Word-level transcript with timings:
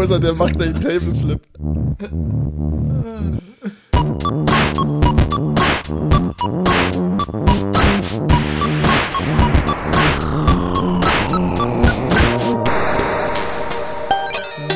Kosa, 0.00 0.18
der 0.18 0.32
macht 0.32 0.62
einen 0.62 0.80
Tableflip. 0.80 1.42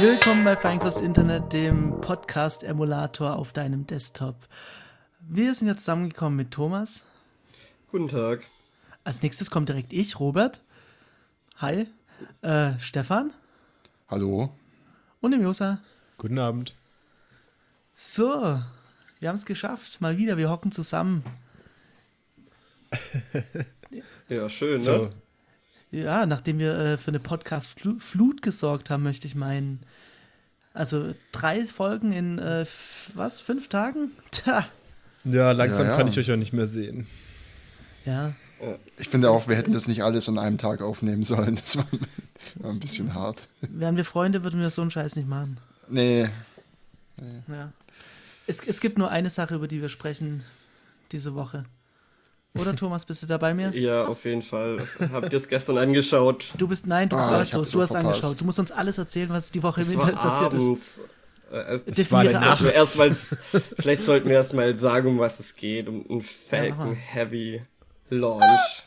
Willkommen 0.02 0.44
bei 0.44 0.56
Feinkost 0.56 1.00
Internet, 1.00 1.54
dem 1.54 2.02
Podcast-Emulator 2.02 3.36
auf 3.36 3.54
deinem 3.54 3.86
Desktop. 3.86 4.36
Wir 5.20 5.54
sind 5.54 5.68
jetzt 5.68 5.84
zusammengekommen 5.84 6.36
mit 6.36 6.50
Thomas. 6.50 7.02
Guten 7.90 8.08
Tag. 8.08 8.44
Als 9.04 9.22
nächstes 9.22 9.48
kommt 9.48 9.70
direkt 9.70 9.94
ich, 9.94 10.20
Robert. 10.20 10.60
Hi. 11.56 11.86
Äh, 12.42 12.72
Stefan. 12.78 13.32
Hallo. 14.10 14.52
Und 15.24 15.30
dem 15.30 15.40
Josa. 15.40 15.78
Guten 16.18 16.38
Abend. 16.38 16.74
So, 17.96 18.60
wir 19.20 19.28
haben 19.30 19.36
es 19.36 19.46
geschafft. 19.46 20.02
Mal 20.02 20.18
wieder, 20.18 20.36
wir 20.36 20.50
hocken 20.50 20.70
zusammen. 20.70 21.24
Ja, 24.28 24.50
schön, 24.50 24.76
So, 24.76 25.04
ne? 25.04 25.10
Ja, 26.02 26.26
nachdem 26.26 26.58
wir 26.58 26.76
äh, 26.76 26.96
für 26.98 27.08
eine 27.08 27.20
Podcast-Flut 27.20 28.42
gesorgt 28.42 28.90
haben, 28.90 29.02
möchte 29.02 29.26
ich 29.26 29.34
meinen. 29.34 29.80
Also 30.74 31.14
drei 31.32 31.64
Folgen 31.64 32.12
in, 32.12 32.38
äh, 32.38 32.66
was, 33.14 33.40
fünf 33.40 33.68
Tagen? 33.68 34.10
Tja. 34.30 34.68
ja, 35.24 35.52
langsam 35.52 35.86
Ja, 35.86 35.92
ja. 35.92 35.96
kann 35.96 36.08
ich 36.08 36.18
euch 36.18 36.30
auch 36.30 36.36
nicht 36.36 36.52
mehr 36.52 36.66
sehen. 36.66 37.06
Ja, 38.04 38.34
Ich 38.98 39.08
finde 39.08 39.30
auch, 39.30 39.48
wir 39.48 39.56
hätten 39.56 39.72
das 39.72 39.86
nicht 39.88 40.02
alles 40.04 40.28
an 40.28 40.38
einem 40.38 40.58
Tag 40.58 40.80
aufnehmen 40.82 41.22
sollen. 41.22 41.56
Das 41.64 41.76
war, 41.76 41.86
war 42.56 42.70
ein 42.70 42.80
bisschen 42.80 43.14
hart. 43.14 43.48
wären 43.60 43.96
wir 43.96 44.04
Freunde, 44.04 44.42
würden 44.42 44.60
wir 44.60 44.70
so 44.70 44.82
einen 44.82 44.90
Scheiß 44.90 45.16
nicht 45.16 45.28
machen. 45.28 45.58
Nee, 45.88 46.28
Ja. 47.48 47.72
Es, 48.46 48.60
es 48.66 48.80
gibt 48.80 48.98
nur 48.98 49.10
eine 49.10 49.30
Sache, 49.30 49.54
über 49.54 49.68
die 49.68 49.80
wir 49.80 49.88
sprechen 49.88 50.44
diese 51.12 51.34
Woche. 51.34 51.64
Oder 52.58 52.76
Thomas, 52.76 53.04
bist 53.06 53.22
du 53.22 53.26
da 53.26 53.38
bei 53.38 53.54
mir? 53.54 53.70
Ja, 53.74 54.06
auf 54.06 54.24
jeden 54.24 54.42
Fall. 54.42 54.86
Habt 55.12 55.32
ihr 55.32 55.38
es 55.38 55.48
gestern 55.48 55.78
angeschaut? 55.78 56.52
Du 56.58 56.68
bist, 56.68 56.86
nein, 56.86 57.08
du 57.08 57.16
bist 57.16 57.28
Ah, 57.28 57.38
hab's 57.38 57.50
du 57.50 57.58
hast 57.60 57.70
verpasst. 57.92 57.94
angeschaut. 57.94 58.40
Du 58.40 58.44
musst 58.44 58.58
uns 58.58 58.70
alles 58.72 58.98
erzählen, 58.98 59.30
was 59.30 59.50
die 59.50 59.62
Woche 59.62 59.80
im 59.80 59.86
Es 59.86 59.92
Internet 59.94 60.16
war 60.16 60.22
passiert 60.50 60.54
ist. 60.54 60.60
abends. 60.60 61.00
Äh, 61.50 61.80
Es 61.86 62.10
war 62.12 62.24
Definiere 62.24 62.46
nachts. 62.46 62.64
wir 62.64 62.74
erst 62.74 62.98
mal, 62.98 63.16
vielleicht 63.78 64.02
sollten 64.04 64.28
wir 64.28 64.34
erst 64.36 64.52
mal 64.54 64.76
sagen, 64.76 65.08
um 65.08 65.18
was 65.18 65.40
es 65.40 65.54
geht. 65.56 65.88
Um 65.88 66.04
einen 66.08 66.20
Ja, 66.20 66.26
Falcon 66.50 66.86
mal. 66.88 66.94
Heavy 66.96 67.62
Launch. 68.10 68.84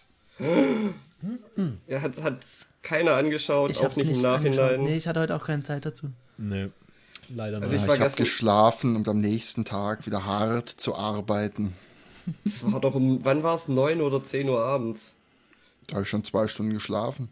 Ja, 1.88 2.02
hat, 2.02 2.22
hat 2.22 2.38
keiner 2.84 3.14
angeschaut, 3.14 3.72
Ich 3.72 3.80
auch 3.80 3.96
nicht, 3.96 4.08
nicht 4.08 4.18
im 4.18 4.22
Nachhinein. 4.22 4.60
angeschaut. 4.60 4.80
Nee, 4.82 4.98
ich 4.98 5.08
hatte 5.08 5.20
heute 5.20 5.36
auch 5.36 5.46
keine 5.46 5.64
Zeit 5.64 5.86
dazu. 5.86 6.12
Nee, 6.38 6.70
leider 7.30 7.58
Also 7.58 7.68
nicht. 7.70 7.76
ich 7.78 7.82
ich, 7.82 7.88
war 7.88 7.96
ich 7.96 8.02
habe 8.02 8.10
gestern- 8.10 8.24
geschlafen, 8.24 8.96
um 8.96 9.06
am 9.08 9.20
nächsten 9.20 9.66
Tag 9.66 10.06
wieder 10.06 10.26
hart 10.26 10.70
zu 10.70 10.96
arbeiten. 10.96 11.74
Es 12.46 12.70
war 12.72 12.80
doch 12.80 12.94
um, 12.94 13.24
wann 13.24 13.42
war 13.44 13.56
es? 13.56 13.68
9 13.68 14.02
oder 14.02 14.24
10 14.24 14.48
Uhr 14.50 14.60
abends? 14.62 15.16
Da 15.88 15.94
habe 15.96 16.04
ich 16.04 16.10
schon 16.10 16.24
zwei 16.26 16.48
Stunden 16.48 16.74
geschlafen. 16.74 17.30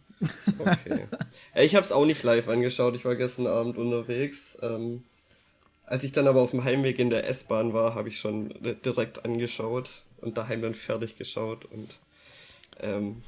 Okay. 0.58 1.08
Ich 1.56 1.76
habe 1.76 1.86
es 1.86 1.92
auch 1.92 2.06
nicht 2.06 2.24
live 2.24 2.48
angeschaut. 2.48 2.96
Ich 2.96 3.04
war 3.04 3.16
gestern 3.16 3.48
Abend 3.48 3.78
unterwegs. 3.78 4.58
Ähm, 4.62 5.04
als 5.86 6.04
ich 6.06 6.14
dann 6.14 6.28
aber 6.28 6.42
auf 6.42 6.52
dem 6.52 6.64
Heimweg 6.64 6.98
in 7.00 7.10
der 7.10 7.30
S-Bahn 7.30 7.74
war, 7.74 7.94
habe 7.94 8.08
ich 8.08 8.18
schon 8.20 8.50
di- 8.62 8.74
direkt 8.76 9.26
angeschaut 9.26 10.04
und 10.26 10.38
daheim 10.38 10.62
dann 10.62 10.76
fertig 10.76 11.16
geschaut. 11.16 11.66
Und 11.66 11.96
ähm, 12.80 13.22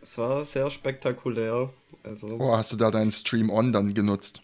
es 0.00 0.18
war 0.18 0.44
sehr 0.44 0.70
spektakulär. 0.70 1.70
Also 2.02 2.26
Oh, 2.40 2.56
hast 2.56 2.72
du 2.72 2.76
da 2.76 2.90
deinen 2.90 3.12
Stream 3.12 3.50
On 3.50 3.72
dann 3.72 3.94
genutzt? 3.94 4.42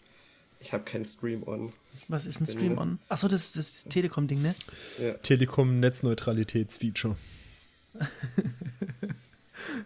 ich 0.61 0.73
habe 0.73 0.83
keinen 0.83 1.05
Stream 1.05 1.43
on. 1.47 1.71
Was 2.09 2.25
ist 2.25 2.41
ein 2.41 2.45
Bin- 2.45 2.55
Stream 2.55 2.77
On? 2.77 2.99
Achso, 3.07 3.27
das 3.29 3.45
ist 3.45 3.55
das 3.57 3.83
Telekom-Ding, 3.85 4.41
ne? 4.41 4.55
Ja. 5.01 5.13
Telekom 5.13 5.79
Netzneutralitätsfeature. 5.79 7.15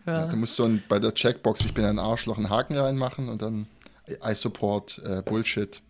Ja. 0.06 0.28
du 0.28 0.38
musst 0.38 0.56
so 0.56 0.66
ein, 0.66 0.84
bei 0.88 1.00
der 1.00 1.14
Checkbox, 1.14 1.66
ich 1.66 1.74
bin 1.74 1.84
ein 1.86 2.00
Arschloch, 2.00 2.38
einen 2.38 2.50
Haken 2.50 2.78
reinmachen 2.78 3.28
und 3.30 3.42
dann 3.42 3.68
I 4.08 4.34
support 4.36 5.00
äh, 5.06 5.22
Bullshit. 5.24 5.82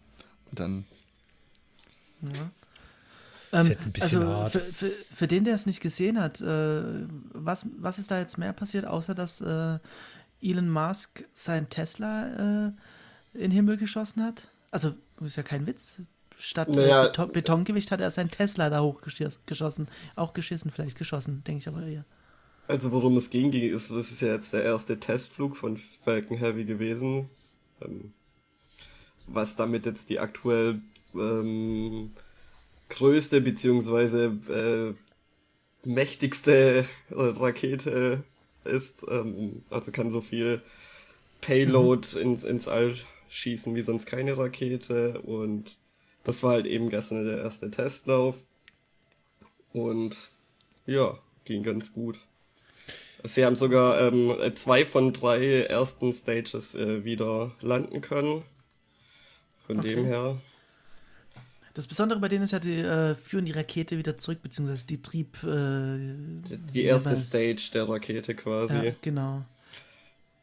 Und 0.49 0.59
dann, 0.59 0.85
Ist 3.61 3.69
jetzt 3.69 3.85
ein 3.85 3.91
bisschen 3.91 4.23
also 4.23 4.33
hart. 4.33 4.51
Für, 4.53 4.59
für, 4.59 4.89
für 4.89 5.27
den, 5.27 5.43
der 5.43 5.55
es 5.55 5.65
nicht 5.65 5.81
gesehen 5.81 6.19
hat, 6.19 6.41
äh, 6.41 6.83
was, 7.33 7.65
was 7.77 7.99
ist 7.99 8.09
da 8.09 8.19
jetzt 8.19 8.37
mehr 8.37 8.53
passiert, 8.53 8.85
außer 8.85 9.13
dass 9.13 9.41
äh, 9.41 9.77
Elon 10.41 10.69
Musk 10.69 11.23
sein 11.33 11.69
Tesla 11.69 12.27
äh, 12.27 12.71
in 13.33 13.41
den 13.41 13.51
Himmel 13.51 13.77
geschossen 13.77 14.23
hat? 14.23 14.47
Also, 14.71 14.95
ist 15.21 15.37
ja 15.37 15.43
kein 15.43 15.67
Witz. 15.67 15.97
Statt 16.39 16.69
Naja. 16.69 17.03
Beton, 17.03 17.31
Betongewicht 17.31 17.91
hat 17.91 18.01
er 18.01 18.11
sein 18.11 18.29
Tesla 18.31 18.69
da 18.69 18.81
hochgeschossen. 18.81 19.87
Auch 20.15 20.33
geschissen, 20.33 20.71
vielleicht 20.71 20.97
geschossen, 20.97 21.43
denke 21.45 21.59
ich 21.59 21.67
aber 21.67 21.85
eher. 21.85 22.05
Also 22.67 22.91
worum 22.91 23.17
es 23.17 23.29
ging, 23.29 23.51
ging 23.51 23.71
ist, 23.71 23.91
das 23.91 24.11
ist 24.11 24.21
ja 24.21 24.29
jetzt 24.29 24.53
der 24.53 24.63
erste 24.63 24.99
Testflug 24.99 25.55
von 25.55 25.77
Falcon 25.77 26.37
Heavy 26.37 26.65
gewesen. 26.65 27.29
Ähm, 27.81 28.13
was 29.27 29.55
damit 29.55 29.85
jetzt 29.85 30.09
die 30.09 30.19
aktuell 30.19 30.81
ähm, 31.13 32.11
größte 32.95 33.41
beziehungsweise 33.41 34.95
äh, 35.85 35.87
mächtigste 35.87 36.85
Rakete 37.11 38.23
ist. 38.63 39.05
Ähm, 39.09 39.63
also 39.69 39.91
kann 39.91 40.11
so 40.11 40.21
viel 40.21 40.61
Payload 41.41 42.19
ins, 42.19 42.43
ins 42.43 42.67
All 42.67 42.95
schießen 43.29 43.75
wie 43.75 43.81
sonst 43.81 44.05
keine 44.05 44.37
Rakete. 44.37 45.19
Und 45.21 45.77
das 46.23 46.43
war 46.43 46.51
halt 46.53 46.65
eben 46.65 46.89
gestern 46.89 47.25
der 47.25 47.39
erste 47.39 47.69
Testlauf. 47.71 48.37
Und 49.73 50.29
ja, 50.85 51.17
ging 51.45 51.63
ganz 51.63 51.93
gut. 51.93 52.19
Sie 53.25 53.45
haben 53.45 53.55
sogar 53.55 54.01
ähm, 54.01 54.35
zwei 54.55 54.85
von 54.85 55.13
drei 55.13 55.61
ersten 55.63 56.11
Stages 56.13 56.75
äh, 56.75 57.05
wieder 57.05 57.51
landen 57.61 58.01
können. 58.01 58.43
Von 59.65 59.79
Okay. 59.79 59.95
dem 59.95 60.05
her. 60.05 60.41
Das 61.73 61.87
Besondere 61.87 62.19
bei 62.19 62.27
denen 62.29 62.43
ist 62.43 62.51
ja, 62.51 62.59
die 62.59 62.77
äh, 62.79 63.15
führen 63.15 63.45
die 63.45 63.51
Rakete 63.51 63.97
wieder 63.97 64.17
zurück, 64.17 64.41
beziehungsweise 64.43 64.85
die 64.85 65.01
Trieb. 65.01 65.43
Äh, 65.43 65.47
Die 65.47 66.59
wie 66.73 66.81
erste? 66.83 67.17
Stage 67.17 67.71
der 67.73 67.89
Rakete 67.89 68.35
quasi. 68.35 68.75
Ja, 68.75 68.93
genau. 69.01 69.43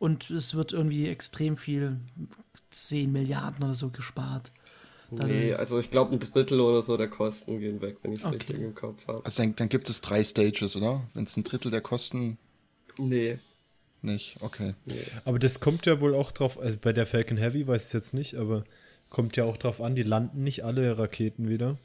Und 0.00 0.30
es 0.30 0.54
wird 0.54 0.72
irgendwie 0.72 1.08
extrem 1.08 1.56
viel, 1.56 1.96
10 2.70 3.12
Milliarden 3.12 3.62
oder 3.64 3.74
so 3.74 3.90
gespart. 3.90 4.50
Dadurch. 5.10 5.30
Nee, 5.32 5.54
also 5.54 5.78
ich 5.78 5.90
glaube 5.90 6.14
ein 6.14 6.20
Drittel 6.20 6.60
oder 6.60 6.82
so 6.82 6.96
der 6.96 7.08
Kosten 7.08 7.58
gehen 7.60 7.80
weg, 7.80 7.98
wenn 8.02 8.12
ich 8.12 8.20
es 8.20 8.26
Okay. 8.26 8.36
richtig 8.36 8.60
im 8.60 8.74
Kopf 8.74 9.06
habe. 9.08 9.24
also 9.24 9.42
dann, 9.42 9.56
dann 9.56 9.68
gibt 9.68 9.90
es 9.90 10.00
drei 10.00 10.22
Stages, 10.22 10.76
oder? 10.76 11.02
Wenn 11.14 11.24
es 11.24 11.36
ein 11.36 11.44
Drittel 11.44 11.70
der 11.70 11.80
Kosten 11.80 12.38
Nee, 12.96 13.38
nicht, 14.02 14.36
okay. 14.40 14.74
Aber 15.24 15.38
das 15.38 15.60
kommt 15.60 15.86
ja 15.86 16.00
wohl 16.00 16.14
auch 16.14 16.32
drauf, 16.32 16.58
also 16.58 16.78
bei 16.80 16.92
der 16.92 17.06
Falcon 17.06 17.36
Heavy 17.36 17.66
weiß 17.66 17.82
ich 17.82 17.86
es 17.88 17.92
jetzt 17.92 18.14
nicht, 18.14 18.34
aber 18.36 18.64
kommt 19.10 19.36
ja 19.36 19.44
auch 19.44 19.56
drauf 19.56 19.80
an, 19.80 19.94
die 19.94 20.02
landen 20.02 20.42
nicht 20.44 20.64
alle 20.64 20.98
Raketen 20.98 21.48
wieder, 21.48 21.76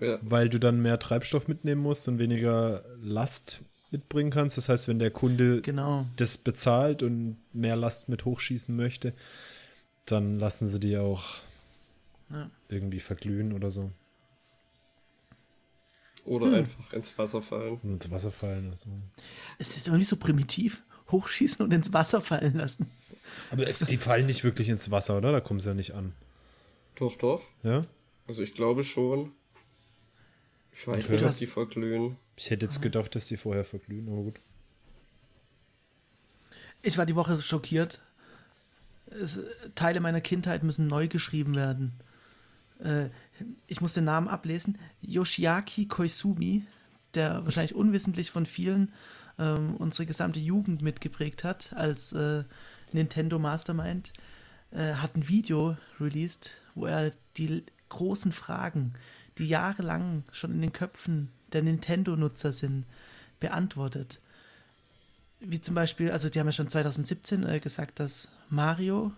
ja. 0.00 0.18
weil 0.22 0.48
du 0.48 0.58
dann 0.58 0.80
mehr 0.80 0.98
Treibstoff 0.98 1.48
mitnehmen 1.48 1.82
musst 1.82 2.08
und 2.08 2.18
weniger 2.18 2.84
Last 3.02 3.62
mitbringen 3.90 4.30
kannst. 4.30 4.56
Das 4.56 4.68
heißt, 4.68 4.88
wenn 4.88 4.98
der 4.98 5.10
Kunde 5.10 5.60
Genau. 5.62 6.06
das 6.16 6.38
bezahlt 6.38 7.02
und 7.02 7.36
mehr 7.52 7.76
Last 7.76 8.08
mit 8.08 8.24
hochschießen 8.24 8.74
möchte, 8.74 9.12
dann 10.06 10.38
lassen 10.38 10.66
sie 10.66 10.80
die 10.80 10.96
auch 10.96 11.24
Ja. 12.30 12.50
irgendwie 12.68 13.00
verglühen 13.00 13.52
oder 13.52 13.70
so. 13.70 13.90
Oder 16.24 16.46
Hm. 16.46 16.54
einfach 16.54 16.92
ins 16.92 17.16
Wasser 17.18 17.42
fallen. 17.42 17.74
Und 17.82 17.92
ins 18.04 18.10
Wasser 18.10 18.30
fallen 18.30 18.68
oder 18.68 18.76
so. 18.76 18.88
Es 19.58 19.76
ist 19.76 19.86
irgendwie 19.88 20.04
so 20.04 20.16
primitiv. 20.16 20.82
Hochschießen 21.10 21.62
und 21.64 21.72
ins 21.72 21.92
Wasser 21.92 22.22
fallen 22.22 22.54
lassen. 22.56 22.90
Aber 23.50 23.68
es, 23.68 23.80
die 23.80 23.98
fallen 23.98 24.24
nicht 24.26 24.42
wirklich 24.42 24.70
ins 24.70 24.90
Wasser, 24.90 25.18
oder? 25.18 25.32
Da 25.32 25.40
kommen 25.40 25.60
sie 25.60 25.68
ja 25.68 25.74
nicht 25.74 25.92
an. 25.92 26.14
Doch, 26.96 27.16
doch. 27.16 27.42
Ja? 27.62 27.82
Also 28.26 28.42
ich 28.42 28.54
glaube 28.54 28.84
schon. 28.84 29.32
Ich 30.72 30.86
weiß 30.86 31.04
Okay. 31.04 31.12
nicht, 31.12 31.22
ob 31.22 31.28
hast- 31.28 31.40
die 31.40 31.46
verglühen. 31.46 32.16
Ich 32.36 32.50
hätte 32.50 32.66
jetzt 32.66 32.82
gedacht, 32.82 33.14
dass 33.14 33.26
die 33.26 33.36
vorher 33.36 33.64
verglühen, 33.64 34.08
aber 34.08 34.22
gut. 34.22 34.40
Ich 36.82 36.98
war 36.98 37.06
die 37.06 37.14
Woche 37.14 37.40
schockiert. 37.40 38.00
Es, 39.10 39.38
Teile 39.74 40.00
meiner 40.00 40.20
Kindheit 40.20 40.62
müssen 40.62 40.86
neu 40.86 41.08
geschrieben 41.08 41.54
werden. 41.54 41.92
Äh, 42.80 43.08
ich 43.66 43.80
muss 43.80 43.94
den 43.94 44.04
Namen 44.04 44.28
ablesen. 44.28 44.78
Yoshiaki 45.00 45.86
Koizumi, 45.86 46.64
der 47.14 47.44
wahrscheinlich 47.44 47.74
unwissentlich 47.74 48.30
von 48.30 48.44
vielen 48.46 48.92
ähm, 49.38 49.76
unsere 49.76 50.06
gesamte 50.06 50.40
Jugend 50.40 50.82
mitgeprägt 50.82 51.44
hat, 51.44 51.72
als 51.74 52.12
äh, 52.12 52.44
Nintendo 52.92 53.38
Mastermind, 53.38 54.12
äh, 54.72 54.94
hat 54.94 55.16
ein 55.16 55.28
Video 55.28 55.76
released, 56.00 56.54
wo 56.74 56.86
er 56.86 57.12
die 57.36 57.64
großen 57.88 58.32
Fragen, 58.32 58.94
die 59.38 59.46
jahrelang 59.46 60.24
schon 60.32 60.52
in 60.52 60.62
den 60.62 60.72
Köpfen 60.72 61.30
der 61.52 61.62
Nintendo-Nutzer 61.62 62.52
sind, 62.52 62.86
beantwortet. 63.40 64.20
Wie 65.40 65.60
zum 65.60 65.74
Beispiel, 65.74 66.10
also 66.10 66.28
die 66.28 66.40
haben 66.40 66.46
ja 66.46 66.52
schon 66.52 66.68
2017 66.68 67.44
äh, 67.44 67.60
gesagt, 67.60 68.00
dass 68.00 68.28
Mario 68.48 69.12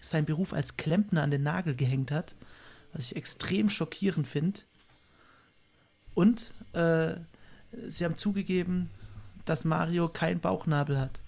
seinen 0.00 0.24
Beruf 0.24 0.52
als 0.52 0.76
Klempner 0.76 1.22
an 1.22 1.30
den 1.30 1.42
Nagel 1.42 1.74
gehängt 1.74 2.10
hat, 2.10 2.34
was 2.92 3.04
ich 3.06 3.16
extrem 3.16 3.68
schockierend 3.68 4.26
finde. 4.26 4.60
Und 6.14 6.52
äh, 6.72 7.16
sie 7.72 8.04
haben 8.04 8.16
zugegeben, 8.16 8.90
dass 9.44 9.64
Mario 9.64 10.08
keinen 10.08 10.40
Bauchnabel 10.40 10.98
hat. 10.98 11.20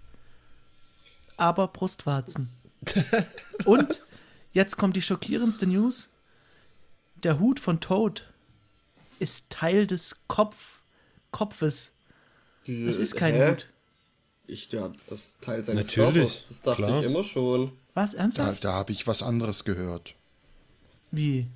Aber 1.36 1.68
Brustwarzen. 1.68 2.50
Und 3.64 3.98
jetzt 4.52 4.76
kommt 4.76 4.96
die 4.96 5.02
schockierendste 5.02 5.66
News. 5.66 6.08
Der 7.16 7.38
Hut 7.38 7.60
von 7.60 7.80
Toad 7.80 8.28
ist 9.18 9.50
Teil 9.50 9.86
des 9.86 10.16
Kopf, 10.28 10.80
Kopfes. 11.30 11.90
Es 12.66 12.96
ist 12.96 13.16
kein 13.16 13.34
Hä? 13.34 13.50
Hut. 13.50 13.68
Ich, 14.46 14.70
ja, 14.72 14.92
das 15.06 15.38
Teil 15.40 15.64
seines 15.64 15.86
Natürlich, 15.88 16.14
Körpers. 16.14 16.44
Das 16.48 16.62
dachte 16.62 16.82
klar. 16.82 16.98
ich 16.98 17.06
immer 17.06 17.24
schon. 17.24 17.72
Was? 17.94 18.12
Da, 18.12 18.18
Ernsthaft? 18.18 18.64
da 18.64 18.72
habe 18.72 18.92
ich 18.92 19.06
was 19.06 19.22
anderes 19.22 19.64
gehört. 19.64 20.14
Wie? 21.10 21.46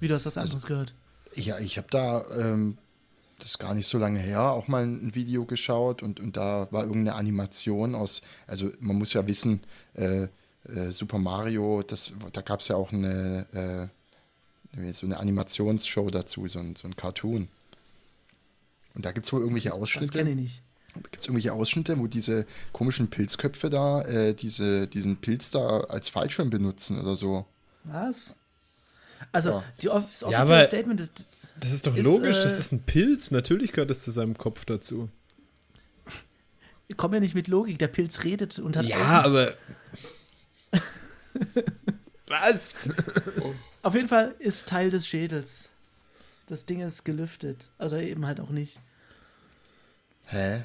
Wie, 0.00 0.08
du 0.08 0.14
hast 0.14 0.26
was 0.26 0.38
anderes 0.38 0.66
gehört? 0.66 0.94
Ja, 1.34 1.58
ich 1.58 1.78
habe 1.78 1.88
da, 1.90 2.24
ähm, 2.36 2.78
das 3.38 3.52
ist 3.52 3.58
gar 3.58 3.74
nicht 3.74 3.88
so 3.88 3.98
lange 3.98 4.20
her, 4.20 4.42
auch 4.42 4.68
mal 4.68 4.84
ein 4.84 5.14
Video 5.14 5.44
geschaut 5.44 6.02
und, 6.02 6.20
und 6.20 6.36
da 6.36 6.68
war 6.70 6.84
irgendeine 6.84 7.16
Animation 7.16 7.94
aus, 7.94 8.22
also 8.46 8.70
man 8.80 8.96
muss 8.96 9.12
ja 9.12 9.26
wissen, 9.26 9.62
äh, 9.94 10.28
äh, 10.68 10.90
Super 10.90 11.18
Mario, 11.18 11.82
das, 11.82 12.12
da 12.32 12.40
gab 12.40 12.60
es 12.60 12.68
ja 12.68 12.76
auch 12.76 12.92
eine, 12.92 13.90
äh, 14.76 14.92
so 14.92 15.06
eine 15.06 15.18
Animationsshow 15.18 16.10
dazu, 16.10 16.46
so 16.48 16.58
ein, 16.58 16.74
so 16.76 16.88
ein 16.88 16.96
Cartoon. 16.96 17.48
Und 18.94 19.04
da 19.04 19.12
gibt 19.12 19.26
es 19.26 19.32
wohl 19.32 19.40
irgendwelche 19.40 19.70
Das 19.70 19.78
Ausschnitte. 19.78 20.18
kenne 20.18 20.30
ich 20.30 20.36
nicht. 20.36 20.62
Gibt 20.94 21.18
es 21.18 21.24
irgendwelche 21.26 21.52
Ausschnitte, 21.52 21.98
wo 21.98 22.06
diese 22.06 22.46
komischen 22.72 23.08
Pilzköpfe 23.10 23.68
da, 23.68 24.02
äh, 24.02 24.34
diese, 24.34 24.86
diesen 24.86 25.16
Pilz 25.16 25.50
da 25.50 25.80
als 25.80 26.08
Fallschirm 26.08 26.50
benutzen 26.50 27.00
oder 27.00 27.16
so? 27.16 27.46
Was? 27.84 28.36
Also, 29.32 29.50
Ja. 29.50 29.64
die, 29.82 29.88
off- 29.88 30.06
das 30.06 30.20
Ja, 30.20 30.26
offizielle 30.28 30.42
aber- 30.60 30.66
Statement 30.66 31.00
ist, 31.00 31.26
Das 31.58 31.72
ist 31.72 31.86
doch 31.86 31.96
Ist, 31.96 32.04
logisch, 32.04 32.38
äh, 32.40 32.44
das 32.44 32.58
ist 32.58 32.72
ein 32.72 32.82
Pilz. 32.82 33.30
Natürlich 33.30 33.72
gehört 33.72 33.90
das 33.90 34.02
zu 34.02 34.10
seinem 34.10 34.36
Kopf 34.38 34.64
dazu. 34.64 35.08
ich 36.88 36.96
komme 36.96 37.16
ja 37.16 37.20
nicht 37.20 37.34
mit 37.34 37.48
Logik, 37.48 37.78
der 37.78 37.88
Pilz 37.88 38.24
redet 38.24 38.58
und 38.58 38.76
hat 38.76 38.86
Ja, 38.86 38.96
Augen. 39.20 39.26
aber. 39.26 39.54
Was? 42.28 42.88
Auf 43.82 43.94
jeden 43.94 44.08
Fall 44.08 44.34
ist 44.38 44.68
Teil 44.68 44.90
des 44.90 45.06
Schädels. 45.06 45.68
Das 46.48 46.66
Ding 46.66 46.80
ist 46.80 47.04
gelüftet. 47.04 47.68
Oder 47.78 48.02
eben 48.02 48.26
halt 48.26 48.40
auch 48.40 48.50
nicht. 48.50 48.80
Hä? 50.26 50.64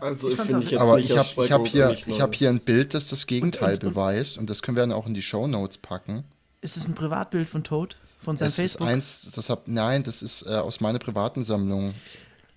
Also 0.00 0.28
Ich 0.28 0.34
ich 0.38 0.40
finde 0.40 0.62
ich 0.64 0.70
jetzt 0.70 0.80
Aber 0.80 0.96
nicht 0.96 1.10
ich 1.10 1.18
habe 1.18 1.44
ich 1.44 1.52
hab 1.52 1.66
hier, 1.66 1.90
ich 1.90 2.06
neu. 2.06 2.20
hab 2.20 2.34
hier 2.34 2.50
ein 2.50 2.60
Bild, 2.60 2.94
das 2.94 3.08
das 3.08 3.26
Gegenteil 3.26 3.74
Und- 3.74 3.84
und- 3.84 3.90
beweist 3.94 4.38
und 4.38 4.48
das 4.48 4.62
können 4.62 4.76
wir 4.76 4.82
dann 4.82 4.92
auch 4.92 5.06
in 5.06 5.14
die 5.14 5.22
Shownotes 5.22 5.78
packen. 5.78 6.22
Ist 6.60 6.76
es 6.76 6.86
ein 6.86 6.94
Privatbild 6.94 7.48
von 7.48 7.64
Toad? 7.64 7.96
Von 8.22 8.36
seinem 8.36 8.46
Das 8.46 8.52
ist 8.52 8.56
Facebook? 8.60 8.86
eins, 8.86 9.28
das 9.34 9.50
hab, 9.50 9.66
nein, 9.66 10.04
das 10.04 10.22
ist 10.22 10.42
äh, 10.46 10.50
aus 10.50 10.80
meiner 10.80 11.00
privaten 11.00 11.42
Sammlung. 11.42 11.94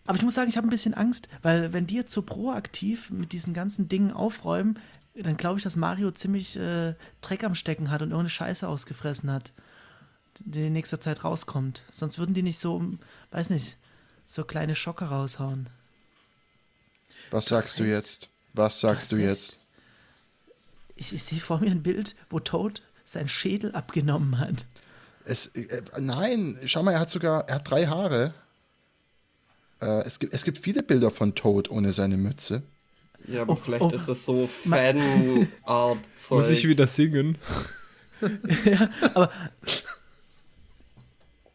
Aber 0.06 0.16
ich 0.20 0.24
muss 0.24 0.36
sagen, 0.36 0.50
ich 0.50 0.58
habe 0.58 0.68
ein 0.68 0.70
bisschen 0.70 0.94
Angst, 0.94 1.28
weil 1.42 1.74
wenn 1.74 1.88
die 1.88 1.96
jetzt 1.96 2.14
so 2.14 2.22
proaktiv 2.22 3.10
mit 3.10 3.32
diesen 3.32 3.56
ganzen 3.56 3.90
Dingen 3.90 4.12
aufräumen, 4.12 4.78
dann 5.24 5.38
glaube 5.38 5.58
ich, 5.58 5.64
dass 5.64 5.76
Mario 5.76 6.12
ziemlich 6.12 6.58
äh, 6.58 6.94
Dreck 7.22 7.44
am 7.44 7.56
Stecken 7.56 7.90
hat 7.90 8.02
und 8.02 8.10
irgendeine 8.10 8.30
Scheiße 8.30 8.68
ausgefressen 8.68 9.32
hat, 9.32 9.54
die 10.40 10.68
in 10.68 10.74
nächster 10.74 11.00
Zeit 11.00 11.24
rauskommt. 11.24 11.84
Sonst 11.92 12.18
würden 12.18 12.34
die 12.34 12.44
nicht 12.44 12.60
so, 12.60 12.84
weiß 13.32 13.50
nicht, 13.50 13.78
so 14.28 14.44
kleine 14.44 14.76
Schocker 14.76 15.08
raushauen. 15.08 15.70
Was 17.32 17.46
sagst 17.46 17.80
du 17.80 17.84
recht. 17.84 17.94
jetzt? 17.94 18.30
Was 18.54 18.80
sagst 18.80 19.12
du 19.12 19.18
jetzt? 19.18 19.58
Ich, 20.96 21.14
ich 21.14 21.24
sehe 21.24 21.40
vor 21.40 21.60
mir 21.60 21.72
ein 21.72 21.84
Bild, 21.84 22.16
wo 22.30 22.40
Toad 22.40 22.82
seinen 23.04 23.28
Schädel 23.28 23.74
abgenommen 23.74 24.40
hat. 24.40 24.66
Es, 25.26 25.48
äh, 25.48 25.82
nein, 26.00 26.58
schau 26.66 26.84
mal, 26.84 26.94
er 26.94 27.00
hat 27.00 27.12
sogar, 27.12 27.48
er 27.48 27.56
hat 27.56 27.70
drei 27.70 27.88
Haare. 27.88 28.34
Äh, 29.82 30.04
es, 30.04 30.20
gibt, 30.20 30.34
es 30.34 30.44
gibt 30.44 30.58
viele 30.58 30.84
Bilder 30.84 31.12
von 31.12 31.36
Toad 31.36 31.70
ohne 31.70 31.94
seine 31.94 32.18
Mütze. 32.18 32.64
Ja, 33.28 33.42
aber 33.42 33.54
Oh, 33.54 33.56
vielleicht 33.56 33.84
oh. 33.84 33.90
ist 33.90 34.08
das 34.08 34.26
so 34.26 34.48
Fan-Art-Zeug. 34.48 36.38
Muss 36.38 36.50
ich 36.50 36.68
wieder 36.68 36.88
singen? 36.88 37.38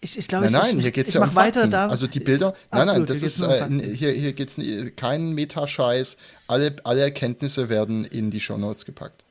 Ich, 0.03 0.17
ich 0.17 0.29
glaube, 0.29 0.51
Nein, 0.51 0.53
nein, 0.63 0.77
ich, 0.79 0.83
hier 0.85 0.93
geht 0.93 1.09
es 1.09 1.11
ich 1.11 1.15
ja 1.17 1.21
mach 1.21 1.29
um 1.31 1.37
weiter 1.37 1.61
Fakten. 1.61 1.71
da. 1.73 1.89
Also 1.89 2.07
die 2.07 2.21
Bilder, 2.21 2.55
nein, 2.71 2.87
nein, 2.87 3.03
Absolut, 3.03 3.11
das 3.11 3.19
hier 3.19 3.27
geht's 3.29 3.41
ist, 3.41 3.43
um 3.43 3.81
äh, 3.81 3.95
hier, 3.97 4.13
hier 4.13 4.33
geht 4.33 4.57
es 4.57 4.97
kein 4.97 5.33
Metascheiß. 5.35 6.17
Alle, 6.49 6.77
alle 6.85 7.03
Erkenntnisse 7.03 7.69
werden 7.69 8.07
in 8.07 8.31
die 8.31 8.41
Shownotes 8.41 8.87
gepackt. 8.87 9.25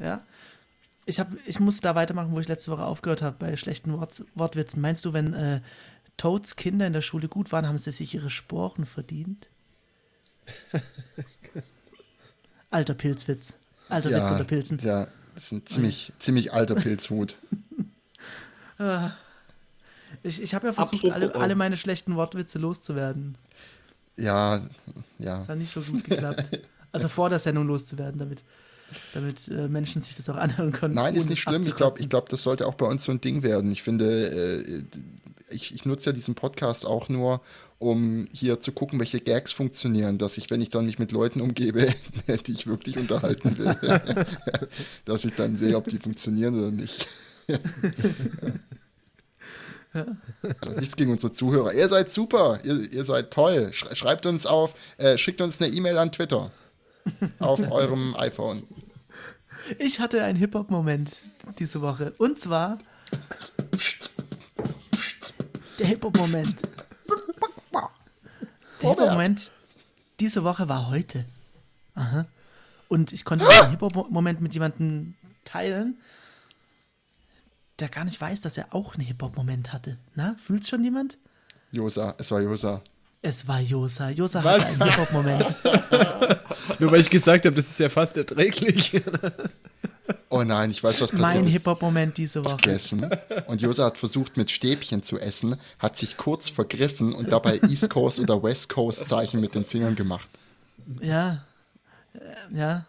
Ja. 0.00 0.20
Ich, 1.04 1.18
hab, 1.18 1.32
ich 1.46 1.58
muss 1.58 1.80
da 1.80 1.96
weitermachen, 1.96 2.30
wo 2.30 2.38
ich 2.38 2.46
letzte 2.46 2.70
Woche 2.70 2.84
aufgehört 2.84 3.22
habe, 3.22 3.36
bei 3.40 3.56
schlechten 3.56 3.92
Wort, 3.98 4.22
Wortwitzen. 4.36 4.80
Meinst 4.80 5.04
du, 5.04 5.12
wenn 5.14 5.34
äh, 5.34 5.60
Toads 6.16 6.54
Kinder 6.54 6.86
in 6.86 6.92
der 6.92 7.02
Schule 7.02 7.26
gut 7.26 7.50
waren, 7.50 7.66
haben 7.66 7.78
sie 7.78 7.90
sich 7.90 8.14
ihre 8.14 8.30
Sporen 8.30 8.86
verdient? 8.86 9.48
Alter 12.70 12.94
Pilzwitz. 12.94 13.54
Alter 13.88 14.10
Witz 14.10 14.30
unter 14.30 14.44
Pilzen. 14.44 14.78
ja, 14.82 15.08
das 15.34 15.44
ist 15.44 15.52
ein 15.52 15.66
ziemlich, 15.66 16.12
ziemlich 16.18 16.52
alter 16.52 16.74
Pilzhut. 16.74 17.36
Ich, 20.22 20.42
ich 20.42 20.54
habe 20.54 20.68
ja 20.68 20.72
versucht, 20.72 21.04
Apropos- 21.04 21.12
alle, 21.14 21.34
alle 21.34 21.54
meine 21.54 21.76
schlechten 21.76 22.16
Wortwitze 22.16 22.58
loszuwerden. 22.58 23.36
Ja, 24.16 24.62
ja. 25.18 25.38
Das 25.38 25.48
hat 25.48 25.58
nicht 25.58 25.70
so 25.72 25.80
gut 25.80 26.04
geklappt. 26.04 26.60
Also 26.92 27.08
vor 27.08 27.28
der 27.28 27.38
Sendung 27.38 27.66
loszuwerden, 27.66 28.18
damit, 28.18 28.42
damit 29.12 29.48
äh, 29.48 29.68
Menschen 29.68 30.00
sich 30.02 30.14
das 30.14 30.28
auch 30.28 30.36
anhören 30.36 30.72
können. 30.72 30.94
Nein, 30.94 31.14
ist 31.14 31.28
nicht 31.28 31.42
schlimm. 31.42 31.62
Ich 31.66 31.76
glaube, 31.76 32.00
ich 32.00 32.08
glaub, 32.08 32.28
das 32.30 32.42
sollte 32.42 32.66
auch 32.66 32.74
bei 32.74 32.86
uns 32.86 33.04
so 33.04 33.12
ein 33.12 33.20
Ding 33.20 33.42
werden. 33.42 33.70
Ich 33.70 33.82
finde, 33.82 34.30
äh, 34.30 34.82
ich, 35.50 35.74
ich 35.74 35.84
nutze 35.84 36.10
ja 36.10 36.14
diesen 36.14 36.34
Podcast 36.34 36.86
auch 36.86 37.08
nur, 37.08 37.42
um 37.78 38.26
hier 38.32 38.60
zu 38.60 38.72
gucken, 38.72 38.98
welche 38.98 39.20
Gags 39.20 39.52
funktionieren, 39.52 40.18
dass 40.18 40.38
ich, 40.38 40.50
wenn 40.50 40.60
ich 40.60 40.70
dann 40.70 40.86
mich 40.86 40.98
mit 40.98 41.12
Leuten 41.12 41.40
umgebe, 41.40 41.94
die 42.46 42.52
ich 42.52 42.66
wirklich 42.66 42.96
unterhalten 42.98 43.56
will, 43.58 43.76
dass 45.04 45.24
ich 45.24 45.34
dann 45.34 45.56
sehe, 45.56 45.76
ob 45.76 45.88
die 45.88 45.98
funktionieren 45.98 46.58
oder 46.58 46.70
nicht. 46.70 47.06
So, 49.94 50.70
nichts 50.72 50.96
gegen 50.96 51.10
unsere 51.12 51.32
Zuhörer. 51.32 51.72
Ihr 51.72 51.88
seid 51.88 52.12
super, 52.12 52.60
ihr, 52.62 52.92
ihr 52.92 53.04
seid 53.04 53.32
toll. 53.32 53.70
Sch- 53.72 53.94
Schreibt 53.94 54.26
uns 54.26 54.44
auf, 54.44 54.74
äh, 54.98 55.16
schickt 55.16 55.40
uns 55.40 55.60
eine 55.60 55.72
E-Mail 55.74 55.96
an 55.98 56.12
Twitter. 56.12 56.50
Auf 57.38 57.58
eurem 57.70 58.14
iPhone. 58.16 58.62
Ich 59.78 59.98
hatte 59.98 60.22
einen 60.22 60.38
Hip-Hop-Moment 60.38 61.10
diese 61.58 61.80
Woche. 61.80 62.12
Und 62.18 62.38
zwar. 62.38 62.78
Der 65.78 65.86
Hip-Hop-Moment. 65.86 66.56
Der 68.82 68.90
Robert. 68.90 69.04
Hip-Hop-Moment 69.04 69.52
diese 70.20 70.44
Woche 70.44 70.68
war 70.68 70.90
heute. 70.90 71.24
Aha. 71.94 72.26
Und 72.88 73.12
ich 73.12 73.24
konnte 73.24 73.46
diesen 73.46 73.70
Hip-Hop-Moment 73.70 74.40
mit 74.40 74.54
jemandem 74.54 75.14
teilen, 75.44 75.98
der 77.78 77.88
gar 77.88 78.04
nicht 78.04 78.20
weiß, 78.20 78.40
dass 78.40 78.58
er 78.58 78.74
auch 78.74 78.94
einen 78.94 79.04
Hip-Hop-Moment 79.06 79.72
hatte. 79.72 79.98
Na, 80.14 80.36
fühlt's 80.42 80.68
schon 80.68 80.82
jemand? 80.82 81.18
Josa, 81.70 82.14
es 82.18 82.30
war 82.30 82.40
Josa. 82.40 82.82
Es 83.20 83.46
war 83.46 83.60
Josa. 83.60 84.10
Josa 84.10 84.42
Was? 84.42 84.80
hatte 84.80 84.84
einen 84.84 84.90
Hip-Hop-Moment. 84.90 85.56
Nur 86.80 86.92
weil 86.92 87.00
ich 87.00 87.10
gesagt 87.10 87.44
habe, 87.46 87.54
das 87.54 87.68
ist 87.68 87.78
ja 87.78 87.88
fast 87.88 88.16
erträglich. 88.16 88.92
Oh 90.30 90.42
nein, 90.44 90.70
ich 90.70 90.82
weiß, 90.84 91.00
was 91.00 91.10
passiert 91.10 91.36
mein 91.36 91.46
ist. 91.46 91.52
Hip-Hop-Moment 91.54 92.18
diese 92.18 92.44
Woche. 92.44 92.56
gegessen 92.56 93.08
und 93.46 93.60
Josa 93.62 93.86
hat 93.86 93.96
versucht 93.98 94.36
mit 94.36 94.50
Stäbchen 94.50 95.02
zu 95.02 95.18
essen, 95.18 95.56
hat 95.78 95.96
sich 95.96 96.16
kurz 96.16 96.50
vergriffen 96.50 97.14
und 97.14 97.32
dabei 97.32 97.58
East 97.62 97.88
Coast 97.90 98.20
oder 98.20 98.42
West 98.42 98.68
Coast 98.68 99.08
Zeichen 99.08 99.40
mit 99.40 99.54
den 99.54 99.64
Fingern 99.64 99.94
gemacht. 99.94 100.28
Ja. 101.00 101.44
Äh, 102.14 102.18
Ja. 102.54 102.84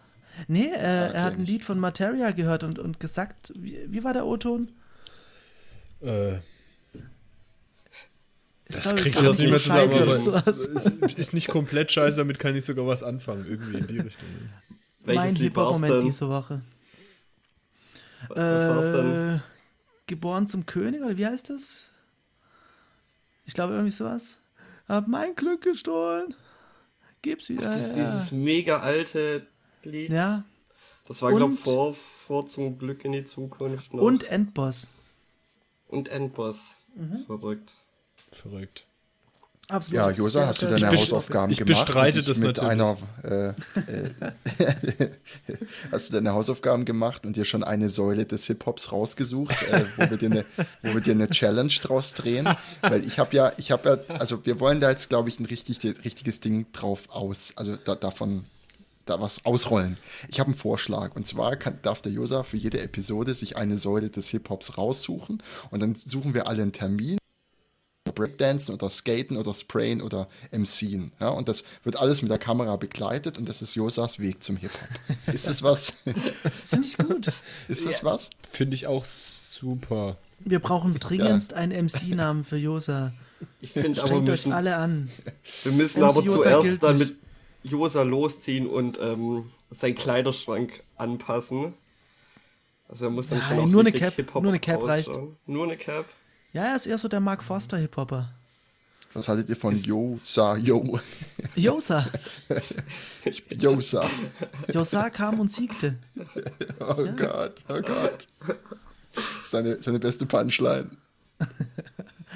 Nee, 0.47 0.67
äh, 0.67 1.11
er 1.13 1.23
hat 1.23 1.33
ein. 1.33 1.45
Lied 1.45 1.63
von 1.65 1.79
Materia 1.79 2.31
gehört 2.31 2.63
und, 2.63 2.79
und 2.79 2.99
gesagt, 2.99 3.51
wie, 3.57 3.79
wie 3.87 4.03
war 4.03 4.13
der 4.13 4.25
O-Ton? 4.25 4.69
äh, 6.01 6.33
das 8.71 8.83
glaub 8.83 8.97
ich, 8.97 9.01
kriegt 9.01 9.21
jetzt 9.21 9.39
nicht 9.39 9.49
mehr 9.49 9.59
zusammen, 9.59 9.91
aber 9.97 10.47
ist, 10.47 10.87
ist 11.17 11.33
nicht 11.33 11.47
komplett 11.47 11.91
scheiße, 11.91 12.17
damit 12.17 12.37
kann 12.37 12.55
ich 12.55 12.63
sogar 12.65 12.85
was 12.85 13.01
anfangen. 13.01 13.45
Irgendwie 13.47 13.77
in 13.79 13.87
die 13.87 13.99
Richtung. 13.99 14.29
Welches 15.03 15.23
mein 15.79 15.89
denn? 15.89 16.01
diese 16.01 16.29
Woche. 16.29 16.61
Was 18.27 18.37
war's 18.37 18.91
denn? 18.91 19.35
Äh, 19.35 19.39
Geboren 20.07 20.47
zum 20.47 20.65
König, 20.65 21.01
oder 21.01 21.17
wie 21.17 21.25
heißt 21.25 21.49
das? 21.49 21.91
Ich 23.45 23.53
glaube, 23.53 23.73
irgendwie 23.73 23.91
sowas. 23.91 24.37
Hab 24.87 25.07
mein 25.07 25.35
Glück 25.35 25.61
gestohlen. 25.61 26.33
Gib's 27.21 27.49
wieder. 27.49 27.63
Das 27.63 27.87
ist 27.87 27.93
dieses 27.95 28.31
mega 28.31 28.79
alte 28.79 29.45
Lied. 29.83 30.09
ja. 30.09 30.43
Das 31.07 31.23
war, 31.23 31.33
glaube 31.33 31.55
ich, 31.55 31.59
vor, 31.59 31.95
vor 31.95 32.45
zum 32.45 32.77
Glück 32.77 33.03
in 33.03 33.13
die 33.13 33.23
Zukunft 33.23 33.91
noch. 33.95 34.03
Und 34.03 34.25
Endboss. 34.25 34.93
Und 35.87 36.07
Endboss. 36.09 36.75
Mhm. 36.93 37.25
Verrückt. 37.25 37.77
Verrückt. 38.31 38.85
Absolut. 39.69 39.95
Ja, 39.95 40.09
Josa, 40.09 40.47
hast 40.47 40.63
du 40.63 40.65
deine. 40.65 40.89
Hausaufgaben 40.89 41.51
ich 41.51 41.59
gemacht? 41.59 41.85
bestreite 41.85 42.17
und 42.17 42.27
dich 42.27 42.35
das 42.35 42.37
mit 42.39 42.57
natürlich. 42.57 42.81
einer 42.81 42.97
äh, 43.23 43.49
äh, 45.03 45.09
Hast 45.91 46.09
du 46.09 46.13
deine 46.13 46.33
Hausaufgaben 46.33 46.85
gemacht 46.85 47.23
und 47.23 47.37
dir 47.37 47.45
schon 47.45 47.63
eine 47.63 47.89
Säule 47.89 48.25
des 48.25 48.47
Hip-Hops 48.47 48.91
rausgesucht, 48.91 49.55
äh, 49.71 49.85
wo, 49.97 50.09
wir 50.09 50.17
dir 50.17 50.31
eine, 50.31 50.45
wo 50.81 50.95
wir 50.95 51.01
dir 51.01 51.13
eine 51.13 51.29
Challenge 51.29 51.71
draus 51.81 52.15
drehen? 52.15 52.49
Weil 52.81 53.03
ich 53.03 53.19
habe 53.19 53.35
ja, 53.35 53.51
ich 53.57 53.71
habe 53.71 54.03
ja, 54.09 54.15
also 54.15 54.43
wir 54.43 54.59
wollen 54.59 54.79
da 54.79 54.89
jetzt, 54.89 55.07
glaube 55.07 55.29
ich, 55.29 55.39
ein 55.39 55.45
richtig, 55.45 55.83
richtiges 56.03 56.39
Ding 56.39 56.65
drauf 56.71 57.03
aus, 57.09 57.53
also 57.55 57.75
da, 57.75 57.93
davon 57.93 58.45
da 59.05 59.21
was 59.21 59.45
ausrollen. 59.45 59.97
Ich 60.29 60.39
habe 60.39 60.47
einen 60.47 60.57
Vorschlag 60.57 61.15
und 61.15 61.27
zwar 61.27 61.55
kann, 61.57 61.77
darf 61.83 62.01
der 62.01 62.11
Josa 62.11 62.41
für 62.41 62.57
jede 62.57 62.81
Episode 62.81 63.35
sich 63.35 63.55
eine 63.55 63.77
Säule 63.77 64.09
des 64.09 64.29
Hip-Hops 64.29 64.79
raussuchen 64.79 65.43
und 65.69 65.79
dann 65.79 65.93
suchen 65.93 66.33
wir 66.33 66.47
alle 66.47 66.63
einen 66.63 66.73
Termin 66.73 67.18
Breakdancen 68.19 68.73
oder 68.73 68.89
Skaten 68.89 69.37
oder 69.37 69.53
Sprayen 69.53 70.01
oder 70.01 70.27
MCen. 70.51 71.11
Ja, 71.19 71.29
und 71.29 71.47
das 71.49 71.63
wird 71.83 71.95
alles 71.97 72.21
mit 72.21 72.29
der 72.29 72.37
Kamera 72.37 72.75
begleitet 72.75 73.37
und 73.37 73.47
das 73.49 73.61
ist 73.61 73.75
Josas 73.75 74.19
Weg 74.19 74.43
zum 74.43 74.57
Hip-Hop. 74.57 75.17
Ist 75.33 75.47
das 75.47 75.63
was? 75.63 75.93
Finde 76.63 76.87
ich 76.87 76.97
gut. 76.97 77.31
Ist 77.67 77.85
das 77.85 78.03
was? 78.03 78.29
Finde 78.49 78.75
ich 78.75 78.87
auch 78.87 79.05
super. 79.05 80.17
Wir 80.39 80.59
brauchen 80.59 80.97
dringendst 80.99 81.53
einen 81.53 81.85
MC-Namen 81.85 82.43
für 82.45 82.57
Josa. 82.57 83.13
Ich 83.61 83.71
finde 83.71 83.87
aber, 83.89 83.95
wir 83.97 84.05
Strengt 84.07 84.23
euch 84.23 84.29
müssen, 84.31 84.51
alle 84.53 84.75
an. 84.75 85.09
wir 85.63 85.71
müssen 85.71 86.01
MC 86.01 86.07
aber 86.09 86.21
Josa 86.23 86.37
zuerst 86.41 86.83
dann 86.83 86.97
mit 86.97 87.15
Josa 87.63 88.03
losziehen 88.03 88.67
und 88.67 88.97
ähm, 89.01 89.45
seinen 89.71 89.95
Kleiderschrank 89.95 90.83
anpassen. 90.97 91.73
Also 92.87 93.05
er 93.05 93.11
muss 93.11 93.27
dann 93.27 93.39
Nein, 93.39 93.47
schon 93.49 93.59
auch 93.59 93.65
nur 93.67 93.81
eine 93.81 93.91
Cap- 93.91 94.15
Hip-Hop 94.15 94.41
nur 94.43 94.51
eine 94.51 94.59
Cap 94.59 94.83
reicht. 94.83 95.09
ausschauen. 95.09 95.35
Nur 95.45 95.65
eine 95.65 95.77
Cap. 95.77 96.05
Ja, 96.53 96.63
er 96.65 96.75
ist 96.75 96.87
eher 96.87 96.97
so 96.97 97.07
der 97.07 97.19
Mark 97.19 97.43
Foster 97.43 97.77
Hip-Hopper. 97.77 98.33
Was 99.13 99.27
haltet 99.27 99.49
ihr 99.49 99.55
von 99.55 99.75
Josa, 99.75 100.55
Yo, 100.57 100.99
Josa. 101.55 102.05
Josa? 103.49 104.07
Josa 104.73 105.09
kam 105.09 105.39
und 105.39 105.49
siegte. 105.49 105.97
Oh 106.79 107.07
Gott, 107.15 107.55
oh 107.69 107.81
Gott. 107.81 108.27
Seine, 109.41 109.81
seine 109.81 109.97
beste 109.99 110.27
Punchline. 110.27 110.91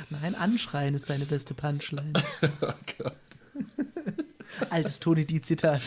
Nein, 0.10 0.34
anschreien 0.34 0.96
ist 0.96 1.06
seine 1.06 1.26
beste 1.26 1.54
Punchline. 1.54 2.14
Oh 2.62 2.74
Gott. 2.98 3.14
Altes 4.70 5.00
Tony 5.00 5.26
D-Zitat. 5.26 5.82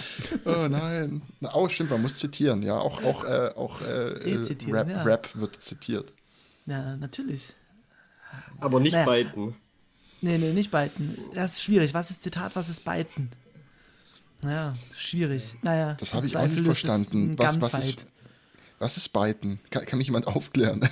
Oh 0.45 0.67
nein. 0.69 1.23
Na, 1.41 1.55
Oh, 1.55 1.69
stimmt, 1.69 1.91
man 1.91 2.03
muss 2.03 2.17
zitieren, 2.17 2.63
ja. 2.63 2.77
Auch, 2.79 3.03
auch, 3.05 3.25
äh, 3.25 3.51
auch 3.57 3.81
äh, 3.83 4.39
Rap, 4.71 4.89
ja. 4.89 5.03
Rap 5.03 5.29
wird 5.35 5.61
zitiert. 5.61 6.13
Ja, 6.67 6.97
natürlich. 6.97 7.55
Aber 8.61 8.81
nicht 8.81 8.93
Naja. 8.93 9.07
beiden. 9.07 9.55
Nee, 10.23 10.39
nee, 10.39 10.53
nicht 10.53 10.71
beiten. 10.71 11.17
Das 11.35 11.55
ist 11.55 11.63
schwierig. 11.63 11.95
Was 11.95 12.11
ist 12.11 12.23
Zitat, 12.23 12.57
was 12.57 12.69
ist 12.69 12.85
beiten? 12.85 13.31
Naja, 14.43 14.77
schwierig. 14.97 15.55
Naja, 15.63 15.95
Das 15.95 16.15
habe 16.15 16.27
ich 16.27 16.37
auch 16.37 16.47
nicht 16.47 16.61
verstanden. 16.61 17.39
Was, 17.39 17.61
was, 17.61 17.79
ist, 17.79 18.07
was 18.79 18.97
ist 18.97 19.09
Biten? 19.13 19.59
Kann, 19.71 19.85
kann 19.87 19.99
mich 19.99 20.09
jemand 20.09 20.27
aufklären? 20.37 20.89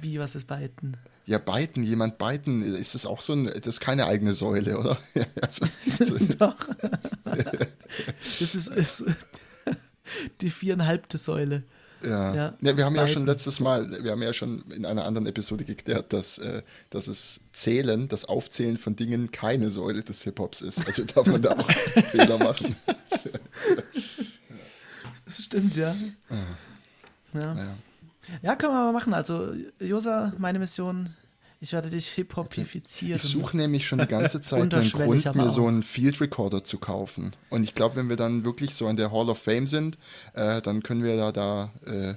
Wie, 0.00 0.18
was 0.18 0.34
ist 0.34 0.46
beiten? 0.46 0.96
Ja, 1.26 1.38
Biten, 1.38 1.82
jemand 1.82 2.18
Biten, 2.18 2.62
ist 2.74 2.94
das 2.94 3.06
auch 3.06 3.20
so 3.22 3.32
ein, 3.32 3.46
das 3.46 3.66
ist 3.66 3.80
keine 3.80 4.06
eigene 4.06 4.34
Säule, 4.34 4.78
oder? 4.78 4.98
also, 5.42 5.66
so, 5.86 6.18
Doch. 6.38 6.56
das 8.40 8.54
ist, 8.54 8.68
ist 8.68 9.04
die 10.42 10.50
viereinhalbte 10.50 11.16
Säule. 11.16 11.62
Ja. 12.06 12.34
Ja, 12.34 12.54
Ja, 12.60 12.76
wir 12.76 12.84
haben 12.84 12.94
ja 12.94 13.02
das 13.02 13.12
schon 13.12 13.26
letztes 13.26 13.60
Mal, 13.60 14.02
wir 14.02 14.12
haben 14.12 14.22
ja 14.22 14.32
schon 14.32 14.64
in 14.70 14.84
einer 14.86 15.04
anderen 15.04 15.26
Episode 15.26 15.64
geklärt, 15.64 16.12
dass, 16.12 16.38
äh, 16.38 16.62
dass 16.90 17.08
es 17.08 17.40
Zählen, 17.52 18.08
das 18.08 18.24
Aufzählen 18.24 18.78
von 18.78 18.96
Dingen 18.96 19.30
keine 19.30 19.70
Säule 19.70 20.02
des 20.02 20.22
Hip-Hops 20.22 20.60
ist. 20.60 20.86
Also 20.86 21.04
darf 21.14 21.26
man 21.26 21.42
da 21.42 21.52
auch 21.58 21.70
Fehler 22.10 22.38
machen. 22.38 22.76
Das 25.26 25.42
stimmt, 25.42 25.74
ja. 25.74 25.94
Ja. 27.32 27.54
Naja. 27.54 27.76
ja, 28.42 28.56
können 28.56 28.72
wir 28.74 28.84
mal 28.84 28.92
machen. 28.92 29.14
Also, 29.14 29.54
Josa, 29.80 30.32
meine 30.38 30.58
Mission, 30.58 31.08
ich 31.64 31.72
werde 31.72 31.88
dich 31.88 32.10
hip-hopifizieren. 32.10 33.16
Ich 33.16 33.22
suche 33.22 33.56
nämlich 33.56 33.88
schon 33.88 33.98
die 33.98 34.06
ganze 34.06 34.40
Zeit 34.42 34.74
einen 34.74 34.92
Grund, 34.92 35.34
mir 35.34 35.46
auch. 35.46 35.50
so 35.50 35.66
einen 35.66 35.82
Field 35.82 36.20
Recorder 36.20 36.62
zu 36.62 36.76
kaufen. 36.76 37.34
Und 37.48 37.64
ich 37.64 37.74
glaube, 37.74 37.96
wenn 37.96 38.10
wir 38.10 38.16
dann 38.16 38.44
wirklich 38.44 38.74
so 38.74 38.86
in 38.86 38.96
der 38.96 39.10
Hall 39.10 39.30
of 39.30 39.38
Fame 39.38 39.66
sind, 39.66 39.96
äh, 40.34 40.60
dann 40.60 40.82
können 40.82 41.02
wir 41.02 41.16
da, 41.16 41.32
da 41.32 41.72
äh, 41.86 42.16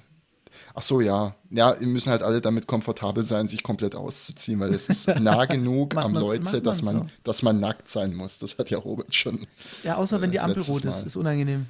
ach 0.74 0.82
so, 0.82 1.00
ja. 1.00 1.34
Ja, 1.50 1.80
wir 1.80 1.88
müssen 1.88 2.10
halt 2.12 2.24
alle 2.24 2.42
damit 2.42 2.68
komfortabel 2.68 3.24
sein, 3.24 3.48
sich 3.48 3.64
komplett 3.64 3.96
auszuziehen, 3.96 4.60
weil 4.60 4.74
es 4.74 4.90
ist 4.90 5.08
nah 5.22 5.46
genug 5.46 5.96
am 5.96 6.12
macht 6.12 6.66
dass 6.66 6.82
man 6.82 7.04
so. 7.04 7.06
dass 7.24 7.42
man 7.42 7.62
nackt 7.62 7.90
sein 7.90 8.16
muss. 8.16 8.40
Das 8.40 8.58
hat 8.58 8.70
ja 8.70 8.78
Robert 8.78 9.16
schon. 9.16 9.48
Ja, 9.82 9.96
außer 9.96 10.20
wenn 10.20 10.32
die 10.32 10.38
äh, 10.38 10.42
Ampel 10.42 10.62
rot 10.64 10.84
ist. 10.84 11.06
Ist 11.06 11.16
unangenehm. 11.16 11.68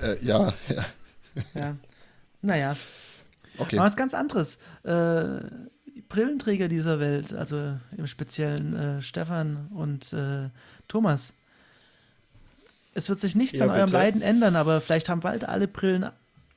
Äh, 0.00 0.24
ja, 0.24 0.54
ja. 0.74 0.86
Ja. 1.54 1.76
Naja. 2.40 2.76
Okay. 3.58 3.76
Aber 3.76 3.84
was 3.84 3.96
ganz 3.96 4.14
anderes. 4.14 4.56
Äh, 4.84 5.40
Brillenträger 6.12 6.68
dieser 6.68 7.00
Welt, 7.00 7.32
also 7.32 7.78
im 7.96 8.06
Speziellen 8.06 8.76
äh, 8.76 9.00
Stefan 9.00 9.68
und 9.74 10.12
äh, 10.12 10.50
Thomas. 10.86 11.32
Es 12.92 13.08
wird 13.08 13.18
sich 13.18 13.34
nichts 13.34 13.58
Ja, 13.58 13.64
an 13.64 13.70
eurem 13.70 13.86
bitte. 13.86 13.96
Leiden 13.96 14.20
ändern, 14.20 14.54
aber 14.54 14.82
vielleicht 14.82 15.08
haben 15.08 15.20
bald 15.20 15.44
alle 15.44 15.66
Brillen 15.68 16.10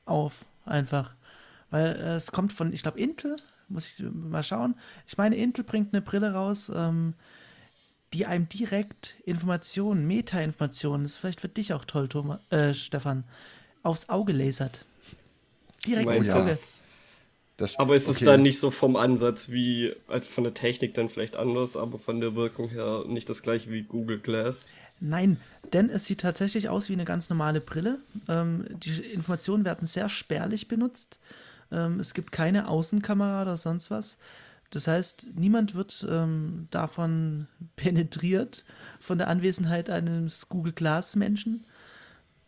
auf, 0.04 0.44
einfach. 0.66 1.14
Weil 1.70 1.96
äh, 1.96 2.16
es 2.16 2.32
kommt 2.32 2.52
von, 2.52 2.70
ich 2.74 2.82
glaube, 2.82 3.00
Intel, 3.00 3.34
muss 3.68 3.86
ich 3.88 4.04
mal 4.12 4.42
schauen. 4.42 4.74
Ich 5.06 5.16
meine, 5.16 5.36
Intel 5.36 5.64
bringt 5.64 5.94
eine 5.94 6.02
Brille 6.02 6.34
raus, 6.34 6.70
ähm, 6.74 7.14
die 8.12 8.26
einem 8.26 8.50
direkt 8.50 9.14
Informationen, 9.24 10.06
Meta-Informationen, 10.06 11.04
das 11.04 11.12
ist 11.12 11.16
vielleicht 11.16 11.40
für 11.40 11.48
dich 11.48 11.72
auch 11.72 11.86
toll, 11.86 12.08
Thomas, 12.10 12.40
äh, 12.50 12.74
Stefan, 12.74 13.24
aufs 13.82 14.10
Auge 14.10 14.34
lasert. 14.34 14.84
Direkt 15.86 16.10
ins 16.10 16.28
du? 16.28 16.34
Auge. 16.34 16.50
Das, 16.50 16.82
Aber 17.78 17.94
ist 17.94 18.08
es 18.08 18.16
okay. 18.16 18.26
dann 18.26 18.42
nicht 18.42 18.60
so 18.60 18.70
vom 18.70 18.96
Ansatz 18.96 19.50
wie, 19.50 19.94
also 20.08 20.28
von 20.28 20.44
der 20.44 20.54
Technik 20.54 20.94
dann 20.94 21.08
vielleicht 21.08 21.36
anders, 21.36 21.76
aber 21.76 21.98
von 21.98 22.20
der 22.20 22.34
Wirkung 22.34 22.68
her 22.68 23.04
nicht 23.06 23.28
das 23.28 23.42
gleiche 23.42 23.70
wie 23.70 23.82
Google 23.82 24.18
Glass? 24.18 24.68
Nein, 25.00 25.38
denn 25.72 25.90
es 25.90 26.06
sieht 26.06 26.20
tatsächlich 26.20 26.68
aus 26.68 26.88
wie 26.88 26.94
eine 26.94 27.04
ganz 27.04 27.30
normale 27.30 27.60
Brille. 27.60 27.98
Ähm, 28.28 28.66
die 28.70 29.00
Informationen 29.00 29.64
werden 29.64 29.86
sehr 29.86 30.08
spärlich 30.08 30.68
benutzt. 30.68 31.18
Ähm, 31.72 32.00
es 32.00 32.14
gibt 32.14 32.32
keine 32.32 32.68
Außenkamera 32.68 33.42
oder 33.42 33.56
sonst 33.56 33.90
was. 33.90 34.18
Das 34.70 34.88
heißt, 34.88 35.28
niemand 35.36 35.74
wird 35.74 36.06
ähm, 36.08 36.68
davon 36.70 37.46
penetriert, 37.76 38.64
von 39.00 39.18
der 39.18 39.28
Anwesenheit 39.28 39.90
eines 39.90 40.48
Google 40.48 40.72
Glass 40.72 41.16
Menschen. 41.16 41.64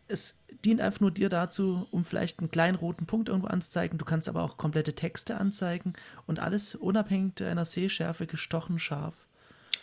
Es 0.09 0.35
dient 0.65 0.81
einfach 0.81 0.99
nur 0.99 1.11
dir 1.11 1.29
dazu, 1.29 1.87
um 1.91 2.03
vielleicht 2.03 2.39
einen 2.39 2.51
kleinen 2.51 2.75
roten 2.75 3.05
Punkt 3.05 3.29
irgendwo 3.29 3.47
anzuzeigen. 3.47 3.97
Du 3.97 4.05
kannst 4.05 4.27
aber 4.27 4.43
auch 4.43 4.57
komplette 4.57 4.93
Texte 4.93 5.37
anzeigen 5.37 5.93
und 6.27 6.39
alles 6.39 6.75
unabhängig 6.75 7.35
deiner 7.35 7.63
Sehschärfe 7.65 8.25
gestochen 8.27 8.79
scharf. 8.79 9.13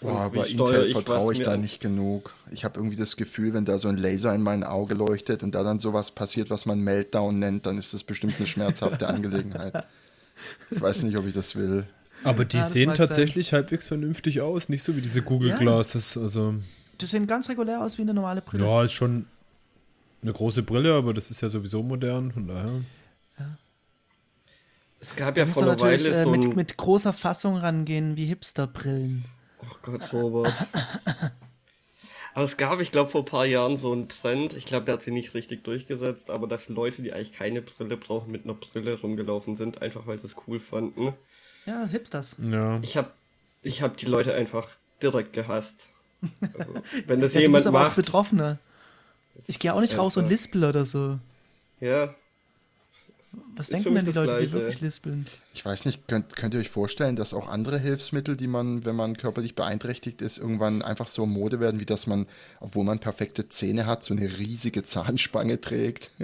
Boah, 0.03 0.21
aber 0.23 0.47
Intel 0.47 0.87
ich, 0.89 0.93
vertraue 0.93 1.33
ich 1.33 1.39
mir 1.39 1.45
da 1.47 1.57
nicht 1.57 1.81
genug. 1.81 2.35
Ich 2.51 2.65
habe 2.67 2.79
irgendwie 2.79 2.97
das 2.97 3.17
Gefühl, 3.17 3.55
wenn 3.55 3.65
da 3.65 3.79
so 3.79 3.89
ein 3.89 3.97
Laser 3.97 4.35
in 4.35 4.43
mein 4.43 4.63
Auge 4.63 4.95
leuchtet 4.95 5.43
und 5.43 5.55
da 5.55 5.63
dann 5.63 5.79
sowas 5.79 6.11
passiert, 6.11 6.51
was 6.51 6.67
man 6.67 6.81
Meltdown 6.81 7.39
nennt, 7.39 7.65
dann 7.65 7.79
ist 7.79 7.95
das 7.95 8.05
bestimmt 8.05 8.35
eine 8.37 8.47
schmerzhafte 8.47 9.07
Angelegenheit. 9.09 9.87
Ich 10.71 10.81
weiß 10.81 11.05
nicht, 11.05 11.17
ob 11.17 11.27
ich 11.27 11.33
das 11.33 11.57
will. 11.57 11.87
Aber 12.25 12.45
die 12.45 12.57
Ja, 12.59 12.65
das 12.65 12.73
sehen 12.75 12.89
mag 12.89 12.97
sein. 12.99 13.07
tatsächlich 13.07 13.53
halbwegs 13.55 13.87
vernünftig 13.87 14.43
aus, 14.43 14.69
nicht 14.69 14.83
so 14.83 14.97
wie 14.97 15.01
diese 15.01 15.23
Google 15.23 15.51
Ja. 15.51 15.57
Glasses. 15.57 16.19
Also, 16.19 16.57
Die 17.01 17.07
sehen 17.07 17.27
ganz 17.27 17.49
regulär 17.49 17.83
aus 17.83 17.97
wie 17.97 18.03
eine 18.03 18.13
normale 18.13 18.43
Brille. 18.43 18.65
ja, 18.67 18.83
ist 18.83 18.93
schon 18.93 19.25
eine 20.27 20.33
große 20.33 20.63
Brille, 20.63 20.95
aber 20.95 21.15
das 21.15 21.31
ist 21.31 21.41
ja 21.41 21.49
sowieso 21.49 21.83
modern, 21.83 22.33
von 22.33 22.49
daher. 22.49 22.83
Es 24.99 25.15
gab 25.15 25.35
Da 25.35 25.43
ja 25.43 25.47
vor 25.47 25.63
einer 25.63 25.79
Weile 25.79 26.09
äh, 26.09 26.23
so 26.25 26.31
mit, 26.31 26.45
ein... 26.45 26.55
mit 26.57 26.77
großer 26.77 27.13
Fassung 27.13 27.57
rangehen 27.57 28.17
wie 28.17 28.27
Hipsterbrillen. 28.27 29.25
Oh 29.63 29.77
Gott, 29.83 30.13
Robert. 30.13 30.69
aber 32.35 32.45
es 32.45 32.57
gab, 32.57 32.81
ich 32.81 32.91
glaube, 32.91 33.11
vor 33.11 33.23
ein 33.23 33.27
paar 33.27 33.47
Jahren 33.47 33.77
so 33.77 33.93
einen 33.93 34.09
Trend, 34.09 34.55
ich 34.55 34.65
glaube, 34.65 34.85
der 34.87 34.95
hat 34.95 35.03
sich 35.03 35.13
nicht 35.13 35.35
richtig 35.35 35.63
durchgesetzt, 35.63 36.29
aber 36.29 36.49
dass 36.49 36.69
Leute, 36.69 37.03
die 37.03 37.13
eigentlich 37.13 37.33
keine 37.33 37.63
Brille 37.63 37.97
brauchen, 37.97 38.33
mit 38.33 38.45
einer 38.45 38.55
Brille 38.55 38.99
rumgelaufen 39.01 39.55
sind, 39.55 39.81
einfach 39.81 40.07
weil 40.09 40.19
sie 40.19 40.27
es 40.27 40.37
cool 40.49 40.59
fanden. 40.59 41.15
Ja, 41.67 41.87
Hipsters. 41.87 42.37
Ja. 42.39 42.81
Ich 42.83 42.97
habe 42.97 43.11
ich 43.63 43.83
hab 43.83 43.97
die 43.97 44.07
Leute 44.07 44.35
einfach 44.35 44.69
direkt 45.03 45.35
gehasst. 45.35 45.89
Also, 46.53 46.75
wenn 47.07 47.21
das 47.21 47.35
Ja, 47.35 47.39
du 47.39 47.43
jemand 47.43 47.59
bist 47.59 47.67
aber 47.69 47.81
auch 47.81 47.85
macht... 47.85 47.97
Betroffener. 47.97 48.59
das 48.59 48.66
Ich 49.47 49.59
gehe 49.59 49.73
auch 49.73 49.81
nicht 49.81 49.97
raus 49.97 50.17
und 50.17 50.29
lispel 50.29 50.65
oder 50.65 50.85
so. 50.87 51.19
Ja, 51.81 52.15
Was 53.57 53.67
Ist 53.67 53.73
denken 53.73 53.95
denn 53.95 54.05
die 54.05 54.13
Leute, 54.13 54.33
die 54.41 54.47
Gleiche. 54.47 54.53
wirklich 54.53 54.81
lispeln? 54.81 55.27
Ich 55.53 55.65
weiß 55.65 55.85
nicht, 55.85 56.09
könnt, 56.09 56.37
könnt 56.37 56.55
ihr 56.55 56.61
euch 56.61 56.71
vorstellen, 56.71 57.17
dass 57.17 57.35
auch 57.35 57.49
andere 57.49 57.79
Hilfsmittel, 57.79 58.37
die 58.37 58.47
man, 58.47 58.85
wenn 58.85 58.97
man 58.97 59.17
körperlich 59.17 59.55
beeinträchtigt 59.55 60.23
ist, 60.23 60.39
irgendwann 60.39 60.83
einfach 60.83 61.09
so 61.09 61.27
Mode 61.27 61.61
werden, 61.61 61.81
wie 61.81 61.85
dass 61.85 62.07
man, 62.07 62.27
obwohl 62.61 62.85
man 62.85 62.99
perfekte 62.99 63.49
Zähne 63.49 63.87
hat, 63.87 64.05
so 64.05 64.15
eine 64.15 64.39
riesige 64.39 64.85
Zahnspange 64.85 65.61
trägt? 65.61 66.11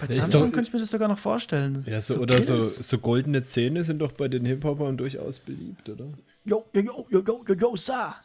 Bei 0.00 0.08
doch- 0.08 0.40
könnte 0.40 0.62
ich 0.62 0.72
mir 0.72 0.80
das 0.80 0.90
sogar 0.90 1.08
noch 1.08 1.18
vorstellen. 1.18 1.84
Ja, 1.86 2.00
so, 2.00 2.16
oder 2.18 2.42
so, 2.42 2.64
so 2.64 2.98
goldene 2.98 3.44
Zähne 3.44 3.84
sind 3.84 4.00
doch 4.00 4.10
bei 4.12 4.26
den 4.28 4.44
Hip-Hopern 4.44 4.96
durchaus 4.96 5.38
beliebt, 5.38 5.88
oder? 5.88 6.06
Yo, 6.44 6.64
yo, 6.72 6.80
yo, 6.82 7.06
yo, 7.10 7.22
yo, 7.24 7.44
yo, 7.48 7.54
yo, 7.54 7.76
sa. 7.76 8.16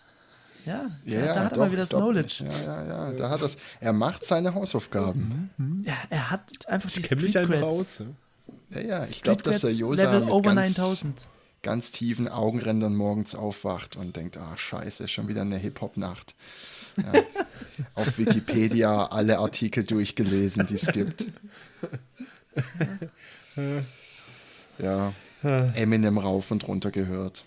Ja, 0.69 0.85
Ja, 1.05 1.19
da, 1.19 1.25
ja, 1.25 1.33
da 1.33 1.43
hat 1.43 1.51
er 1.51 1.55
doch, 1.55 1.57
mal 1.57 1.71
wieder 1.71 1.81
das 1.81 1.89
glaub, 1.89 2.01
Knowledge. 2.03 2.43
Ja, 2.45 2.83
ja, 2.83 2.88
ja. 2.88 3.11
Da 3.13 3.29
hat 3.29 3.41
das, 3.41 3.57
er 3.79 3.93
macht 3.93 4.25
seine 4.25 4.53
Hausaufgaben. 4.53 5.49
Ja, 5.85 5.95
er 6.09 6.29
hat 6.29 6.67
einfach 6.67 6.89
die 6.89 6.99
Ich 6.99 7.09
mich 7.11 7.19
Street 7.21 7.38
einfach 7.38 7.53
Creds. 7.55 7.63
aus. 7.63 8.03
Ja. 8.73 8.81
Ja. 8.81 9.03
Ich 9.05 9.23
glaube, 9.23 9.41
dass 9.41 9.61
der 9.61 9.71
Josa 9.73 10.03
Level 10.03 10.19
mit 10.25 10.29
over 10.29 10.53
ganz, 10.53 10.77
9000. 10.77 11.27
ganz 11.63 11.89
tiefen 11.91 12.27
Augenrändern 12.27 12.95
morgens 12.95 13.33
aufwacht 13.33 13.95
und 13.95 14.15
denkt, 14.15 14.38
ah, 14.38 14.55
scheiße, 14.55 15.07
schon 15.07 15.27
wieder 15.27 15.41
eine 15.41 15.57
Hip-Hop-Nacht. 15.57 16.35
Ja. 16.97 17.21
Auf 17.95 18.17
Wikipedia 18.19 19.07
alle 19.07 19.39
Artikel 19.39 19.83
durchgelesen, 19.83 20.67
die 20.67 20.75
es 20.75 20.88
gibt. 20.88 21.25
Ja, 24.77 25.13
Eminem 25.43 26.17
rauf 26.17 26.51
und 26.51 26.67
runter 26.67 26.91
gehört. 26.91 27.43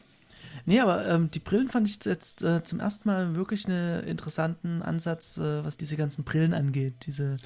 Nee, 0.64 0.80
aber 0.80 1.06
ähm, 1.06 1.30
die 1.30 1.38
Brillen 1.38 1.68
fand 1.68 1.88
ich 1.88 2.04
jetzt 2.04 2.42
äh, 2.42 2.62
zum 2.62 2.80
ersten 2.80 3.08
Mal 3.08 3.34
wirklich 3.34 3.66
einen 3.66 4.04
interessanten 4.04 4.82
Ansatz, 4.82 5.36
äh, 5.38 5.64
was 5.64 5.76
diese 5.76 5.96
ganzen 5.96 6.24
Brillen 6.24 6.54
angeht. 6.54 6.94
Diese, 7.06 7.36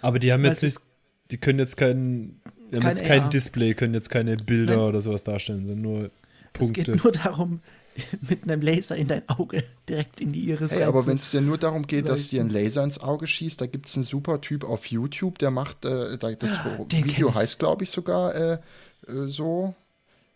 Aber 0.00 0.18
die 0.18 0.32
haben 0.32 0.44
jetzt 0.44 0.62
es 0.62 0.74
nicht, 0.76 0.86
die 1.30 1.38
können 1.38 1.58
jetzt 1.58 1.76
kein, 1.76 2.40
die 2.70 2.76
haben 2.76 2.82
Kein 2.82 2.90
jetzt 2.96 3.04
kein 3.04 3.22
AR. 3.22 3.28
Display, 3.28 3.74
können 3.74 3.94
jetzt 3.94 4.10
keine 4.10 4.36
Bilder 4.36 4.76
Nein. 4.76 4.84
oder 4.86 5.00
sowas 5.00 5.24
darstellen, 5.24 5.66
sind 5.66 5.82
nur 5.82 6.04
es 6.06 6.10
Punkte. 6.52 6.82
geht 6.92 7.02
nur 7.02 7.12
darum, 7.12 7.60
mit 8.28 8.44
einem 8.44 8.62
Laser 8.62 8.96
in 8.96 9.06
dein 9.06 9.28
Auge 9.28 9.64
direkt 9.88 10.20
in 10.22 10.32
die 10.32 10.48
Iris 10.48 10.72
Hey, 10.72 10.84
aber 10.84 11.06
wenn 11.06 11.16
es 11.16 11.30
dir 11.30 11.40
nur 11.42 11.58
darum 11.58 11.86
geht, 11.86 12.08
dass 12.08 12.28
dir 12.28 12.40
ein 12.40 12.48
Laser 12.48 12.82
ins 12.84 12.98
Auge 12.98 13.26
schießt, 13.26 13.60
da 13.60 13.66
gibt 13.66 13.86
es 13.86 13.94
einen 13.96 14.04
super 14.04 14.40
Typ 14.40 14.64
auf 14.64 14.86
YouTube, 14.86 15.38
der 15.38 15.50
macht, 15.50 15.84
äh, 15.84 16.16
da, 16.18 16.32
das 16.32 16.58
Ah, 16.58 16.78
den 16.90 17.04
Video 17.04 17.34
heißt, 17.34 17.58
glaube 17.58 17.84
ich, 17.84 17.90
sogar 17.90 18.34
äh, 18.34 18.52
äh, 19.06 19.26
so. 19.28 19.74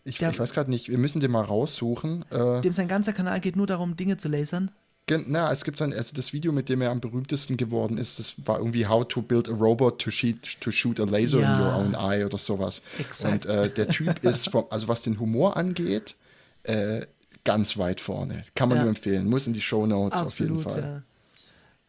Ich, 0.07 0.17
Der- 0.17 0.31
ich 0.31 0.39
weiß 0.39 0.53
gerade 0.53 0.69
nicht, 0.69 0.89
wir 0.89 0.97
müssen 0.97 1.19
den 1.19 1.31
mal 1.31 1.43
raussuchen. 1.43 2.23
Äh, 2.31 2.61
Dem 2.61 2.71
sein 2.71 2.87
ganzer 2.87 3.13
Kanal 3.13 3.39
geht 3.41 3.55
nur 3.55 3.67
darum, 3.67 3.95
Dinge 3.95 4.17
zu 4.17 4.29
lasern. 4.29 4.71
na, 5.09 5.51
es 5.51 5.63
gibt 5.63 5.81
ein, 5.81 5.93
also 5.93 6.13
das 6.15 6.33
Video, 6.33 6.51
mit 6.51 6.69
dem 6.69 6.81
er 6.81 6.91
am 6.91 6.99
berühmtesten 7.01 7.57
geworden 7.57 7.97
ist, 7.97 8.19
das 8.19 8.35
war 8.45 8.59
irgendwie 8.59 8.87
How 8.87 9.07
to 9.07 9.21
build 9.21 9.49
a 9.49 9.53
robot 9.53 9.99
to 10.01 10.11
shoot, 10.11 10.59
to 10.61 10.71
shoot 10.71 10.99
a 10.99 11.03
laser 11.05 11.39
Ja. 11.41 11.55
in 11.55 11.61
your 11.61 11.75
own 11.77 11.93
eye 11.95 12.25
oder 12.25 12.37
sowas. 12.37 12.81
Exakt. 12.99 13.45
Und 13.45 13.53
äh, 13.53 13.69
der 13.69 13.89
Typ 13.89 14.23
ist, 14.23 14.49
vom, 14.49 14.65
also 14.69 14.87
was 14.87 15.01
den 15.03 15.19
Humor 15.19 15.55
angeht, 15.57 16.15
äh, 16.63 17.05
ganz 17.45 17.77
weit 17.77 18.01
vorne. 18.01 18.43
Kann 18.55 18.69
man 18.69 18.77
Ja. 18.79 18.83
nur 18.83 18.89
empfehlen. 18.89 19.29
Muss 19.29 19.47
in 19.47 19.53
die 19.53 19.61
Show 19.61 19.85
Notes 19.87 20.19
auf 20.21 20.39
jeden 20.39 20.59
Fall. 20.59 21.03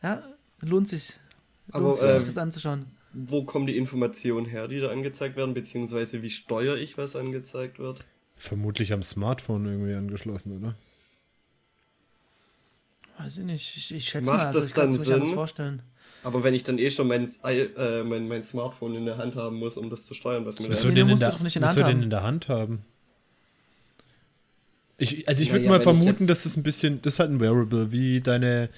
ja. 0.02 0.10
Ja, 0.10 0.22
lohnt 0.60 0.86
sich. 0.88 1.14
Aber, 1.72 1.84
Lohnt 1.86 1.96
sich, 1.96 2.06
sich 2.06 2.18
ähm, 2.20 2.26
das 2.26 2.38
anzuschauen. 2.38 2.86
Wo 3.12 3.44
kommen 3.44 3.66
die 3.66 3.76
Informationen 3.76 4.46
her, 4.46 4.68
die 4.68 4.80
da 4.80 4.90
angezeigt 4.90 5.36
werden, 5.36 5.54
beziehungsweise 5.54 6.22
wie 6.22 6.30
steuere 6.30 6.76
ich, 6.76 6.98
was 6.98 7.16
angezeigt 7.16 7.78
wird? 7.78 8.04
Vermutlich 8.36 8.92
am 8.92 9.02
Smartphone 9.02 9.66
irgendwie 9.66 9.94
angeschlossen, 9.94 10.56
oder? 10.58 10.74
Weiß 13.18 13.38
ich 13.38 13.44
nicht. 13.44 13.76
Ich, 13.76 13.94
ich 13.94 14.08
schätze 14.08 14.30
Macht 14.30 14.38
mal, 14.38 14.46
also 14.46 14.60
das 14.60 14.68
ich 14.68 14.74
dann 14.74 14.92
Sinn? 14.92 15.34
vorstellen. 15.34 15.82
Aber 16.22 16.44
wenn 16.44 16.54
ich 16.54 16.62
dann 16.64 16.78
eh 16.78 16.90
schon 16.90 17.08
mein, 17.08 17.28
äh, 17.44 18.02
mein, 18.02 18.28
mein 18.28 18.44
Smartphone 18.44 18.94
in 18.94 19.06
der 19.06 19.18
Hand 19.18 19.36
haben 19.36 19.56
muss, 19.56 19.76
um 19.76 19.88
das 19.90 20.04
zu 20.04 20.14
steuern, 20.14 20.46
was 20.46 20.60
mir 20.60 20.68
Das 20.68 20.82
da 20.82 20.88
Wieso 20.88 20.94
den, 20.94 21.02
in 21.04 21.08
musst 21.08 21.22
du 21.22 21.26
der, 21.26 21.32
doch 21.34 21.40
nicht 21.40 21.56
in 21.56 21.62
der 21.62 21.68
Hand 21.68 21.78
den 21.78 21.84
haben? 21.86 22.02
in 22.02 22.10
der 22.10 22.22
Hand 22.22 22.48
haben? 22.48 22.84
Ich, 24.98 25.28
also 25.28 25.42
ich 25.42 25.50
würde 25.52 25.64
Naja, 25.66 25.78
mal 25.78 25.82
vermuten, 25.82 26.26
dass 26.26 26.42
das 26.42 26.56
ein 26.56 26.64
bisschen, 26.64 27.00
das 27.02 27.14
ist 27.14 27.20
halt 27.20 27.30
ein 27.30 27.40
Wearable, 27.40 27.92
wie 27.92 28.20
deine 28.20 28.68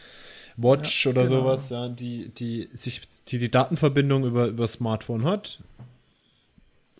Watch 0.62 1.06
Ja, 1.06 1.10
oder 1.12 1.24
genau. 1.24 1.40
sowas, 1.40 1.70
ja, 1.70 1.88
die, 1.88 2.28
die 2.28 2.68
sich 2.72 3.00
die, 3.28 3.38
die 3.38 3.50
Datenverbindung 3.50 4.24
über, 4.24 4.46
über 4.46 4.66
Smartphone 4.68 5.24
hat 5.24 5.60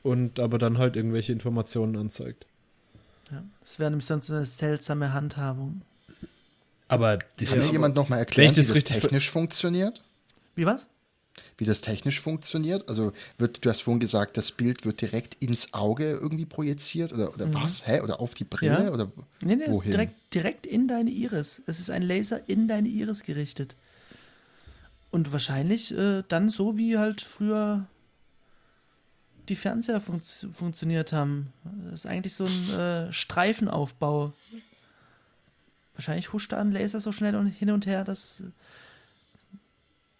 und 0.02 0.40
aber 0.40 0.58
dann 0.58 0.78
halt 0.78 0.96
irgendwelche 0.96 1.32
Informationen 1.32 1.96
anzeigt. 1.96 2.46
Ja. 3.30 3.42
Das 3.60 3.78
wäre 3.78 3.90
nämlich 3.90 4.06
sonst 4.06 4.30
eine 4.30 4.44
seltsame 4.46 5.12
Handhabung. 5.12 5.82
Aber 6.88 7.18
die 7.38 7.44
Kann 7.44 7.58
mir 7.58 7.64
aber- 7.64 7.72
jemand 7.72 7.94
nochmal 7.94 8.18
erklären, 8.18 8.50
wie 8.50 8.56
das 8.56 8.66
das 8.68 8.76
richtig 8.76 8.98
technisch 9.00 9.30
funktioniert? 9.30 10.02
Wie 10.56 10.66
was? 10.66 10.88
Wie 11.56 11.64
das 11.64 11.80
technisch 11.80 12.20
funktioniert? 12.20 12.88
Also 12.88 13.12
wird, 13.38 13.64
du 13.64 13.70
hast 13.70 13.82
vorhin 13.82 14.00
gesagt, 14.00 14.36
das 14.36 14.52
Bild 14.52 14.84
wird 14.84 15.00
direkt 15.00 15.36
ins 15.42 15.72
Auge 15.74 16.10
irgendwie 16.10 16.46
projiziert 16.46 17.12
oder, 17.12 17.32
oder 17.34 17.52
was? 17.54 17.86
Hä? 17.86 18.00
Oder 18.00 18.20
auf 18.20 18.34
die 18.34 18.44
Brille? 18.44 18.78
Mhm. 18.78 18.86
Ja. 18.86 18.92
Oder 18.92 19.12
Nee, 19.42 19.56
nee, 19.56 19.64
es 19.64 19.70
ist 19.70 19.76
wohin? 19.76 19.90
direkt, 19.92 20.34
direkt 20.34 20.66
in 20.66 20.88
deine 20.88 21.10
Iris. 21.10 21.62
Es 21.66 21.80
ist 21.80 21.90
ein 21.90 22.02
Laser 22.02 22.48
in 22.48 22.66
deine 22.68 22.88
Iris 22.88 23.22
gerichtet. 23.22 23.76
Und 25.10 25.32
wahrscheinlich 25.32 25.96
äh, 25.96 26.22
dann 26.28 26.50
so, 26.50 26.76
wie 26.76 26.96
halt 26.98 27.20
früher 27.20 27.86
die 29.48 29.56
Fernseher 29.56 30.00
funz 30.00 30.46
funktioniert 30.52 31.12
haben. 31.12 31.52
Das 31.90 32.00
ist 32.00 32.06
eigentlich 32.06 32.34
so 32.34 32.44
ein 32.44 32.78
äh, 32.78 33.12
Streifenaufbau. 33.12 34.32
Wahrscheinlich 35.94 36.32
huscht 36.32 36.52
da 36.52 36.60
ein 36.60 36.70
Laser 36.72 37.00
so 37.00 37.12
schnell 37.12 37.34
und 37.34 37.48
hin 37.48 37.70
und 37.70 37.86
her, 37.86 38.04
dass, 38.04 38.42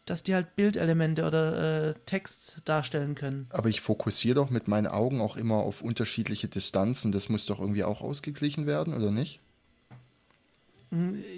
dass 0.06 0.22
die 0.22 0.34
halt 0.34 0.56
Bildelemente 0.56 1.24
oder 1.26 1.90
äh, 1.90 1.94
Text 2.06 2.58
darstellen 2.64 3.14
können. 3.14 3.46
Aber 3.50 3.68
ich 3.68 3.80
fokussiere 3.80 4.34
doch 4.36 4.50
mit 4.50 4.66
meinen 4.68 4.86
Augen 4.86 5.20
auch 5.20 5.36
immer 5.36 5.56
auf 5.56 5.82
unterschiedliche 5.82 6.48
Distanzen. 6.48 7.12
Das 7.12 7.28
muss 7.28 7.46
doch 7.46 7.60
irgendwie 7.60 7.84
auch 7.84 8.00
ausgeglichen 8.00 8.66
werden, 8.66 8.94
oder 8.94 9.10
nicht? 9.10 9.40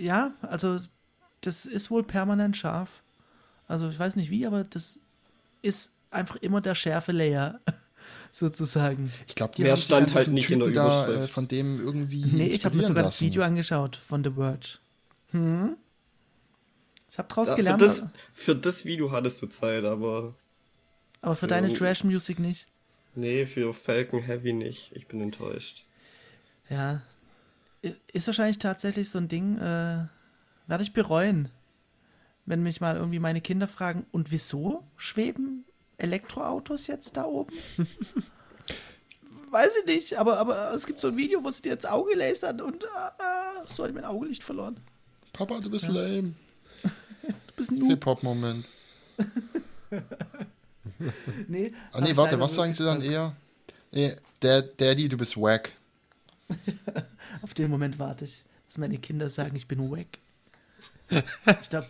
Ja, 0.00 0.32
also 0.40 0.78
das 1.42 1.66
ist 1.66 1.90
wohl 1.90 2.02
permanent 2.04 2.56
scharf. 2.56 3.02
Also 3.68 3.88
ich 3.90 3.98
weiß 3.98 4.16
nicht 4.16 4.30
wie, 4.30 4.46
aber 4.46 4.64
das 4.64 4.98
ist 5.60 5.92
einfach 6.10 6.36
immer 6.36 6.60
der 6.60 6.74
Schärfe-Layer, 6.74 7.60
sozusagen. 8.32 9.12
Ich 9.26 9.34
glaube, 9.34 9.54
die 9.56 9.62
Mehr 9.62 9.72
haben 9.72 9.80
stand 9.80 10.08
an 10.08 10.14
halt 10.14 10.28
nicht 10.28 10.50
in 10.50 10.58
der 10.60 10.68
Typen 10.68 10.76
da, 10.76 11.04
Überschrift. 11.04 11.24
äh, 11.24 11.32
von 11.32 11.48
dem 11.48 11.80
irgendwie 11.80 12.24
Nee, 12.24 12.46
ich 12.46 12.64
habe 12.64 12.76
mir 12.76 12.82
sogar 12.82 13.02
das 13.02 13.14
lassen. 13.14 13.26
Video 13.26 13.42
angeschaut 13.42 13.96
von 13.96 14.24
The 14.24 14.30
Verge. 14.30 14.78
Hm? 15.32 15.76
Ich 17.12 17.18
habe 17.18 17.28
draus 17.28 17.46
Ja, 17.48 17.52
für, 17.54 17.56
gelernt, 17.58 17.82
das, 17.82 18.08
für 18.32 18.56
das 18.56 18.84
Video 18.86 19.10
hattest 19.12 19.42
du 19.42 19.46
Zeit, 19.46 19.84
aber 19.84 20.34
aber 21.20 21.36
für 21.36 21.46
deine 21.46 21.68
Ja. 21.68 21.76
Trash-Music 21.76 22.38
nicht. 22.38 22.66
nee, 23.14 23.44
für 23.46 23.74
Falcon 23.74 24.22
Heavy 24.22 24.52
nicht. 24.54 24.90
Ich 24.94 25.06
bin 25.06 25.20
enttäuscht. 25.20 25.84
Ja. 26.70 27.02
Ist 28.12 28.26
wahrscheinlich 28.26 28.58
tatsächlich 28.58 29.10
so 29.10 29.18
ein 29.18 29.28
Ding, 29.28 29.58
äh, 29.58 30.06
werde 30.66 30.82
ich 30.82 30.94
bereuen, 30.94 31.50
wenn 32.46 32.62
mich 32.62 32.80
mal 32.80 32.96
irgendwie 32.96 33.18
meine 33.18 33.40
Kinder 33.42 33.68
fragen, 33.68 34.06
und 34.10 34.30
wieso 34.32 34.82
schweben 34.96 35.64
Elektroautos 35.98 36.86
jetzt 36.86 37.16
da 37.18 37.24
oben? 37.24 37.52
Weiß 39.50 39.72
ich 39.80 39.84
nicht, 39.86 40.14
aber, 40.18 40.38
aber 40.38 40.72
es 40.72 40.86
gibt 40.86 40.98
so 40.98 41.08
ein 41.08 41.16
Video, 41.18 41.44
wo 41.44 41.50
sie 41.50 41.60
dir 41.60 41.74
ins 41.74 41.84
Auge 41.84 42.14
lasern 42.14 42.60
und 42.62 42.84
äh, 42.84 42.86
so 43.66 43.82
habe 43.82 43.90
ich 43.90 43.94
mein 43.94 44.06
Augenlicht 44.06 44.42
verloren. 44.42 44.80
Papa, 45.34 45.60
du 45.60 45.70
bist 45.70 45.88
lame. 45.88 46.32
Du 46.82 47.52
bist 47.56 47.70
ein 47.70 47.78
Noob. 47.78 47.90
Hip-Hop-Moment. 47.90 48.64
Nee, 51.48 51.72
Ah, 51.92 52.00
nee, 52.00 52.16
warte, 52.16 52.38
was 52.38 52.54
sagen 52.54 52.72
sie 52.72 52.84
dann 52.84 52.98
wirklich 52.98 53.12
eher? 53.14 53.36
Nee, 53.90 54.16
Dad, 54.40 54.80
Daddy, 54.80 55.08
du 55.08 55.16
bist 55.16 55.36
wack. 55.36 55.72
Auf 57.42 57.54
den 57.54 57.70
Moment 57.70 57.98
warte 57.98 58.24
ich, 58.24 58.42
dass 58.68 58.78
meine 58.78 58.98
Kinder 58.98 59.30
sagen, 59.30 59.56
ich 59.56 59.66
bin 59.66 59.90
wack. 59.90 60.18
Ich 61.60 61.68
glaube, 61.68 61.88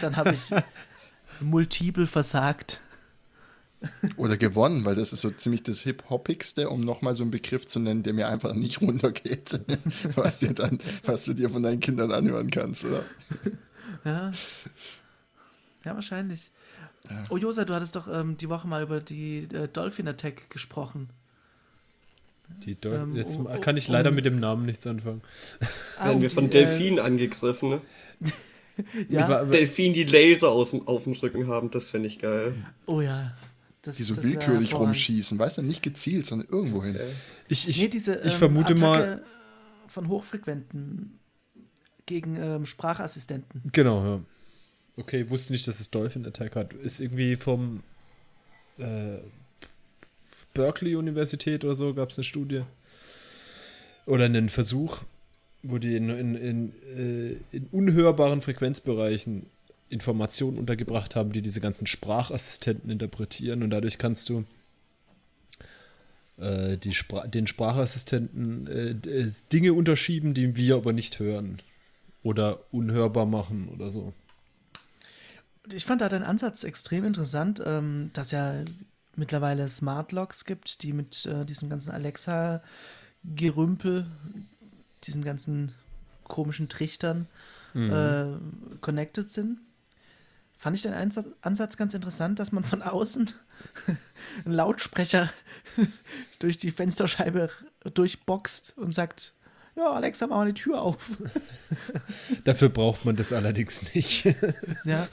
dann 0.00 0.16
habe 0.16 0.34
ich 0.34 0.50
multiple 1.40 2.06
versagt. 2.06 2.80
Oder 4.16 4.36
gewonnen, 4.36 4.84
weil 4.84 4.94
das 4.94 5.12
ist 5.14 5.22
so 5.22 5.30
ziemlich 5.30 5.62
das 5.62 5.80
Hip-Hoppigste, 5.80 6.68
um 6.68 6.84
nochmal 6.84 7.14
so 7.14 7.22
einen 7.22 7.30
Begriff 7.30 7.66
zu 7.66 7.78
nennen, 7.78 8.02
der 8.02 8.12
mir 8.12 8.28
einfach 8.28 8.52
nicht 8.52 8.82
runtergeht. 8.82 9.58
was, 10.16 10.40
dir 10.40 10.52
dann, 10.52 10.78
was 11.04 11.24
du 11.24 11.32
dir 11.32 11.48
von 11.48 11.62
deinen 11.62 11.80
Kindern 11.80 12.12
anhören 12.12 12.50
kannst, 12.50 12.84
oder? 12.84 13.04
Ja. 14.04 14.32
Ja, 15.84 15.94
wahrscheinlich. 15.94 16.50
Oh, 17.30 17.36
Josa, 17.36 17.64
du 17.64 17.74
hattest 17.74 17.96
doch 17.96 18.06
ähm, 18.12 18.36
die 18.36 18.48
Woche 18.48 18.68
mal 18.68 18.82
über 18.82 19.00
die 19.00 19.48
äh, 19.52 19.68
Dolphin 19.68 20.06
Attack 20.06 20.50
gesprochen. 20.50 21.08
Die 22.64 22.74
Deu 22.78 22.94
Ähm, 22.94 23.16
Jetzt 23.16 23.38
oh, 23.38 23.48
oh, 23.50 23.60
kann 23.60 23.76
ich 23.76 23.88
leider 23.88 24.10
um- 24.10 24.16
mit 24.16 24.26
dem 24.26 24.38
Namen 24.38 24.66
nichts 24.66 24.86
anfangen. 24.86 25.22
Ah, 25.98 26.06
Werden 26.08 26.20
wir 26.20 26.28
die, 26.28 26.34
von 26.34 26.46
äh, 26.46 26.50
Delfinen 26.50 26.98
angegriffen, 26.98 27.70
ne? 27.70 27.80
Ja. 29.10 29.44
Delfinen, 29.44 29.92
die 29.92 30.04
Laser 30.04 30.48
aus 30.48 30.70
dem, 30.70 30.88
auf 30.88 31.04
dem 31.04 31.12
Rücken 31.12 31.48
haben, 31.48 31.70
das 31.70 31.90
fände 31.90 32.08
ich 32.08 32.18
geil. 32.18 32.54
Oh 32.86 33.02
ja. 33.02 33.34
Das, 33.82 33.96
Die 33.96 34.04
so 34.04 34.22
willkürlich 34.22 34.74
rumschießen, 34.74 35.38
weißt 35.38 35.58
du, 35.58 35.62
nicht 35.62 35.82
gezielt, 35.82 36.26
sondern 36.26 36.48
irgendwo 36.48 36.82
hin. 36.82 36.98
Ich, 37.48 37.68
ich, 37.68 37.78
nee, 37.78 37.88
diese, 37.88 38.16
ich 38.20 38.32
ähm, 38.32 38.38
vermute 38.38 38.74
mal. 38.74 39.02
Attacke 39.02 39.22
Von 39.88 40.08
Hochfrequenten 40.08 41.19
gegen 42.10 42.34
ähm, 42.34 42.66
Sprachassistenten. 42.66 43.62
Genau, 43.72 44.04
ja. 44.04 44.20
Okay, 44.96 45.30
wusste 45.30 45.52
nicht, 45.52 45.66
dass 45.68 45.78
es 45.78 45.92
Dolphin 45.92 46.26
Attack 46.26 46.56
hat. 46.56 46.72
Ist 46.74 46.98
irgendwie 46.98 47.36
vom 47.36 47.84
äh, 48.78 49.18
Berkeley 50.52 50.96
Universität 50.96 51.64
oder 51.64 51.76
so 51.76 51.94
gab 51.94 52.10
es 52.10 52.18
eine 52.18 52.24
Studie 52.24 52.62
oder 54.06 54.24
einen 54.24 54.48
Versuch, 54.48 54.98
wo 55.62 55.78
die 55.78 55.94
in, 55.94 56.10
in, 56.10 56.34
in, 56.34 56.72
äh, 56.96 57.56
in 57.56 57.68
unhörbaren 57.70 58.42
Frequenzbereichen 58.42 59.46
Informationen 59.88 60.58
untergebracht 60.58 61.14
haben, 61.14 61.30
die 61.30 61.42
diese 61.42 61.60
ganzen 61.60 61.86
Sprachassistenten 61.86 62.90
interpretieren 62.90 63.62
und 63.62 63.70
dadurch 63.70 63.98
kannst 63.98 64.28
du 64.28 64.44
äh, 66.38 66.76
die 66.76 66.92
Spra 66.92 67.26
den 67.28 67.46
Sprachassistenten 67.46 68.66
äh, 68.66 68.90
äh, 69.08 69.30
Dinge 69.52 69.74
unterschieben, 69.74 70.34
die 70.34 70.56
wir 70.56 70.74
aber 70.76 70.92
nicht 70.92 71.20
hören. 71.20 71.60
Oder 72.22 72.60
unhörbar 72.72 73.26
machen 73.26 73.68
oder 73.68 73.90
so. 73.90 74.14
Ich 75.72 75.84
fand 75.84 76.00
da 76.00 76.08
deinen 76.08 76.24
Ansatz 76.24 76.64
extrem 76.64 77.04
interessant, 77.04 77.62
ähm, 77.64 78.10
dass 78.12 78.30
ja 78.30 78.54
mittlerweile 79.16 79.68
Smart 79.68 80.12
Locks 80.12 80.44
gibt, 80.44 80.82
die 80.82 80.92
mit 80.92 81.26
äh, 81.26 81.44
diesem 81.44 81.68
ganzen 81.68 81.90
Alexa-Gerümpel, 81.90 84.06
diesen 85.04 85.24
ganzen 85.24 85.72
komischen 86.24 86.68
Trichtern 86.68 87.26
äh, 87.74 88.24
connected 88.80 89.30
sind. 89.30 89.58
Fand 90.58 90.76
ich 90.76 90.88
Einsatz, 90.88 91.26
Ansatz 91.40 91.76
ganz 91.76 91.94
interessant, 91.94 92.38
dass 92.38 92.52
man 92.52 92.64
von 92.64 92.82
außen 92.82 93.30
einen 94.44 94.54
Lautsprecher 94.54 95.30
durch 96.38 96.58
die 96.58 96.70
Fensterscheibe 96.70 97.50
durchboxt 97.94 98.76
und 98.76 98.92
sagt, 98.92 99.32
ja, 99.76 99.90
Alexa, 99.92 100.26
mach 100.26 100.36
mal 100.36 100.52
die 100.52 100.60
Tür 100.60 100.82
auf. 100.82 100.98
Dafür 102.44 102.68
braucht 102.68 103.04
man 103.04 103.16
das 103.16 103.32
allerdings 103.32 103.94
nicht. 103.94 104.24
ja, 104.84 105.06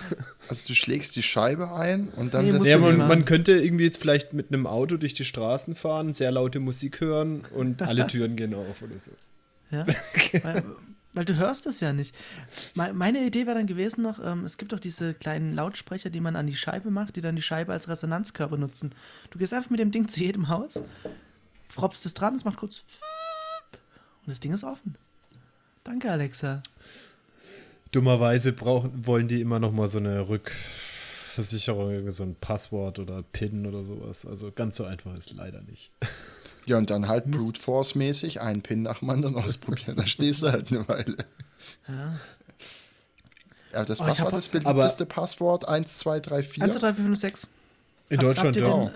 Also 0.50 0.67
du 0.67 0.76
schlägst 0.76 1.15
die 1.15 1.24
Scheibe 1.24 1.72
ein 1.74 2.10
und 2.10 2.34
dann 2.34 2.46
Nee, 2.58 2.70
ja, 2.70 2.78
man, 2.78 2.98
man 2.98 3.26
könnte 3.26 3.54
irgendwie 3.54 3.86
jetzt 3.86 4.00
vielleicht 4.02 4.34
mit 4.34 4.48
einem 4.52 4.67
Auto 4.67 4.98
durch 4.98 5.13
die 5.13 5.26
Straßen 5.26 5.76
fahren, 5.76 6.13
sehr 6.13 6.32
laute 6.32 6.60
Musik 6.60 7.00
hören 7.02 7.43
und 7.54 7.82
alle 7.82 8.08
Türen 8.08 8.36
gehen 8.36 8.54
auf 8.54 8.82
oder 8.82 9.00
so. 9.00 9.12
Ja, 9.72 9.86
weil, 10.43 10.63
weil 11.13 11.26
du 11.26 11.36
hörst 11.36 11.65
es 11.67 11.80
ja 11.80 11.93
nicht. 11.93 12.15
Me- 12.76 12.93
Meine 12.93 13.24
Idee 13.26 13.46
wäre 13.46 13.58
dann 13.58 13.67
gewesen 13.67 14.02
noch, 14.02 14.20
ähm, 14.24 14.46
es 14.46 14.58
gibt 14.58 14.72
doch 14.74 14.80
diese 14.80 15.13
kleinen 15.13 15.54
Lautsprecher, 15.54 16.10
die 16.10 16.22
man 16.22 16.36
an 16.36 16.48
die 16.48 16.56
Scheibe 16.56 16.89
macht, 16.91 17.15
die 17.15 17.22
dann 17.22 17.36
die 17.36 17.41
Scheibe 17.41 17.74
als 17.74 17.88
Resonanzkörper 17.89 18.58
nutzen. 18.58 18.93
Du 19.32 19.39
gehst 19.39 19.54
einfach 19.54 19.70
mit 19.70 19.80
dem 19.80 19.91
Ding 19.91 20.08
zu 20.08 20.20
jedem 20.20 20.48
Haus, 20.50 20.82
fropfst 21.70 22.06
es 22.06 22.13
dran, 22.13 22.36
es 22.36 22.46
macht 22.46 22.58
kurz 22.58 22.84
und 24.28 24.32
das 24.32 24.40
Ding 24.40 24.54
ist 24.54 24.63
offen. 24.63 24.96
Danke, 25.84 26.12
Alexa. 26.12 26.62
Dummerweise 27.92 28.52
brauchen, 28.54 29.08
wollen 29.08 29.28
die 29.30 29.40
immer 29.42 29.60
noch 29.60 29.72
mal 29.72 29.88
so 29.88 29.98
eine 30.00 30.28
Rückversicherung, 30.28 32.10
so 32.12 32.24
ein 32.24 32.36
Passwort 32.36 33.00
oder 33.00 33.24
PIN 33.24 33.66
oder 33.66 33.84
sowas. 33.84 34.26
Also 34.26 34.52
ganz 34.52 34.76
so 34.76 34.84
einfach 34.84 35.16
ist 35.16 35.32
leider 35.34 35.62
nicht. 35.62 35.92
Ja, 36.66 36.78
und 36.78 36.90
dann 36.90 37.08
halt 37.08 37.32
Brute 37.32 37.62
Force 37.62 37.96
mäßig 37.96 38.42
einen 38.42 38.62
Pin 38.62 38.82
nach 38.82 39.00
dem 39.00 39.10
anderen 39.10 39.36
ausprobieren. 39.38 39.96
Da 39.96 40.06
stehst 40.06 40.44
du 40.44 40.52
halt 40.52 40.70
eine 40.72 40.86
Weile. 40.90 41.16
Ja. 41.88 42.20
Ja, 43.72 43.86
das 43.86 44.00
war 44.00 44.18
hab- 44.18 44.32
das 44.32 44.48
beliebteste 44.50 45.06
Passwort? 45.06 45.68
1, 45.68 46.00
2, 46.00 46.20
3, 46.20 46.44
4? 46.44 46.63
1, 46.66 46.74
2, 46.74 46.80
3, 46.80 46.94
4, 46.94 47.04
5, 47.06 47.20
6. 47.20 47.48
In 48.10 48.18
Hab- 48.18 48.24
Deutschland 48.26 48.58
habt 48.58 48.68
ja. 48.68 48.80
den, 48.80 48.92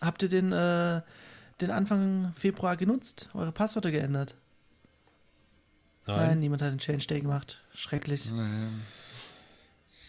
habt 0.00 0.22
ihr 0.24 0.28
den, 0.28 0.52
äh, 0.52 1.00
den 1.60 1.70
Anfang 1.70 2.32
Februar 2.34 2.76
genutzt? 2.76 3.28
Eure 3.34 3.52
Passwörter 3.52 3.90
geändert? 3.90 4.34
Nein, 6.06 6.40
niemand 6.40 6.62
hat 6.62 6.72
den 6.72 6.78
Change 6.78 7.06
Day 7.06 7.20
gemacht. 7.20 7.60
Schrecklich. 7.74 8.28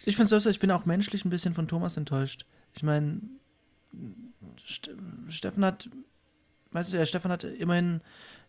Ich 0.05 0.15
finde 0.15 0.35
es 0.35 0.43
so, 0.43 0.49
ich 0.49 0.59
bin 0.59 0.71
auch 0.71 0.85
menschlich 0.85 1.25
ein 1.25 1.29
bisschen 1.29 1.53
von 1.53 1.67
Thomas 1.67 1.95
enttäuscht. 1.97 2.45
Ich 2.73 2.81
meine, 2.81 3.19
St 4.67 4.89
Steffen 5.29 5.63
hat, 5.63 5.89
weißt 6.71 6.93
du 6.93 6.97
ja, 6.97 7.05
Stefan 7.05 7.31
hat 7.31 7.43
immerhin 7.43 8.01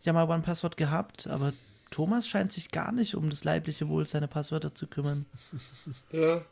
ja 0.02 0.12
mal 0.14 0.28
One-Passwort 0.28 0.76
gehabt, 0.76 1.26
aber 1.26 1.52
Thomas 1.90 2.26
scheint 2.26 2.52
sich 2.52 2.70
gar 2.70 2.90
nicht 2.92 3.14
um 3.16 3.28
das 3.28 3.44
leibliche 3.44 3.88
Wohl 3.88 4.06
seiner 4.06 4.28
Passwörter 4.28 4.74
zu 4.74 4.86
kümmern. 4.86 5.26
Ja, 6.12 6.42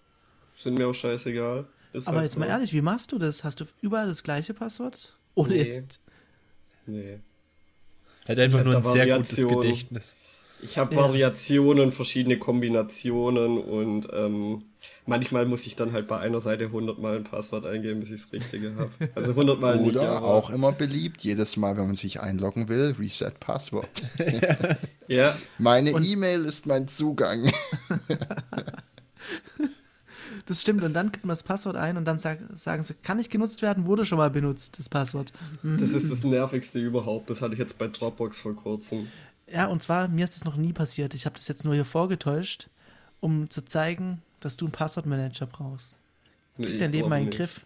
sind 0.53 0.75
mir 0.77 0.89
auch 0.89 0.95
scheißegal. 0.95 1.67
Ist 1.93 2.07
Aber 2.09 2.19
halt 2.19 2.29
jetzt 2.29 2.37
mal 2.39 2.47
so. 2.47 2.51
ehrlich, 2.51 2.73
wie 2.75 2.83
machst 2.83 3.13
du 3.13 3.19
das? 3.19 3.43
Hast 3.45 3.61
du 3.61 3.65
überall 3.81 4.07
das 4.07 4.23
gleiche 4.23 4.53
Passwort? 4.53 5.17
Oder 5.35 5.51
Nee. 5.51 5.63
jetzt? 5.63 6.01
Nee. 6.87 7.19
Hat 8.29 8.39
einfach 8.39 8.65
nur 8.65 8.77
ein 8.77 8.83
sehr 8.83 9.07
gutes 9.17 9.33
Variationen. 9.39 9.61
Gedächtnis. 9.61 10.17
Ich 10.63 10.77
habe 10.77 10.95
Ja. 10.95 11.01
Variationen, 11.03 11.91
verschiedene 11.91 12.39
Kombinationen 12.39 13.57
und 13.59 14.09
ähm, 14.13 14.63
manchmal 15.07 15.47
muss 15.47 15.67
ich 15.67 15.75
dann 15.75 15.93
halt 15.95 16.07
bei 16.07 16.19
einer 16.19 16.41
Seite 16.43 16.65
100 16.67 16.99
Mal 16.99 17.17
ein 17.17 17.25
Passwort 17.25 17.65
eingeben, 17.65 18.01
bis 18.01 18.11
ich 18.11 18.21
das 18.23 18.33
Richtige 18.33 18.75
habe. 18.77 18.91
Also 19.15 19.31
100 19.31 19.59
Mal 19.59 19.79
nicht, 19.81 19.97
Oder 19.97 20.23
auch 20.23 20.51
immer 20.51 20.73
beliebt, 20.73 21.23
jedes 21.23 21.57
Mal, 21.57 21.79
wenn 21.79 21.87
man 21.87 21.97
sich 21.97 22.21
einloggen 22.21 22.69
will, 22.69 22.95
Reset 22.99 23.33
Passwort. 23.41 23.89
ja, 25.09 25.35
Meine 25.59 25.91
E-Mail 25.93 26.45
ist 26.45 26.67
mein 26.67 26.89
Zugang. 26.89 27.51
Das 30.51 30.63
stimmt, 30.63 30.83
und 30.83 30.95
dann 30.95 31.13
gibt 31.13 31.25
man 31.25 31.29
das 31.29 31.45
Passwort 31.45 31.77
ein 31.77 31.97
und 31.97 32.05
dann 32.07 32.19
sag, 32.19 32.41
sagen 32.57 32.83
sie, 32.83 32.95
kann 32.95 33.19
nicht 33.19 33.31
genutzt 33.31 33.63
werden, 33.63 33.87
wurde 33.87 34.05
schon 34.05 34.19
mal 34.19 34.31
benutzt, 34.31 34.81
das 34.81 34.89
Passwort. 34.89 35.33
das 35.63 35.93
ist 35.93 36.11
das 36.11 36.25
nervigste 36.25 36.81
überhaupt. 36.81 37.31
Das 37.31 37.41
hatte 37.41 37.53
ich 37.53 37.61
jetzt 37.61 37.79
bei 37.79 37.87
Dropbox 37.87 38.41
vor 38.41 38.57
kurzem. 38.57 39.07
Ja, 39.47 39.67
und 39.67 39.81
zwar, 39.81 40.09
mir 40.09 40.25
ist 40.25 40.35
das 40.35 40.45
noch 40.45 40.57
nie 40.57 40.73
passiert. 40.73 41.15
Ich 41.15 41.25
habe 41.25 41.37
das 41.37 41.47
jetzt 41.47 41.65
nur 41.65 41.75
hier 41.75 41.85
vorgetäuscht, 41.85 42.67
um 43.21 43.49
zu 43.49 43.65
zeigen, 43.65 44.23
dass 44.41 44.57
du 44.57 44.65
einen 44.65 44.73
Passwortmanager 44.73 45.47
brauchst. 45.47 45.95
Nee, 46.57 46.67
Krieg 46.67 46.81
dein 46.81 46.91
Leben 46.91 47.09
mal 47.09 47.19
in 47.19 47.27
den 47.27 47.29
nicht. 47.29 47.39
Griff. 47.39 47.61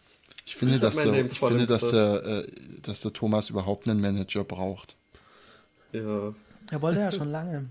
Ich 0.44 0.55
finde, 0.55 0.75
Ich 0.75 0.81
dass, 0.83 0.97
der, 0.97 1.25
ich 1.25 1.38
finde 1.38 1.66
dass, 1.66 1.88
der, 1.88 2.23
äh, 2.23 2.47
dass 2.83 3.01
der 3.01 3.14
Thomas 3.14 3.49
überhaupt 3.49 3.88
einen 3.88 4.03
Manager 4.03 4.44
braucht. 4.44 4.94
Ja, 5.92 6.35
Er 6.70 6.83
wollte 6.83 7.01
ja 7.01 7.11
schon 7.11 7.31
lange. 7.31 7.64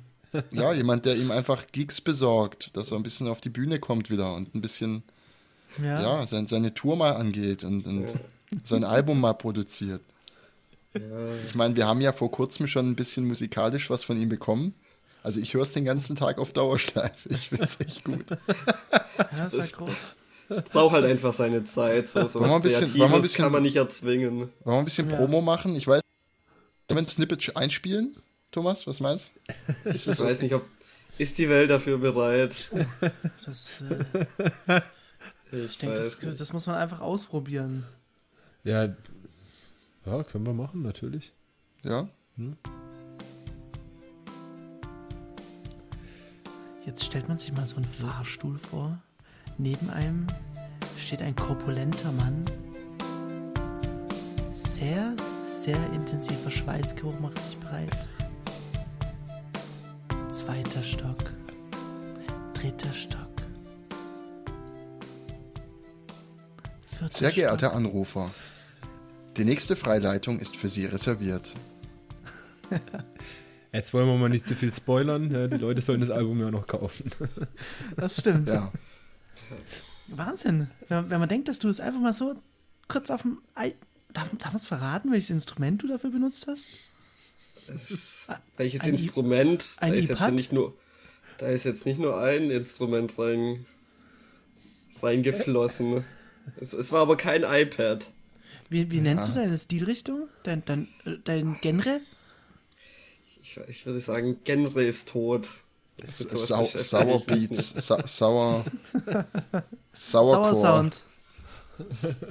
Ja, 0.51 0.73
jemand, 0.73 1.05
der 1.05 1.15
ihm 1.15 1.31
einfach 1.31 1.65
Gigs 1.71 2.01
besorgt, 2.01 2.75
dass 2.75 2.91
er 2.91 2.97
ein 2.97 3.03
bisschen 3.03 3.27
auf 3.27 3.41
die 3.41 3.49
Bühne 3.49 3.79
kommt 3.79 4.09
wieder 4.09 4.33
und 4.35 4.53
ein 4.55 4.61
bisschen, 4.61 5.03
Ja. 5.81 6.01
ja, 6.01 6.27
sein, 6.27 6.47
seine 6.47 6.73
Tour 6.73 6.95
mal 6.95 7.11
angeht 7.15 7.63
und, 7.63 7.85
und 7.85 8.13
sein 8.63 8.83
Album 8.83 9.19
mal 9.19 9.33
produziert. 9.33 10.01
ja. 10.93 10.99
Ich 11.47 11.55
meine, 11.55 11.75
wir 11.75 11.87
haben 11.87 12.01
ja 12.01 12.11
vor 12.13 12.31
kurzem 12.31 12.67
schon 12.67 12.89
ein 12.89 12.95
bisschen 12.95 13.25
musikalisch 13.27 13.89
was 13.89 14.03
von 14.03 14.19
ihm 14.19 14.29
bekommen. 14.29 14.73
Also 15.23 15.39
ich 15.39 15.53
höre 15.53 15.61
es 15.63 15.71
den 15.71 15.85
ganzen 15.85 16.15
Tag 16.15 16.37
auf 16.37 16.51
Dauerschleife. 16.53 17.29
Ich 17.29 17.49
finde 17.49 17.63
es 17.65 17.79
echt 17.79 18.03
gut. 18.03 18.25
ja, 18.29 18.37
das 19.31 19.53
ist 19.53 19.59
halt 19.59 19.73
groß. 19.73 20.15
Es 20.49 20.61
braucht 20.63 20.93
halt 20.93 21.05
einfach 21.05 21.33
seine 21.33 21.63
Zeit. 21.63 22.09
So, 22.09 22.27
so 22.27 22.41
Wollen 22.41 22.49
wir 22.49 22.55
ein 22.57 22.61
bisschen- 22.61 22.93
wollen 22.99 23.11
wir 23.11 23.15
ein 23.15 23.21
bisschen- 23.21 23.43
kann 23.45 23.51
man 23.53 23.63
nicht 23.63 23.77
erzwingen. 23.77 24.37
Wollen 24.39 24.49
wir 24.65 24.73
ein 24.79 24.85
bisschen 24.85 25.09
Ja. 25.09 25.15
Promo 25.15 25.41
machen? 25.41 25.75
Ich 25.75 25.87
weiß, 25.87 26.01
ein 26.93 27.07
Snippet 27.07 27.55
einspielen? 27.55 28.17
Thomas, 28.53 28.85
was 28.85 28.99
meinst 28.99 29.31
du? 29.83 29.89
Ich 29.89 30.07
weiß 30.07 30.41
nicht, 30.43 30.53
ob. 30.53 30.63
Ist 31.17 31.37
die 31.39 31.49
Welt 31.49 31.69
dafür 31.69 31.97
bereit? 31.97 32.71
Das, 33.45 33.81
äh, 33.81 34.81
Ich, 35.51 35.65
ich 35.65 35.77
denke, 35.77 35.95
das, 35.97 36.17
das 36.19 36.53
muss 36.53 36.65
man 36.67 36.77
einfach 36.77 37.01
ausprobieren. 37.01 37.85
Ja, 38.63 38.95
ja, 40.05 40.23
können 40.23 40.45
wir 40.45 40.53
machen, 40.53 40.81
natürlich. 40.81 41.33
Ja? 41.83 42.07
Jetzt 46.85 47.03
stellt 47.03 47.27
man 47.27 47.37
sich 47.37 47.51
mal 47.53 47.67
so 47.67 47.75
einen 47.75 47.85
Fahrstuhl 47.85 48.57
vor. 48.57 49.01
Neben 49.57 49.89
einem 49.89 50.27
steht 50.97 51.21
ein 51.21 51.35
korpulenter 51.35 52.11
Mann. 52.13 52.45
Sehr, 54.51 55.15
sehr 55.47 55.77
intensiver 55.93 56.49
Schweißgeruch 56.51 57.19
macht 57.19 57.41
sich 57.41 57.59
breit. 57.59 57.95
Zweiter 60.33 60.81
Stock. 60.81 61.31
Dritter 62.55 62.91
Stock. 62.91 63.29
Vierter 66.87 67.15
Sehr 67.15 67.31
geehrter 67.31 67.67
Stock. 67.67 67.75
Anrufer, 67.75 68.31
die 69.37 69.45
nächste 69.45 69.75
Freileitung 69.75 70.39
ist 70.39 70.57
für 70.57 70.69
Sie 70.69 70.85
reserviert. 70.85 71.53
Jetzt 73.71 73.93
wollen 73.93 74.07
wir 74.07 74.17
mal 74.17 74.27
nicht 74.27 74.47
zu 74.47 74.55
viel 74.55 74.73
spoilern. 74.73 75.29
Ja, 75.29 75.47
die 75.47 75.57
Leute 75.57 75.83
sollen 75.83 76.01
das 76.01 76.09
Album 76.09 76.39
ja 76.39 76.49
noch 76.49 76.65
kaufen. 76.65 77.11
Das 77.95 78.19
stimmt. 78.19 78.47
Ja. 78.47 78.71
Wahnsinn. 80.07 80.71
Wenn, 80.89 81.11
wenn 81.11 81.19
man 81.19 81.29
denkt, 81.29 81.47
dass 81.47 81.59
du 81.59 81.67
das 81.67 81.79
einfach 81.79 82.01
mal 82.01 82.11
so 82.11 82.41
kurz 82.87 83.11
auf 83.11 83.21
dem. 83.21 83.37
Ei 83.53 83.75
darf 84.13 84.31
darf 84.39 84.53
man 84.53 84.55
es 84.55 84.65
verraten, 84.65 85.11
welches 85.11 85.29
Instrument 85.29 85.83
du 85.83 85.87
dafür 85.87 86.09
benutzt 86.09 86.47
hast? 86.47 86.92
Welches 88.57 88.81
Ein 88.81 88.87
I- 88.87 88.97
Instrument? 88.97 89.75
ein 89.79 89.91
da 89.93 89.97
ist 89.97 90.09
jetzt 90.09 90.31
nicht 90.31 90.51
nur. 90.51 90.73
Da 91.37 91.47
ist 91.47 91.63
jetzt 91.65 91.85
nicht 91.85 91.99
nur 91.99 92.19
ein 92.21 92.49
Instrument 92.51 93.17
rein, 93.17 93.65
reingeflossen. 95.01 96.03
Es, 96.59 96.73
es 96.73 96.91
war 96.91 96.99
aber 97.03 97.15
kein 97.15 97.43
iPad. 97.43 98.05
Wie, 98.69 98.91
wie 98.91 98.99
nennst 98.99 99.29
du 99.29 99.31
deine 99.31 99.57
Stilrichtung? 99.57 100.27
Dein, 100.43 100.61
dein, 100.65 100.89
äh, 101.05 101.15
dein 101.23 101.57
Genre? 101.61 102.01
Ich, 103.41 103.57
ich 103.69 103.85
würde 103.85 104.01
sagen, 104.01 104.39
Genre 104.43 104.83
ist 104.83 105.07
tot. 105.07 105.47
Sau 106.05 106.65
Sour. 106.65 107.25
Beats, 107.25 107.69
sa 107.87 108.05
sauer, 108.05 108.65
Sauer 109.93 110.51
Sauercore. 110.51 110.55
Sound. 110.55 110.99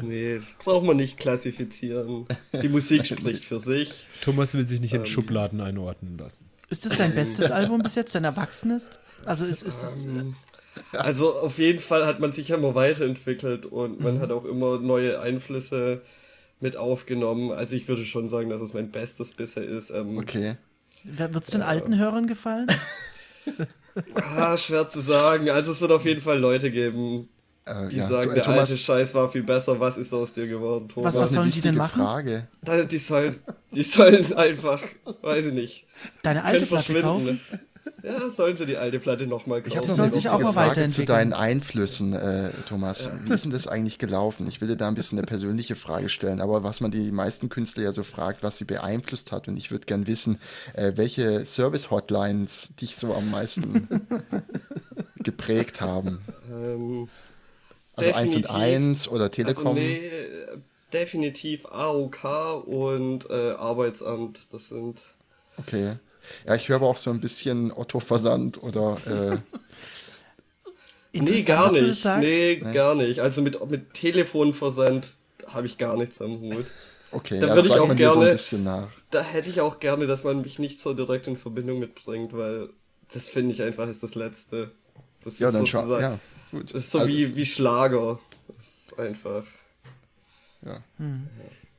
Nee, 0.00 0.36
das 0.36 0.52
braucht 0.52 0.84
man 0.86 0.96
nicht 0.96 1.18
klassifizieren. 1.18 2.26
Die 2.62 2.68
Musik 2.68 3.06
spricht 3.06 3.44
für 3.44 3.58
sich. 3.58 4.06
Thomas 4.20 4.54
will 4.54 4.66
sich 4.66 4.80
nicht 4.80 4.94
in 4.94 5.00
Ähm. 5.00 5.06
Schubladen 5.06 5.60
einordnen 5.60 6.16
lassen. 6.18 6.44
Ist 6.70 6.86
das 6.86 6.96
dein 6.96 7.14
bestes 7.14 7.50
Album 7.50 7.82
bis 7.82 7.94
jetzt, 7.96 8.14
dein 8.14 8.24
erwachsenes? 8.24 8.90
Also 9.24 9.44
ist, 9.44 9.62
ist 9.62 9.82
das. 9.82 10.04
Ähm, 10.04 10.36
Also 10.92 11.34
auf 11.34 11.58
jeden 11.58 11.80
Fall 11.80 12.06
hat 12.06 12.18
man 12.20 12.32
sich 12.32 12.48
ja 12.48 12.56
immer 12.56 12.74
weiterentwickelt 12.74 13.66
und 13.66 14.00
man 14.00 14.20
hat 14.20 14.30
auch 14.32 14.44
immer 14.44 14.78
neue 14.78 15.20
Einflüsse 15.20 16.00
mit 16.60 16.76
aufgenommen. 16.76 17.50
Also 17.50 17.76
ich 17.76 17.88
würde 17.88 18.04
schon 18.04 18.28
sagen, 18.28 18.48
dass 18.48 18.62
es 18.62 18.72
mein 18.72 18.90
Bestes 18.90 19.32
bisher 19.32 19.64
ist. 19.64 19.90
Ähm, 19.90 20.16
Okay. 20.18 20.56
Wird 21.04 21.44
es 21.44 21.50
den 21.50 21.62
alten 21.62 21.98
Hörern 21.98 22.26
gefallen? 22.26 22.68
Ah, 24.14 24.56
schwer 24.56 24.88
zu 24.88 25.00
sagen. 25.02 25.50
Also 25.50 25.70
es 25.72 25.80
wird 25.82 25.92
auf 25.92 26.06
jeden 26.06 26.22
Fall 26.22 26.38
Leute 26.38 26.70
geben, 26.70 27.28
Äh, 27.64 27.88
die 27.90 27.96
ja. 27.98 28.08
sagen, 28.08 28.28
Du- 28.30 28.34
der 28.34 28.42
Thomas, 28.42 28.70
alte 28.70 28.78
Scheiß 28.78 29.14
war 29.14 29.28
viel 29.30 29.44
besser. 29.44 29.78
Was 29.78 29.96
ist 29.96 30.12
aus 30.12 30.32
dir 30.32 30.48
geworden, 30.48 30.88
Thomas? 30.88 31.14
Was- 31.14 31.20
was 31.22 31.28
eine 31.30 31.36
sollen 31.36 31.50
die 31.52 31.60
denn 31.60 31.74
wichtige 31.76 31.78
machen? 31.78 32.02
Frage. 32.02 32.48
Da- 32.62 32.84
Die 32.84 32.98
sollen, 32.98 33.36
die 33.72 33.82
sollen 33.84 34.32
einfach, 34.34 34.82
weiß 35.22 35.46
ich 35.46 35.52
nicht, 35.54 35.86
Deine 36.22 36.42
alte 36.44 36.66
Platte 36.66 37.00
kaufen? 37.00 37.40
Ja, 38.04 38.30
sollen 38.30 38.56
sie 38.56 38.66
die 38.66 38.76
alte 38.76 38.98
Platte 38.98 39.28
nochmal 39.28 39.60
kaufen. 39.62 39.70
Ich 39.70 39.76
habe 39.76 39.86
noch 39.86 39.98
eine 39.98 40.12
sich 40.12 40.28
auch 40.28 40.40
wichtige 40.40 40.56
mal 40.56 40.70
Frage 40.74 40.88
zu 40.88 41.04
deinen 41.04 41.32
Einflüssen, 41.32 42.12
äh, 42.14 42.50
Thomas. 42.68 43.08
Wie 43.24 43.32
ist 43.32 43.44
denn 43.44 43.52
das 43.52 43.68
eigentlich 43.68 43.98
gelaufen? 43.98 44.48
Ich 44.48 44.60
will 44.60 44.66
dir 44.66 44.74
da 44.76 44.88
ein 44.88 44.94
bisschen 44.96 45.18
eine 45.18 45.26
persönliche 45.26 45.76
Frage 45.76 46.08
stellen, 46.08 46.40
aber 46.40 46.64
was 46.64 46.80
man 46.80 46.90
die 46.90 47.12
meisten 47.12 47.48
Künstler 47.48 47.84
ja 47.84 47.92
so 47.92 48.02
fragt, 48.02 48.42
was 48.42 48.58
sie 48.58 48.64
beeinflusst 48.64 49.30
hat. 49.30 49.46
Und 49.46 49.56
ich 49.56 49.70
würde 49.70 49.86
gern 49.86 50.08
wissen, 50.08 50.38
äh, 50.74 50.92
welche 50.96 51.44
Service-Hotlines 51.44 52.74
dich 52.80 52.96
so 52.96 53.14
am 53.14 53.30
meisten 53.30 53.86
geprägt 55.22 55.80
haben. 55.80 56.20
Ähm, 56.50 57.08
Also 57.94 58.12
1 58.12 58.34
und 58.36 58.42
Definitiv. 58.44 58.50
1 58.50 59.08
oder 59.08 59.24
also 59.24 59.28
Telekom. 59.30 59.74
nee, 59.74 59.96
äh, 59.98 60.58
definitiv 60.92 61.66
AOK 61.66 62.66
und 62.66 63.28
äh, 63.30 63.50
Arbeitsamt. 63.52 64.40
Das 64.50 64.68
sind 64.68 65.00
Okay. 65.58 65.96
Ja, 66.46 66.54
ich 66.54 66.68
höre 66.68 66.76
aber 66.76 66.86
auch 66.86 66.96
so 66.96 67.10
ein 67.10 67.20
bisschen 67.20 67.70
Otto-Versand 67.72 68.62
oder 68.62 68.96
äh, 69.06 69.38
Nee, 71.12 71.42
gar 71.42 71.64
dass 71.64 71.72
du 71.74 71.80
das 71.80 71.88
nicht. 71.90 72.00
sagst. 72.02 72.22
Nee, 72.24 72.60
Nee. 72.62 72.72
gar 72.72 72.94
nicht. 72.94 73.20
Also 73.20 73.42
mit, 73.42 73.70
mit 73.70 73.92
Telefonversand 73.94 75.14
habe 75.46 75.66
ich 75.66 75.76
gar 75.76 75.96
nichts 75.96 76.22
am 76.22 76.40
Hut. 76.40 76.66
okay, 77.10 77.38
Da 77.38 77.48
ja, 77.48 77.54
würde 77.54 77.68
ich 77.68 77.74
auch 77.74 77.94
dir 77.94 78.08
so 78.10 78.14
ein 78.14 78.20
gerne- 78.20 78.32
bisschen 78.32 78.64
nach. 78.64 78.88
Da 79.10 79.20
hätte 79.22 79.50
ich 79.50 79.60
auch 79.60 79.78
gerne, 79.78 80.06
dass 80.06 80.24
man 80.24 80.40
mich 80.40 80.58
nicht 80.58 80.80
so 80.80 80.94
direkt 80.94 81.26
in 81.26 81.36
Verbindung 81.36 81.78
mitbringt, 81.80 82.32
weil 82.34 82.70
das 83.12 83.28
finde 83.28 83.52
ich 83.52 83.60
einfach 83.62 83.86
ist 83.88 84.02
das 84.02 84.14
Letzte. 84.14 84.70
Das 85.22 85.38
Ja, 85.38 85.48
ist 85.48 85.54
dann 85.54 85.66
schau. 85.66 85.98
Ja, 86.00 86.18
gut. 86.52 86.72
Das 86.72 86.84
ist 86.84 86.90
so 86.92 87.00
Also, 87.00 87.10
wie, 87.10 87.34
wie 87.34 87.44
Schlager. 87.46 88.20
Das 88.56 88.66
ist 88.66 88.98
einfach. 88.98 89.44
Ja. 90.64 90.80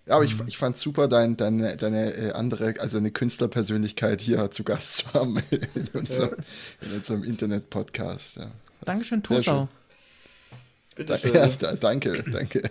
Ja, 0.05 0.15
aber 0.15 0.25
ich, 0.25 0.35
ich 0.47 0.57
fand 0.57 0.75
super, 0.75 1.07
dein, 1.07 1.37
deine, 1.37 1.77
deine 1.77 2.13
äh, 2.13 2.31
andere, 2.33 2.75
also 2.79 2.97
eine 2.97 3.11
Künstlerpersönlichkeit 3.11 4.19
hier 4.19 4.51
zu 4.51 4.65
Gast 4.65 4.97
zu 4.97 5.13
haben 5.13 5.37
in 5.75 5.87
unserem, 5.93 6.35
in 6.81 6.91
unserem 6.91 7.23
Internet-Podcast. 7.23 8.35
Ja. 8.35 8.51
Dankeschön, 8.83 9.23
Tosau. 9.23 9.69
Bitte 10.95 11.13
Da, 11.13 11.17
schön. 11.17 11.33
ja, 11.33 11.47
da, 11.47 11.73
danke, 11.75 12.21
danke. 12.23 12.69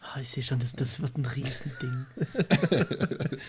Ah, 0.00 0.18
ich 0.20 0.30
sehe 0.30 0.42
schon, 0.42 0.58
das, 0.58 0.74
das 0.74 1.00
wird 1.00 1.16
ein 1.18 1.26
Riesending. 1.26 2.06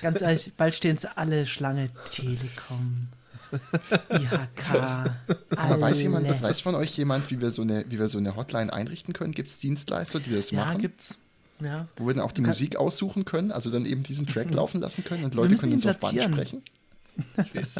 Ganz 0.01 0.21
ehrlich, 0.21 0.51
bald 0.57 0.75
stehen 0.75 0.97
sie 0.97 1.15
alle 1.17 1.47
Schlange. 1.47 1.89
Telekom, 2.11 3.07
IHK. 3.51 5.13
Sag 5.49 5.69
mal, 5.69 5.81
weiß 5.81 6.01
jemand, 6.01 6.41
weiß 6.41 6.59
von 6.61 6.75
euch 6.75 6.97
jemand, 6.97 7.29
wie 7.31 7.41
wir 7.41 7.51
so 7.51 7.61
eine, 7.61 7.85
wie 7.89 7.99
wir 7.99 8.07
so 8.07 8.17
eine 8.17 8.35
Hotline 8.35 8.71
einrichten 8.71 9.13
können? 9.13 9.33
Gibt 9.33 9.49
es 9.49 9.59
Dienstleister, 9.59 10.19
die 10.19 10.33
das 10.33 10.51
Ja, 10.51 10.65
machen? 10.65 10.81
gibt's. 10.81 11.15
Ja. 11.61 11.87
Wo 11.97 12.07
wir 12.07 12.13
dann 12.15 12.23
auch 12.23 12.31
die 12.31 12.41
Musik 12.41 12.75
aussuchen 12.77 13.23
können, 13.25 13.51
also 13.51 13.69
dann 13.69 13.85
eben 13.85 14.03
diesen 14.03 14.25
Track 14.25 14.51
laufen 14.51 14.81
lassen 14.81 15.03
können 15.03 15.23
und 15.25 15.35
Leute 15.35 15.55
können 15.55 15.73
uns 15.73 15.85
auf 15.85 15.99
Band 15.99 16.21
sprechen? 16.23 16.63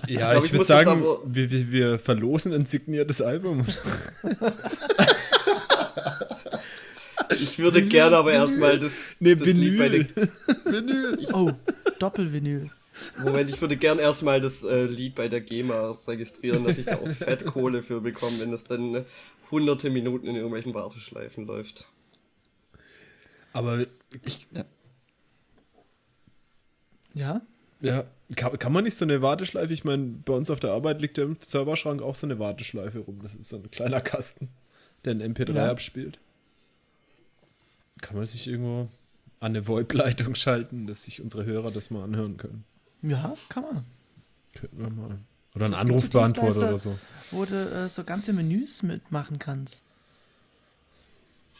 Ja, 0.08 0.38
ich, 0.38 0.46
ich 0.46 0.52
muss 0.52 0.52
würde 0.52 0.66
sagen, 0.66 1.04
wir, 1.26 1.50
wir, 1.50 1.72
wir 1.72 2.00
verlosen 2.00 2.54
ein 2.54 2.66
signiertes 2.66 3.22
Album. 3.22 3.66
Ich 7.40 7.58
würde 7.60 7.82
gerne 7.86 8.18
aber 8.18 8.34
erstmal 8.34 8.78
das, 8.78 9.16
Nee, 9.20 9.36
das 9.36 9.48
Lied 9.48 9.78
bei 9.78 9.92
Vinyl. 9.92 10.08
Vinyl. 10.66 11.28
Oh, 11.34 11.52
Doppelvinyl. 12.00 12.70
Moment, 13.24 13.50
ich 13.50 13.60
würde 13.62 13.78
gerne 13.78 14.02
erstmal 14.02 14.42
das 14.42 14.64
äh, 14.64 14.86
Lied 14.86 15.16
bei 15.16 15.28
der 15.28 15.42
GEMA 15.42 15.98
registrieren, 16.08 16.64
dass 16.64 16.78
ich 16.78 16.86
da 16.86 16.96
auch 16.98 17.10
Fettkohle 17.10 17.84
für 17.84 18.02
bekomme, 18.02 18.40
wenn 18.40 18.54
es 18.54 18.64
dann 18.66 18.96
äh, 18.96 19.04
hunderte 19.50 19.90
Minuten 19.90 20.28
in 20.28 20.36
irgendwelchen 20.36 20.74
Warteschleifen 20.74 21.46
läuft. 21.46 21.86
Aber 23.54 23.84
Ich, 24.26 24.48
ja. 24.52 24.66
Ja? 27.14 27.42
ja, 27.82 28.06
kann, 28.36 28.58
kann 28.58 28.72
man 28.72 28.84
nicht 28.86 28.96
so 28.96 29.06
eine 29.06 29.22
Warteschleife? 29.22 29.74
Ich 29.74 29.84
meine, 29.84 30.04
bei 30.26 30.34
uns 30.34 30.50
auf 30.50 30.60
der 30.60 30.72
Arbeit 30.72 31.02
liegt 31.02 31.18
ja 31.18 31.26
im 31.26 31.36
Serverschrank 31.40 32.02
auch 32.02 32.16
so 32.16 32.28
eine 32.28 32.40
Warteschleife 32.40 33.00
rum. 33.00 33.20
Das 33.22 33.36
ist 33.36 33.50
so 33.50 33.58
ein 33.58 33.70
kleiner 33.72 34.02
Kasten, 34.02 34.50
der 35.04 35.16
ein 35.16 35.22
MP3 35.22 35.54
Ja. 35.54 35.70
abspielt. 35.72 36.20
Kann 38.02 38.16
man 38.16 38.26
sich 38.26 38.48
irgendwo 38.48 38.88
an 39.40 39.52
eine 39.56 39.68
VoIP-Leitung 39.68 40.36
schalten, 40.36 40.88
dass 40.88 41.04
sich 41.04 41.22
unsere 41.22 41.46
Hörer 41.46 41.72
das 41.72 41.90
mal 41.92 42.04
anhören 42.04 42.38
können? 42.38 42.64
Ja, 43.02 43.34
kann 43.50 43.64
man. 43.64 43.86
Könnten 44.54 44.78
wir 44.82 44.90
mal. 44.94 45.18
Oder 45.56 45.66
einen 45.66 45.74
so 45.76 45.82
Anrufbeantworter 45.82 46.70
oder 46.70 46.78
so. 46.78 46.98
Wo 47.32 47.46
du 47.46 47.56
äh, 47.56 47.90
so 47.90 48.04
ganze 48.04 48.32
Menüs 48.34 48.84
mitmachen 48.84 49.40
kannst. 49.40 49.82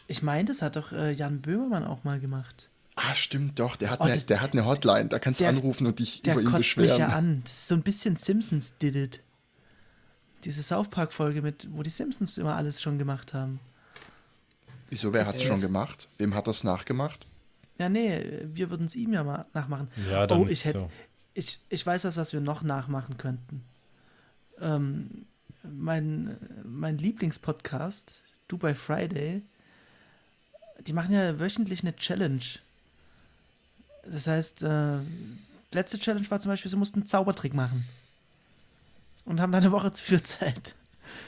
Ich 0.08 0.22
meine, 0.22 0.46
das 0.46 0.62
hat 0.62 0.76
doch 0.76 0.92
äh, 0.92 1.12
Jan 1.12 1.40
Böhmermann 1.40 1.84
auch 1.84 2.04
mal 2.04 2.20
gemacht. 2.20 2.68
Ah, 2.96 3.14
stimmt 3.14 3.58
doch. 3.58 3.76
Der 3.76 3.90
hat, 3.90 4.00
Oh, 4.00 4.04
eine, 4.04 4.14
das- 4.14 4.26
der 4.26 4.40
hat 4.40 4.52
eine 4.52 4.66
Hotline. 4.66 5.06
Da 5.08 5.18
kannst 5.18 5.40
du 5.40 5.48
anrufen 5.48 5.86
und 5.86 5.98
dich 5.98 6.22
Der 6.22 6.34
über 6.34 6.42
ihn 6.42 6.46
kotzt 6.46 6.58
mich 6.58 6.74
beschweren. 6.76 6.98
ja 6.98 7.08
an. 7.08 7.40
Das 7.44 7.52
ist 7.52 7.68
so 7.68 7.74
ein 7.74 7.82
bisschen 7.82 8.16
Simpsons 8.16 8.76
did 8.78 8.96
it. 8.96 9.20
Diese 10.44 10.62
South 10.62 10.88
Park-Folge, 10.88 11.40
mit, 11.40 11.68
wo 11.72 11.82
die 11.82 11.90
Simpsons 11.90 12.36
immer 12.36 12.56
alles 12.56 12.82
schon 12.82 12.98
gemacht 12.98 13.32
haben. 13.32 13.60
Wieso, 14.90 15.14
wer 15.14 15.24
hat 15.26 15.36
es 15.36 15.42
schon 15.42 15.60
gemacht? 15.60 16.08
Wem 16.18 16.34
hat 16.34 16.46
das 16.46 16.64
nachgemacht? 16.64 17.20
Ja, 17.78 17.88
nee, 17.88 18.42
wir 18.52 18.68
würden 18.68 18.86
es 18.86 18.94
ihm 18.94 19.12
ja 19.14 19.24
mal 19.24 19.46
nachmachen. 19.54 19.88
Ja, 20.10 20.26
dann 20.26 20.40
oh, 20.42 20.44
ist 20.44 20.52
ich, 20.52 20.58
es 20.60 20.64
hätte, 20.66 20.78
so. 20.80 20.90
Ich, 21.34 21.58
ich 21.68 21.84
weiß 21.86 22.04
was, 22.04 22.16
was 22.16 22.32
wir 22.32 22.40
noch 22.40 22.62
nachmachen 22.62 23.16
könnten. 23.18 23.64
Ähm, 24.60 25.26
mein, 25.62 26.36
mein 26.64 26.98
Lieblingspodcast, 26.98 28.22
Dubai 28.48 28.74
Friday, 28.74 29.42
die 30.86 30.92
machen 30.92 31.12
ja 31.14 31.38
wöchentlich 31.38 31.82
eine 31.82 31.94
Challenge. 31.96 32.40
Das 34.04 34.26
heißt, 34.26 34.62
äh, 34.62 34.96
letzte 35.72 35.98
Challenge 35.98 36.28
war 36.30 36.40
zum 36.40 36.50
Beispiel, 36.50 36.70
sie 36.70 36.76
mussten 36.76 37.00
einen 37.00 37.06
Zaubertrick 37.06 37.54
machen. 37.54 37.86
Und 39.24 39.40
haben 39.40 39.52
dann 39.52 39.62
eine 39.62 39.70
Woche 39.72 39.92
für 39.94 40.20
Zeit. 40.22 40.74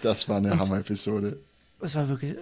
Das 0.02 0.28
war 0.28 0.38
eine 0.38 0.52
Und- 0.52 0.58
Hammer-Episode. 0.60 1.38
Das 1.80 1.94
war 1.94 2.08
wirklich 2.08 2.34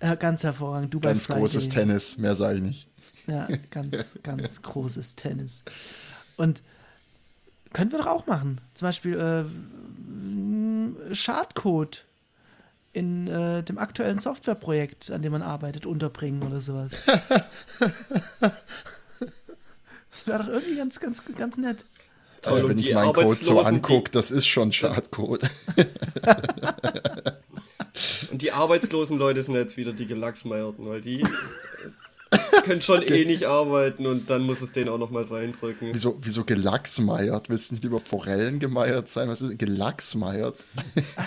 äh, 0.00 0.16
ganz 0.16 0.42
hervorragend. 0.42 0.92
Dubai 0.94 1.10
Ganz 1.10 1.26
Friday. 1.26 1.40
großes 1.40 1.68
Tennis, 1.68 2.18
mehr 2.18 2.34
sage 2.34 2.56
ich 2.58 2.62
nicht. 2.64 2.88
Ja, 3.26 3.46
ganz, 3.70 4.06
ganz 4.22 4.62
großes 4.62 5.14
Tennis. 5.14 5.62
Und 6.36 6.62
können 7.72 7.92
wir 7.92 7.98
doch 7.98 8.06
auch 8.06 8.26
machen. 8.26 8.60
Zum 8.74 8.88
Beispiel 8.88 9.14
äh, 9.14 9.44
Schadcode 11.14 12.04
in 12.92 13.28
äh, 13.28 13.62
dem 13.62 13.78
aktuellen 13.78 14.18
Softwareprojekt, 14.18 15.10
an 15.10 15.22
dem 15.22 15.32
man 15.32 15.42
arbeitet, 15.42 15.86
unterbringen 15.86 16.42
oder 16.42 16.60
sowas. 16.60 17.04
das 20.10 20.26
wäre 20.26 20.38
doch 20.38 20.48
irgendwie 20.48 20.76
ganz, 20.76 21.00
ganz, 21.00 21.22
ganz 21.36 21.56
nett. 21.58 21.84
Also 22.44 22.62
und 22.62 22.70
wenn 22.70 22.78
ich 22.78 22.94
meinen 22.94 23.12
Code 23.12 23.34
so 23.34 23.60
angucke, 23.60 24.10
das 24.10 24.30
ist 24.30 24.46
schon 24.46 24.72
Schadcode. 24.72 25.48
Und 28.30 28.42
die 28.42 28.52
arbeitslosen 28.52 29.18
Leute 29.18 29.42
sind 29.42 29.54
jetzt 29.54 29.76
wieder 29.76 29.92
die 29.92 30.06
Gelachsmeierten, 30.06 30.88
weil 30.88 31.00
die 31.00 31.24
können 32.64 32.82
schon 32.82 33.02
eh 33.02 33.24
nicht 33.24 33.44
arbeiten 33.44 34.06
und 34.06 34.28
dann 34.28 34.42
muss 34.42 34.60
es 34.60 34.72
denen 34.72 34.88
auch 34.90 34.98
nochmal 34.98 35.24
reindrücken. 35.24 35.90
Wieso, 35.92 36.18
wieso 36.20 36.44
gelachsmeiert? 36.44 37.48
Willst 37.48 37.70
du 37.70 37.74
nicht 37.74 37.84
lieber 37.84 38.00
Forellen 38.00 38.58
gemeiert 38.58 39.08
sein? 39.08 39.28
Was 39.28 39.40
ist 39.40 39.50
denn 39.50 39.58
gelachsmeiert? 39.58 40.56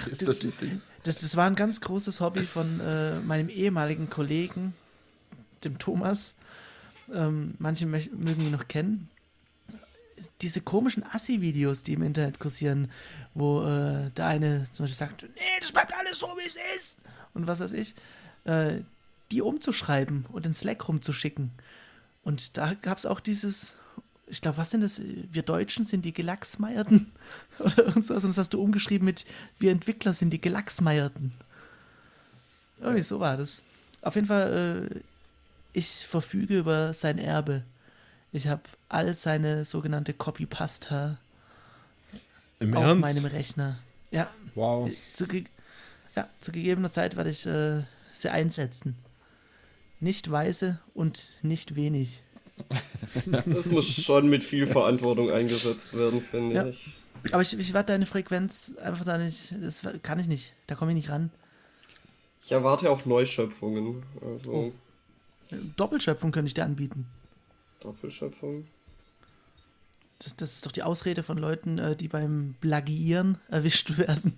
ist 0.05 0.21
du- 0.21 0.25
das 0.25 0.39
Ding? 0.39 0.81
Das, 1.03 1.21
das 1.21 1.35
war 1.35 1.47
ein 1.47 1.55
ganz 1.55 1.81
großes 1.81 2.21
Hobby 2.21 2.43
von 2.43 2.79
äh, 2.79 3.19
meinem 3.21 3.49
ehemaligen 3.49 4.09
Kollegen, 4.11 4.75
dem 5.63 5.79
Thomas. 5.79 6.35
Ähm, 7.11 7.55
manche 7.57 7.87
mögen 7.87 8.41
ihn 8.41 8.51
noch 8.51 8.67
kennen. 8.67 9.09
Diese 10.41 10.61
komischen 10.61 11.03
Assi-Videos, 11.03 11.81
die 11.81 11.93
im 11.93 12.03
Internet 12.03 12.37
kursieren, 12.39 12.91
wo 13.33 13.63
äh, 13.63 14.11
der 14.15 14.27
eine 14.27 14.67
zum 14.71 14.83
Beispiel 14.83 14.97
sagt, 14.97 15.23
nee, 15.23 15.41
das 15.59 15.71
bleibt 15.71 15.93
alles 15.97 16.19
so, 16.19 16.27
wie 16.37 16.45
es 16.45 16.55
ist. 16.77 16.95
Und 17.33 17.47
was 17.47 17.59
weiß 17.59 17.71
ich. 17.71 17.95
Äh, 18.45 18.81
die 19.31 19.41
umzuschreiben 19.41 20.25
und 20.31 20.45
in 20.45 20.53
Slack 20.53 20.87
rumzuschicken. 20.87 21.51
Und 22.23 22.57
da 22.57 22.73
gab 22.75 22.97
es 22.97 23.05
auch 23.05 23.19
dieses, 23.19 23.75
ich 24.27 24.41
glaube, 24.41 24.57
was 24.57 24.69
sind 24.69 24.81
das? 24.81 25.01
Wir 25.03 25.43
Deutschen 25.43 25.85
sind 25.85 26.05
die 26.05 26.13
Gelachsmeierten 26.13 27.11
oder 27.59 27.85
irgend 27.85 28.05
sowas. 28.05 28.23
Und 28.23 28.29
das 28.29 28.37
hast 28.37 28.53
du 28.53 28.61
umgeschrieben 28.61 29.05
mit 29.05 29.25
Wir 29.59 29.71
Entwickler 29.71 30.13
sind 30.13 30.31
die 30.31 30.41
Gelachsmeierten. 30.41 31.33
Irgendwie 32.79 33.03
so 33.03 33.19
war 33.19 33.37
das. 33.37 33.61
Auf 34.01 34.15
jeden 34.15 34.27
Fall, 34.27 34.89
äh, 34.91 34.99
ich 35.73 36.07
verfüge 36.07 36.57
über 36.59 36.93
sein 36.93 37.17
Erbe. 37.19 37.63
Ich 38.31 38.47
habe 38.47 38.63
all 38.89 39.13
seine 39.13 39.65
sogenannte 39.65 40.13
Copy-Pasta 40.13 41.17
Im 42.59 42.75
auf 42.75 42.83
Ernst? 42.83 43.01
meinem 43.01 43.25
Rechner. 43.31 43.79
Ja, 44.09 44.29
wow. 44.55 44.89
zu, 45.13 45.25
ja, 46.15 46.27
zu 46.39 46.51
gegebener 46.51 46.91
Zeit 46.91 47.15
werde 47.15 47.29
ich 47.29 47.45
äh, 47.45 47.83
sie 48.11 48.29
einsetzen. 48.29 48.97
Nicht 50.01 50.29
weise 50.29 50.79
und 50.93 51.29
nicht 51.41 51.75
wenig. 51.75 52.21
Das 53.45 53.65
muss 53.67 53.87
schon 53.87 54.29
mit 54.29 54.43
viel 54.43 54.67
Verantwortung 54.67 55.31
eingesetzt 55.31 55.95
werden, 55.97 56.21
finde 56.21 56.55
Ja. 56.55 56.65
ich. 56.67 56.91
Aber 57.31 57.41
ich, 57.41 57.57
ich 57.57 57.73
werde 57.73 57.87
deine 57.93 58.05
Frequenz 58.05 58.75
einfach 58.81 59.03
da 59.05 59.17
nicht, 59.17 59.55
das 59.61 59.81
kann 60.03 60.19
ich 60.19 60.27
nicht, 60.27 60.53
da 60.67 60.75
komme 60.75 60.91
ich 60.91 60.95
nicht 60.95 61.09
ran. 61.09 61.31
Ich 62.43 62.51
erwarte 62.51 62.89
auch 62.91 63.05
Neuschöpfungen. 63.05 64.03
Also 64.21 64.51
Oh. 64.51 64.71
Doppelschöpfung 65.77 66.31
könnte 66.31 66.47
ich 66.47 66.53
dir 66.53 66.63
anbieten. 66.65 67.07
Doppelschöpfung. 67.81 68.65
Das, 70.19 70.35
das 70.35 70.53
ist 70.53 70.65
doch 70.65 70.71
die 70.71 70.83
Ausrede 70.83 71.23
von 71.23 71.37
Leuten, 71.37 71.77
äh, 71.79 71.95
die 71.95 72.07
beim 72.07 72.55
Plagiieren 72.61 73.37
erwischt 73.49 73.97
werden. 73.97 74.37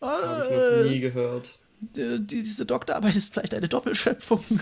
Habe 0.00 0.48
ich 0.50 0.84
noch 0.84 0.90
nie 0.90 1.00
gehört. 1.00 1.58
Die, 1.80 2.26
diese 2.26 2.66
Doktorarbeit 2.66 3.16
ist 3.16 3.32
vielleicht 3.32 3.54
eine 3.54 3.68
Doppelschöpfung. 3.68 4.44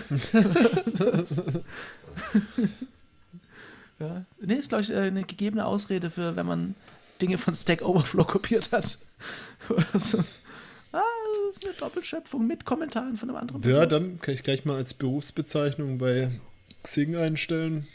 ja. 3.99 4.25
Nee, 4.39 4.53
ist, 4.55 4.69
glaube 4.69 4.83
ich, 4.83 4.91
äh, 4.91 4.97
eine 4.97 5.23
gegebene 5.23 5.65
Ausrede 5.65 6.09
für, 6.09 6.35
wenn 6.35 6.45
man 6.45 6.75
Dinge 7.21 7.37
von 7.37 7.55
Stack 7.55 7.81
Overflow 7.81 8.23
kopiert 8.27 8.71
hat. 8.71 8.97
Oder 9.69 9.99
so. 9.99 10.19
Ah, 10.91 11.01
das 11.47 11.57
ist 11.57 11.65
eine 11.65 11.73
Doppelschöpfung 11.73 12.47
mit 12.47 12.65
Kommentaren 12.65 13.17
von 13.17 13.29
einem 13.29 13.37
anderen 13.37 13.61
Ja, 13.69 13.85
dann 13.85 14.19
kann 14.19 14.33
ich 14.33 14.43
gleich 14.43 14.65
mal 14.65 14.77
als 14.77 14.93
Berufsbezeichnung 14.93 15.97
bei 15.97 16.29
Xing 16.83 17.15
einstellen. 17.15 17.87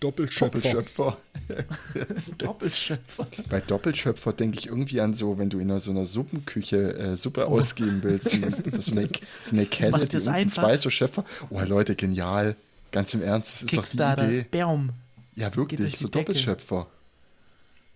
Doppelschöpfer. 0.00 0.60
Doppelschöpfer. 0.60 1.16
Doppelschöpfer. 2.38 3.26
Bei 3.48 3.60
Doppelschöpfer 3.60 4.32
denke 4.34 4.58
ich 4.58 4.66
irgendwie 4.66 5.00
an 5.00 5.14
so, 5.14 5.38
wenn 5.38 5.48
du 5.48 5.58
in 5.58 5.78
so 5.80 5.90
einer 5.90 6.04
Suppenküche 6.04 6.94
äh, 6.94 7.16
Suppe 7.16 7.46
ausgeben 7.46 8.02
willst. 8.02 8.30
So 8.30 8.46
eine, 8.92 9.08
so 9.42 9.52
eine, 9.52 9.66
Kelle, 9.66 10.06
die 10.06 10.16
unten 10.16 10.28
einfach? 10.28 10.62
zwei 10.62 10.76
so 10.76 10.90
Schöpfer. 10.90 11.24
Oh 11.48 11.60
Leute, 11.60 11.96
genial. 11.96 12.56
Ganz 12.92 13.14
im 13.14 13.22
Ernst, 13.22 13.54
das 13.54 13.62
ist 13.62 13.76
doch 13.76 13.86
die. 13.86 14.24
Idee. 14.24 14.46
Baum. 14.50 14.90
Ja, 15.34 15.54
wirklich, 15.56 15.96
so 15.96 16.08
Decke. 16.08 16.26
Doppelschöpfer. 16.26 16.86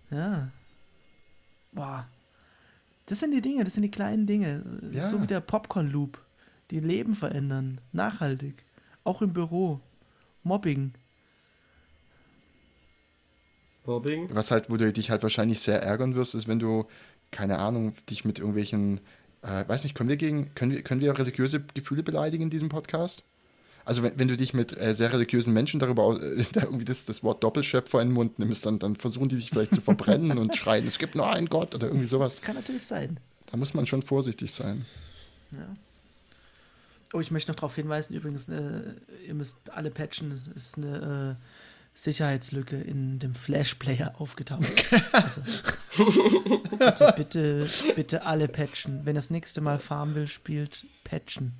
Ja. 0.09 0.49
Boah. 1.71 2.07
Das 3.05 3.19
sind 3.19 3.31
die 3.31 3.41
Dinge, 3.41 3.63
das 3.63 3.73
sind 3.73 3.83
die 3.83 3.91
kleinen 3.91 4.25
Dinge. 4.25 4.63
Ja. 4.91 5.07
So 5.07 5.21
wie 5.21 5.27
der 5.27 5.41
Popcorn-Loop. 5.41 6.17
Die 6.71 6.79
Leben 6.79 7.15
verändern. 7.15 7.79
Nachhaltig. 7.91 8.53
Auch 9.03 9.21
im 9.21 9.33
Büro. 9.33 9.79
Mobbing. 10.43 10.93
Mobbing. 13.85 14.29
Was 14.33 14.51
halt, 14.51 14.69
wo 14.69 14.77
du 14.77 14.91
dich 14.91 15.09
halt 15.09 15.23
wahrscheinlich 15.23 15.59
sehr 15.59 15.81
ärgern 15.81 16.15
wirst, 16.15 16.35
ist, 16.35 16.47
wenn 16.47 16.59
du, 16.59 16.85
keine 17.31 17.59
Ahnung, 17.59 17.93
dich 18.09 18.25
mit 18.25 18.39
irgendwelchen, 18.39 18.99
äh, 19.41 19.67
weiß 19.67 19.83
nicht, 19.83 19.95
können 19.95 20.09
wir 20.09 20.17
gegen, 20.17 20.53
können 20.55 20.71
wir, 20.71 20.81
können 20.83 21.01
wir 21.01 21.17
religiöse 21.17 21.61
Gefühle 21.73 22.03
beleidigen 22.03 22.43
in 22.43 22.49
diesem 22.49 22.69
Podcast? 22.69 23.23
Also 23.83 24.03
wenn, 24.03 24.19
wenn 24.19 24.27
du 24.27 24.37
dich 24.37 24.53
mit 24.53 24.77
äh, 24.77 24.93
sehr 24.93 25.11
religiösen 25.11 25.53
Menschen 25.53 25.79
darüber 25.79 26.03
aus- 26.03 26.19
äh, 26.21 26.43
da 26.53 26.61
irgendwie 26.63 26.85
das, 26.85 27.05
das 27.05 27.23
Wort 27.23 27.43
Doppelschöpfer 27.43 28.01
in 28.01 28.09
den 28.09 28.13
Mund 28.13 28.37
nimmst, 28.37 28.65
dann, 28.65 28.77
dann 28.77 28.95
versuchen 28.95 29.29
die 29.29 29.35
dich 29.37 29.49
vielleicht 29.49 29.73
zu 29.73 29.81
verbrennen 29.81 30.37
und 30.37 30.55
schreien, 30.55 30.85
es 30.85 30.99
gibt 30.99 31.15
nur 31.15 31.29
einen 31.31 31.47
Gott 31.47 31.73
oder 31.73 31.87
irgendwie 31.87 32.07
sowas. 32.07 32.35
Das 32.35 32.41
kann 32.43 32.55
natürlich 32.55 32.85
sein. 32.85 33.19
Da 33.47 33.57
muss 33.57 33.73
man 33.73 33.87
schon 33.87 34.01
vorsichtig 34.03 34.51
sein. 34.51 34.85
Ja. 35.51 35.75
Oh, 37.13 37.19
ich 37.19 37.31
möchte 37.31 37.51
noch 37.51 37.57
darauf 37.57 37.75
hinweisen, 37.75 38.13
übrigens, 38.13 38.47
äh, 38.47 38.81
ihr 39.27 39.33
müsst 39.33 39.57
alle 39.71 39.91
patchen. 39.91 40.31
Es 40.31 40.47
ist 40.47 40.77
eine 40.77 41.37
äh, 41.37 41.43
Sicherheitslücke 41.93 42.77
in 42.77 43.19
dem 43.19 43.35
Flash-Player 43.35 44.15
aufgetaucht. 44.17 44.63
Also, 45.11 45.41
bitte, 46.79 47.13
bitte, 47.17 47.67
bitte 47.95 48.25
alle 48.25 48.47
patchen. 48.47 49.05
Wenn 49.05 49.15
das 49.15 49.29
nächste 49.29 49.61
Mal 49.61 49.77
Farmville 49.77 50.27
spielt, 50.27 50.85
patchen. 51.03 51.53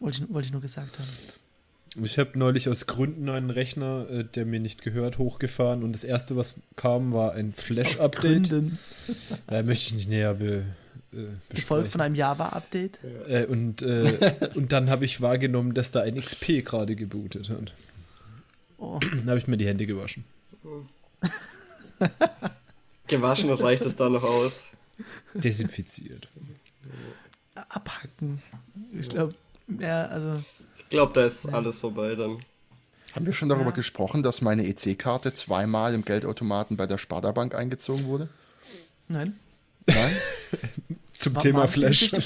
Wollte 0.00 0.22
ich, 0.22 0.32
wollte 0.32 0.46
ich 0.46 0.52
nur 0.52 0.60
gesagt 0.60 0.98
haben. 0.98 2.04
Ich 2.04 2.18
habe 2.18 2.38
neulich 2.38 2.68
aus 2.68 2.86
Gründen 2.86 3.28
einen 3.28 3.50
Rechner, 3.50 4.08
äh, 4.10 4.24
der 4.24 4.44
mir 4.46 4.60
nicht 4.60 4.82
gehört, 4.82 5.18
hochgefahren 5.18 5.82
und 5.84 5.92
das 5.92 6.02
erste, 6.02 6.36
was 6.36 6.60
kam, 6.76 7.12
war 7.12 7.32
ein 7.32 7.52
Flash-Update. 7.52 8.50
Gründen. 8.50 8.78
Äh, 9.48 9.62
möchte 9.62 9.84
ich 9.88 9.94
nicht 9.94 10.08
näher 10.08 10.34
be, 10.34 10.64
äh, 11.12 11.54
Gefolgt 11.54 11.90
von 11.90 12.00
einem 12.00 12.14
Java-Update. 12.14 12.98
Äh, 13.28 13.44
und, 13.44 13.82
äh, 13.82 14.32
und 14.54 14.72
dann 14.72 14.90
habe 14.90 15.04
ich 15.04 15.20
wahrgenommen, 15.20 15.74
dass 15.74 15.90
da 15.90 16.00
ein 16.00 16.20
XP 16.20 16.64
gerade 16.64 16.96
gebootet 16.96 17.50
hat. 17.50 17.74
Oh, 18.84 18.98
Dann 19.00 19.26
habe 19.30 19.38
ich 19.38 19.46
mir 19.46 19.56
die 19.56 19.66
Hände 19.66 19.86
gewaschen. 19.86 20.24
Gewaschen 23.06 23.50
reicht 23.50 23.84
es 23.84 23.96
da 23.96 24.08
noch 24.08 24.22
aus. 24.24 24.72
Desinfiziert. 25.34 26.28
abhacken. 27.68 28.42
Ich 28.98 29.08
glaube, 29.08 29.34
ja, 29.78 30.06
also. 30.06 30.42
Ich 30.78 30.88
glaube, 30.88 31.12
da 31.14 31.24
ist 31.26 31.46
alles 31.46 31.78
vorbei 31.78 32.14
dann. 32.14 32.38
Haben 33.14 33.26
wir 33.26 33.32
schon 33.32 33.48
darüber 33.48 33.70
Ja. 33.70 33.74
gesprochen, 33.76 34.22
dass 34.22 34.40
meine 34.42 34.66
EC-Karte 34.66 35.34
zweimal 35.34 35.94
im 35.94 36.04
Geldautomaten 36.04 36.76
bei 36.76 36.86
der 36.86 36.98
Sparda-Bank 36.98 37.54
eingezogen 37.54 38.04
wurde? 38.06 38.28
Nein. 39.08 39.38
Nein? 39.86 40.16
Zum 41.12 41.34
War- 41.36 41.42
Thema 41.42 41.68
Flash. 41.68 42.10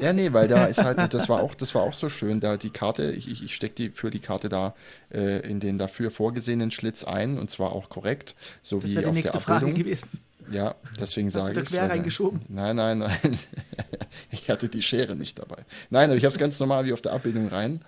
Ja, 0.00 0.12
nee, 0.12 0.32
weil 0.32 0.46
da 0.46 0.66
ist 0.66 0.82
halt, 0.84 1.12
das 1.12 1.28
war 1.28 1.42
auch, 1.42 1.54
das 1.54 1.74
war 1.74 1.82
auch 1.82 1.92
so 1.94 2.08
schön, 2.08 2.38
da 2.38 2.56
die 2.56 2.70
Karte, 2.70 3.10
ich, 3.10 3.28
ich, 3.30 3.42
ich 3.44 3.54
stecke 3.54 3.74
die 3.74 3.90
für 3.90 4.10
die 4.10 4.20
Karte 4.20 4.48
da 4.48 4.74
äh, 5.12 5.40
in 5.48 5.58
den 5.58 5.76
dafür 5.78 6.10
vorgesehenen 6.12 6.70
Schlitz 6.70 7.02
ein 7.02 7.36
und 7.38 7.50
zwar 7.50 7.72
auch 7.72 7.88
korrekt, 7.88 8.36
so 8.62 8.78
Das 8.78 8.90
wie 8.90 8.94
wäre 8.94 9.02
die 9.04 9.08
auf 9.08 9.14
nächste 9.16 9.32
der 9.32 9.40
Frage 9.40 9.66
Abbildung. 9.66 9.82
gewesen. 9.84 10.08
Ja, 10.52 10.76
deswegen 11.00 11.28
Hast 11.28 11.34
du 11.36 11.40
sage 11.40 11.54
da 11.54 11.60
ich 11.62 11.68
quer 11.68 11.90
reingeschoben? 11.90 12.40
Nein, 12.48 12.76
nein, 12.76 12.98
nein. 12.98 13.18
ich 14.30 14.48
hatte 14.48 14.68
die 14.68 14.82
Schere 14.82 15.16
nicht 15.16 15.38
dabei. 15.40 15.64
Nein, 15.90 16.10
aber 16.10 16.16
ich 16.16 16.24
habe 16.24 16.32
es 16.32 16.38
ganz 16.38 16.60
normal 16.60 16.84
wie 16.84 16.92
auf 16.92 17.02
der 17.02 17.12
Abbildung 17.12 17.48
rein 17.48 17.80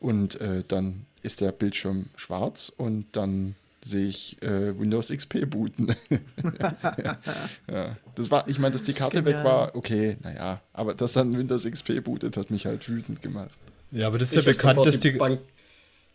und 0.00 0.38
äh, 0.40 0.62
dann 0.68 1.06
ist 1.22 1.40
der 1.40 1.52
Bildschirm 1.52 2.06
schwarz 2.16 2.70
und 2.76 3.06
dann 3.12 3.54
sehe 3.84 4.06
ich 4.06 4.40
äh, 4.42 4.78
Windows 4.78 5.08
XP 5.08 5.48
booten. 5.48 5.88
ja, 7.70 7.96
das 8.14 8.30
war, 8.30 8.48
ich 8.48 8.58
meine, 8.58 8.72
dass 8.72 8.84
die 8.84 8.94
Karte 8.94 9.22
Genial. 9.22 9.40
weg 9.40 9.44
war, 9.44 9.76
okay, 9.76 10.16
naja, 10.22 10.60
aber 10.72 10.94
dass 10.94 11.12
dann 11.12 11.36
Windows 11.36 11.64
XP 11.64 12.02
bootet, 12.02 12.36
hat 12.36 12.50
mich 12.50 12.64
halt 12.64 12.88
wütend 12.88 13.20
gemacht. 13.20 13.50
Ja, 13.90 14.06
aber 14.06 14.18
das 14.18 14.30
ist 14.30 14.38
Ich 14.38 14.46
ja 14.46 14.52
bekannt, 14.52 14.84
dass 14.86 15.00
die, 15.00 15.10
Bank 15.10 15.40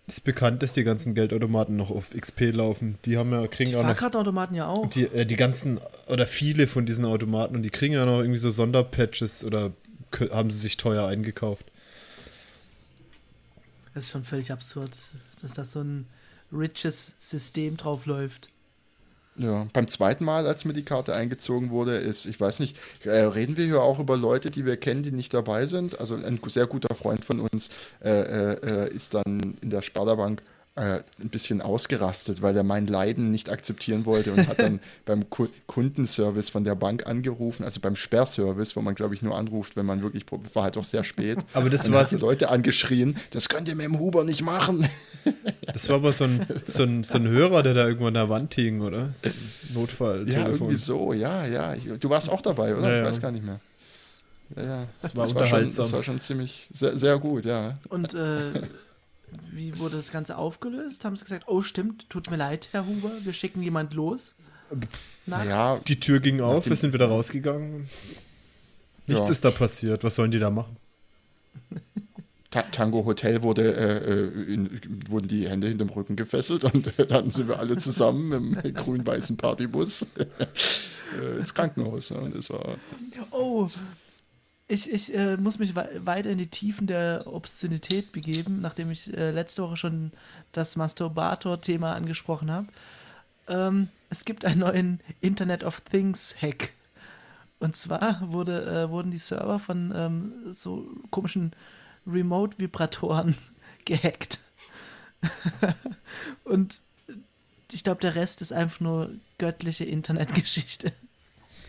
ist 0.07 0.23
bekannt, 0.23 0.63
dass 0.63 0.73
die 0.73 0.83
ganzen 0.83 1.13
Geldautomaten 1.13 1.77
noch 1.77 1.91
auf 1.91 2.15
XP 2.15 2.51
laufen. 2.53 2.97
Die 3.05 3.17
haben 3.17 3.31
ja, 3.31 3.45
kriegen 3.47 3.69
Die 3.69 3.75
auch 3.75 3.83
noch 3.83 3.89
Fahrkartenautomaten 3.89 4.55
ja 4.55 4.67
auch. 4.67 4.89
die, 4.89 5.03
äh, 5.03 5.25
die 5.25 5.35
ganzen 5.35 5.79
oder 6.07 6.25
viele 6.25 6.65
von 6.65 6.87
diesen 6.87 7.05
Automaten 7.05 7.55
und 7.55 7.61
die 7.61 7.69
kriegen 7.69 7.93
ja 7.93 8.05
noch 8.05 8.19
irgendwie 8.19 8.39
so 8.39 8.49
Sonderpatches 8.49 9.43
oder 9.43 9.71
haben 10.31 10.49
sie 10.49 10.57
sich 10.57 10.77
teuer 10.77 11.07
eingekauft. 11.07 11.65
Das 13.93 14.05
ist 14.05 14.11
schon 14.11 14.23
völlig 14.23 14.51
absurd, 14.51 14.91
dass 15.41 15.53
das 15.53 15.71
so 15.71 15.81
ein 15.81 16.07
riches 16.51 17.13
System 17.19 17.77
drauf 17.77 18.05
läuft. 18.05 18.49
Ja, 19.39 19.67
beim 19.71 19.87
zweiten 19.87 20.25
Mal, 20.25 20.45
als 20.45 20.65
mir 20.65 20.73
die 20.73 20.83
Karte 20.83 21.15
eingezogen 21.15 21.69
wurde, 21.69 21.95
ist, 21.95 22.25
ich 22.25 22.39
weiß 22.41 22.59
nicht, 22.59 22.75
äh, 23.05 23.11
reden 23.21 23.55
wir 23.55 23.65
hier 23.65 23.81
auch 23.81 23.99
über 23.99 24.17
Leute, 24.17 24.51
die 24.51 24.65
wir 24.65 24.75
kennen, 24.75 25.01
die 25.01 25.11
nicht 25.11 25.33
dabei 25.33 25.65
sind. 25.65 25.97
Also 25.99 26.15
ein 26.15 26.41
sehr 26.47 26.67
guter 26.67 26.93
Freund 26.93 27.23
von 27.23 27.39
uns 27.39 27.69
äh, 28.03 28.09
äh, 28.09 28.85
äh, 28.85 28.93
ist 28.93 29.13
dann 29.13 29.57
in 29.61 29.69
der 29.69 29.81
Sparda-Bank 29.81 30.41
äh, 30.79 31.03
ein 31.21 31.29
bisschen 31.29 31.61
ausgerastet, 31.61 32.41
weil 32.41 32.55
er 32.55 32.63
mein 32.63 32.87
Leiden 32.87 33.31
nicht 33.31 33.49
akzeptieren 33.49 34.05
wollte 34.05 34.31
und 34.31 34.47
hat 34.47 34.59
dann 34.59 34.79
beim 35.05 35.29
Ku 35.29 35.47
Kundenservice 35.67 36.49
von 36.49 36.63
der 36.63 36.75
Bank 36.75 37.05
angerufen, 37.05 37.65
also 37.65 37.79
beim 37.81 37.95
Sperrservice, 37.95 38.75
wo 38.75 38.81
man, 38.81 38.95
glaube 38.95 39.13
ich, 39.13 39.21
nur 39.21 39.37
anruft, 39.37 39.75
wenn 39.75 39.85
man 39.85 40.01
wirklich, 40.01 40.25
war 40.53 40.63
halt 40.63 40.77
auch 40.77 40.83
sehr 40.83 41.03
spät. 41.03 41.39
Aber 41.53 41.69
das 41.69 41.91
war 41.91 42.07
Leute 42.19 42.49
angeschrien, 42.49 43.17
das 43.31 43.49
könnt 43.49 43.67
ihr 43.67 43.75
mit 43.75 43.85
dem 43.85 43.99
Huber 43.99 44.23
nicht 44.23 44.41
machen. 44.41 44.87
das 45.73 45.89
war 45.89 45.97
aber 45.97 46.13
so 46.13 46.23
ein, 46.23 46.45
so, 46.65 46.83
ein, 46.83 47.03
so 47.03 47.17
ein 47.17 47.27
Hörer, 47.27 47.61
der 47.61 47.73
da 47.73 47.85
irgendwo 47.85 48.07
an 48.07 48.13
der 48.13 48.29
Wand 48.29 48.55
hing, 48.55 48.81
oder? 48.81 49.11
So 49.11 49.27
ein 49.27 49.33
Ja, 49.67 49.73
Notfalltelefon. 49.73 50.51
irgendwie 50.51 50.75
so, 50.75 51.13
ja, 51.13 51.45
ja. 51.45 51.73
Ich, 51.73 51.83
du 51.99 52.09
warst 52.09 52.29
auch 52.29 52.41
dabei, 52.41 52.75
oder? 52.75 52.87
Ja, 52.89 52.95
ich 52.95 53.01
ja. 53.01 53.05
weiß 53.09 53.21
gar 53.21 53.31
nicht 53.31 53.45
mehr. 53.45 53.59
Ja, 54.55 54.63
ja. 54.63 54.87
Das 54.99 55.15
war 55.15 55.27
schon, 55.27 55.37
unterhaltsam. 55.37 55.83
das 55.83 55.93
war 55.93 56.03
schon 56.03 56.21
ziemlich, 56.21 56.69
sehr, 56.71 56.97
sehr 56.97 57.17
gut, 57.19 57.45
ja. 57.45 57.77
Und 57.89 58.13
äh, 58.13 58.53
wie 59.51 59.77
wurde 59.79 59.97
das 59.97 60.11
Ganze 60.11 60.37
aufgelöst? 60.37 61.05
Haben 61.05 61.15
sie 61.15 61.23
gesagt, 61.23 61.45
oh 61.47 61.61
stimmt, 61.61 62.09
tut 62.09 62.29
mir 62.31 62.37
leid, 62.37 62.69
Herr 62.71 62.85
Huber, 62.85 63.11
wir 63.23 63.33
schicken 63.33 63.61
jemand 63.61 63.93
los? 63.93 64.33
Na, 65.25 65.43
Ja, 65.43 65.79
Die 65.87 65.99
Tür 65.99 66.19
ging 66.19 66.41
auf, 66.41 66.67
wir 66.69 66.75
sind 66.75 66.93
wieder 66.93 67.07
rausgegangen. 67.07 67.87
Nichts 69.07 69.23
Ja. 69.25 69.29
ist 69.29 69.43
da 69.45 69.51
passiert. 69.51 70.03
Was 70.03 70.15
sollen 70.15 70.31
die 70.31 70.39
da 70.39 70.49
machen? 70.49 70.77
Ta 72.51 72.63
Tango 72.63 73.05
Hotel 73.05 73.43
wurde, 73.43 73.75
äh, 73.75 74.11
äh, 74.11 74.53
in, 74.53 74.81
wurden 75.07 75.27
die 75.27 75.47
Hände 75.47 75.67
hinterm 75.67 75.89
Rücken 75.89 76.15
gefesselt 76.15 76.63
und 76.63 76.97
äh, 76.99 77.05
dann 77.05 77.29
sind 77.29 77.47
wir 77.47 77.59
alle 77.59 77.77
zusammen 77.77 78.31
im 78.63 78.73
grün-weißen 78.73 79.37
Partybus 79.37 80.05
äh, 80.17 81.37
ins 81.39 81.53
Krankenhaus. 81.53 82.09
Ja, 82.09 82.17
und 82.17 82.35
das 82.35 82.49
war, 82.49 82.77
Oh, 83.29 83.69
ich, 84.69 84.89
ich 84.91 85.13
äh, 85.15 85.35
muss 85.37 85.59
mich 85.59 85.75
wei- 85.75 85.89
weiter 86.05 86.29
in 86.29 86.37
die 86.37 86.47
Tiefen 86.47 86.87
der 86.87 87.23
Obszönität 87.25 88.11
begeben, 88.13 88.61
nachdem 88.61 88.91
ich 88.91 89.11
äh, 89.17 89.31
letzte 89.31 89.63
Woche 89.63 89.75
schon 89.77 90.11
das 90.51 90.75
Masturbator-Thema 90.75 91.93
angesprochen 91.95 92.51
habe. 92.51 92.67
Ähm, 93.47 93.89
es 94.11 94.25
gibt 94.25 94.45
einen 94.45 94.59
neuen 94.59 94.99
Internet 95.21 95.63
of 95.63 95.81
Things-Hack. 95.81 96.71
Und 97.59 97.75
zwar 97.75 98.21
wurde, 98.31 98.65
äh, 98.65 98.89
wurden 98.89 99.11
die 99.11 99.17
Server 99.17 99.59
von 99.59 99.91
ähm, 99.95 100.53
so 100.53 100.87
komischen 101.09 101.51
Remote-Vibratoren 102.07 103.35
gehackt. 103.85 104.39
Und 106.45 106.81
ich 107.71 107.83
glaube, 107.83 108.01
der 108.01 108.15
Rest 108.15 108.41
ist 108.41 108.53
einfach 108.53 108.79
nur 108.79 109.09
göttliche 109.39 109.85
Internetgeschichte. 109.85 110.93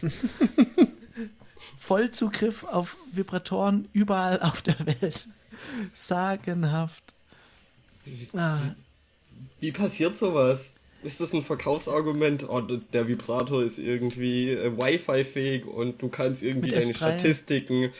Vollzugriff 1.78 2.64
auf 2.64 2.96
Vibratoren 3.12 3.88
überall 3.92 4.40
auf 4.42 4.62
der 4.62 4.76
Welt. 4.86 5.28
Sagenhaft. 5.92 7.02
Ah, 8.34 8.58
Wie 9.60 9.72
passiert 9.72 10.16
sowas? 10.16 10.74
Ist 11.02 11.20
das 11.20 11.32
ein 11.32 11.42
Verkaufsargument? 11.42 12.46
Oh, 12.48 12.60
der 12.60 13.08
Vibrator 13.08 13.62
ist 13.62 13.78
irgendwie 13.78 14.50
äh, 14.50 14.76
Wi-Fi-fähig 14.76 15.64
und 15.66 16.02
du 16.02 16.08
kannst 16.08 16.42
irgendwie 16.42 16.68
deine 16.70 16.92
S3. 16.92 16.96
Statistiken 16.96 17.90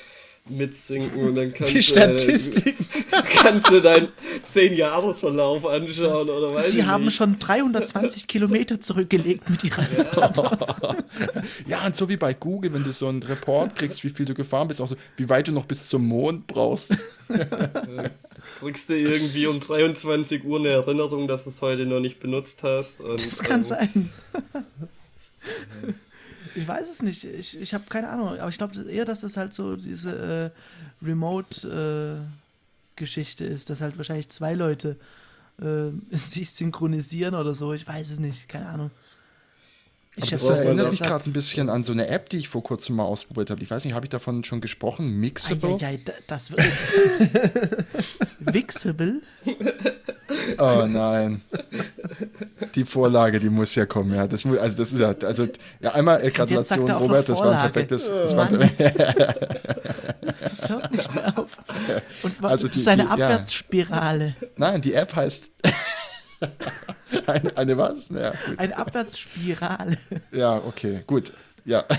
mitsinken 0.49 1.29
und 1.29 1.35
dann 1.37 1.53
kannst 1.53 1.75
Die 1.75 1.83
Statistik. 1.83 2.75
Äh, 3.13 3.23
kannst 3.43 3.71
du 3.71 3.81
deinen 3.81 4.09
10-Jahres-Verlauf 4.53 5.67
anschauen 5.67 6.29
oder 6.29 6.55
weiß 6.55 6.73
Sie 6.73 6.85
haben 6.85 7.05
nicht. 7.05 7.17
schon 7.17 7.39
320 7.39 8.27
Kilometer 8.27 8.81
zurückgelegt 8.81 9.49
mit 9.49 9.63
ihrer 9.65 9.87
Reporter. 9.97 10.97
Ja, 11.67 11.87
und 11.87 11.95
so 11.95 12.09
wie 12.09 12.17
bei 12.17 12.35
Google, 12.35 12.73
wenn 12.73 12.85
du 12.85 12.93
so 12.93 13.09
einen 13.09 13.23
Report 13.23 13.77
kriegst, 13.77 14.03
wie 14.03 14.11
viel 14.11 14.27
du 14.27 14.35
gefahren 14.35 14.69
bist, 14.69 14.81
auch 14.81 14.89
so, 14.89 14.97
wie 15.17 15.29
weit 15.29 15.49
du 15.49 15.53
noch 15.53 15.67
bis 15.67 15.89
zum 15.89 16.07
Mond 16.07 16.47
brauchst. 16.47 16.95
Kriegst 18.61 18.89
du 18.89 18.97
irgendwie 18.97 19.47
um 19.47 19.61
23 19.61 20.45
Uhr 20.45 20.59
eine 20.59 20.69
Erinnerung, 20.69 21.29
dass 21.29 21.45
du 21.45 21.51
es 21.51 21.63
heute 21.63 21.87
noch 21.87 22.01
nicht 22.01 22.21
benutzt 22.21 22.63
hast. 22.63 23.01
Und, 23.01 23.25
Das 23.25 23.39
kann 23.39 23.61
ähm, 23.61 23.63
sein. 23.63 24.11
Ich 26.55 26.67
weiß 26.67 26.89
es 26.89 27.03
nicht. 27.03 27.25
Ich, 27.25 27.61
ich 27.61 27.75
habe 27.75 27.85
keine 27.89 28.09
Ahnung. 28.09 28.39
Aber 28.39 28.49
ich 28.49 28.59
glaube 28.59 28.81
eher, 28.91 29.05
dass 29.05 29.21
das 29.21 29.37
halt 29.37 29.55
so 29.55 29.77
diese 29.77 30.53
äh, 31.03 31.07
Remote-Geschichte 31.07 33.45
ist, 33.45 33.71
dass 33.71 33.81
halt 33.81 33.97
wahrscheinlich 33.97 34.29
zwei 34.29 34.55
Leute 34.55 34.97
äh, 35.61 35.91
sich 36.17 36.51
synchronisieren 36.51 37.35
oder 37.35 37.55
so. 37.55 37.73
Ich 37.73 37.87
weiß 37.87 38.11
es 38.11 38.19
nicht. 38.19 38.49
Keine 38.49 38.69
Ahnung. 38.69 38.91
Ich 40.23 40.31
das 40.31 40.45
erinnert 40.45 40.91
mich 40.91 41.01
gerade 41.01 41.29
ein 41.29 41.33
bisschen 41.33 41.69
an 41.71 41.85
so 41.85 41.93
eine 41.93 42.09
App, 42.09 42.29
die 42.29 42.39
ich 42.39 42.49
vor 42.49 42.63
kurzem 42.63 42.97
mal 42.97 43.05
ausprobiert 43.05 43.51
habe. 43.51 43.63
Ich 43.63 43.71
weiß 43.71 43.85
nicht, 43.85 43.95
habe 43.95 44.05
ich 44.07 44.11
davon 44.11 44.45
schon 44.45 44.61
gesprochen? 44.61 45.19
Mixable? 45.21 45.77
Da- 45.79 46.13
das 46.27 46.51
wird. 46.51 46.61
Wixable? 48.41 49.21
Oh 50.59 50.85
nein. 50.87 51.41
Die 52.77 52.85
Vorlage, 52.85 53.41
die 53.41 53.51
muss 53.51 53.75
ja 53.75 53.85
kommen, 53.85 54.15
ja. 54.15 54.29
Das, 54.29 54.47
also 54.47 54.77
das 54.77 54.93
ist 54.93 55.01
ja, 55.01 55.13
also 55.27 55.49
ja, 55.81 55.93
einmal 55.93 56.23
äh, 56.25 56.31
Gratulation, 56.31 56.89
er 56.89 56.97
Robert, 56.99 57.29
das 57.29 57.41
war 57.41 57.53
ein 57.53 57.59
perfektes. 57.73 58.07
Das 58.09 58.37
war 58.37 58.47
ein. 58.49 58.71
Das 60.41 60.69
hört 60.69 60.93
nicht 60.93 61.13
mehr 61.15 61.37
auf. 61.39 61.51
Und 62.23 62.45
Also 62.45 62.69
das 62.69 62.75
die- 62.77 62.81
ist 62.81 62.89
eine 62.89 63.03
die- 63.03 63.09
ja. 63.09 63.13
Abwärtsspirale. 63.15 64.37
nein, 64.57 64.81
die 64.83 64.95
App 64.95 65.17
heißt. 65.17 65.51
eine, 67.27 67.57
eine 67.57 67.77
was? 67.79 68.09
Ja, 68.09 68.31
gut. 68.47 68.59
Eine 68.59 68.77
Abwärtsspirale. 68.77 69.99
ja, 70.33 70.57
okay, 70.67 71.03
gut. 71.07 71.33
Ja. 71.65 71.85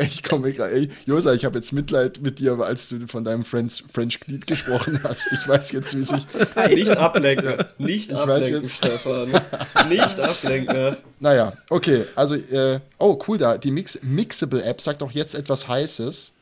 Ich 0.00 0.22
komme 0.22 0.52
gerade. 0.52 0.88
Josa, 1.04 1.34
ich 1.34 1.44
habe 1.44 1.58
jetzt 1.58 1.72
Mitleid 1.72 2.20
mit 2.22 2.38
dir, 2.38 2.58
als 2.60 2.88
du 2.88 3.06
von 3.06 3.24
deinem 3.24 3.44
French, 3.44 3.84
French 3.92 4.20
Glied 4.20 4.46
gesprochen 4.46 4.98
hast. 5.02 5.30
Ich 5.32 5.46
weiß 5.46 5.72
jetzt, 5.72 5.96
wie 5.98 6.02
sich. 6.02 6.24
Nicht 6.70 6.96
ablenken. 6.96 7.64
Nicht 7.78 8.10
weiß 8.12 8.18
ablenken, 8.20 8.62
jetzt- 8.62 8.76
Stefan. 8.76 9.28
Nicht 9.88 10.20
ablenken. 10.20 10.96
Naja, 11.20 11.52
okay. 11.68 12.04
Also, 12.14 12.36
äh, 12.36 12.80
oh, 12.98 13.18
cool 13.28 13.36
da. 13.36 13.58
Die 13.58 13.70
Mix 13.72 13.98
Mixable 14.02 14.62
App 14.62 14.80
sagt 14.80 15.02
auch 15.02 15.10
jetzt 15.10 15.34
etwas 15.34 15.68
Heißes. 15.68 16.32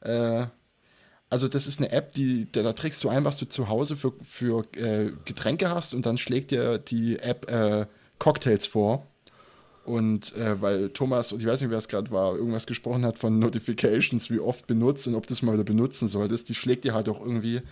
Äh, 0.00 0.46
also, 1.32 1.48
das 1.48 1.66
ist 1.66 1.78
eine 1.80 1.90
App, 1.90 2.12
die, 2.12 2.46
da, 2.52 2.62
da 2.62 2.74
trägst 2.74 3.02
du 3.02 3.08
ein, 3.08 3.24
was 3.24 3.38
du 3.38 3.46
zu 3.46 3.70
Hause 3.70 3.96
für, 3.96 4.12
für 4.22 4.66
äh, 4.76 5.12
Getränke 5.24 5.70
hast 5.70 5.94
und 5.94 6.04
dann 6.04 6.18
schlägt 6.18 6.50
dir 6.50 6.76
die 6.76 7.18
App 7.20 7.50
äh, 7.50 7.86
Cocktails 8.18 8.66
vor. 8.66 9.06
Und 9.86 10.36
äh, 10.36 10.60
weil 10.60 10.90
Thomas, 10.90 11.32
und 11.32 11.40
ich 11.40 11.46
weiß 11.46 11.62
nicht, 11.62 11.70
wer 11.70 11.78
es 11.78 11.88
gerade 11.88 12.10
war, 12.10 12.36
irgendwas 12.36 12.66
gesprochen 12.66 13.06
hat 13.06 13.18
von 13.18 13.38
Notifications, 13.38 14.28
wie 14.28 14.40
oft 14.40 14.66
benutzt 14.66 15.08
und 15.08 15.14
ob 15.14 15.26
du 15.26 15.32
es 15.32 15.40
mal 15.40 15.54
wieder 15.54 15.64
benutzen 15.64 16.06
solltest, 16.06 16.50
die 16.50 16.54
schlägt 16.54 16.84
dir 16.84 16.92
halt 16.92 17.08
auch 17.08 17.22
irgendwie 17.22 17.62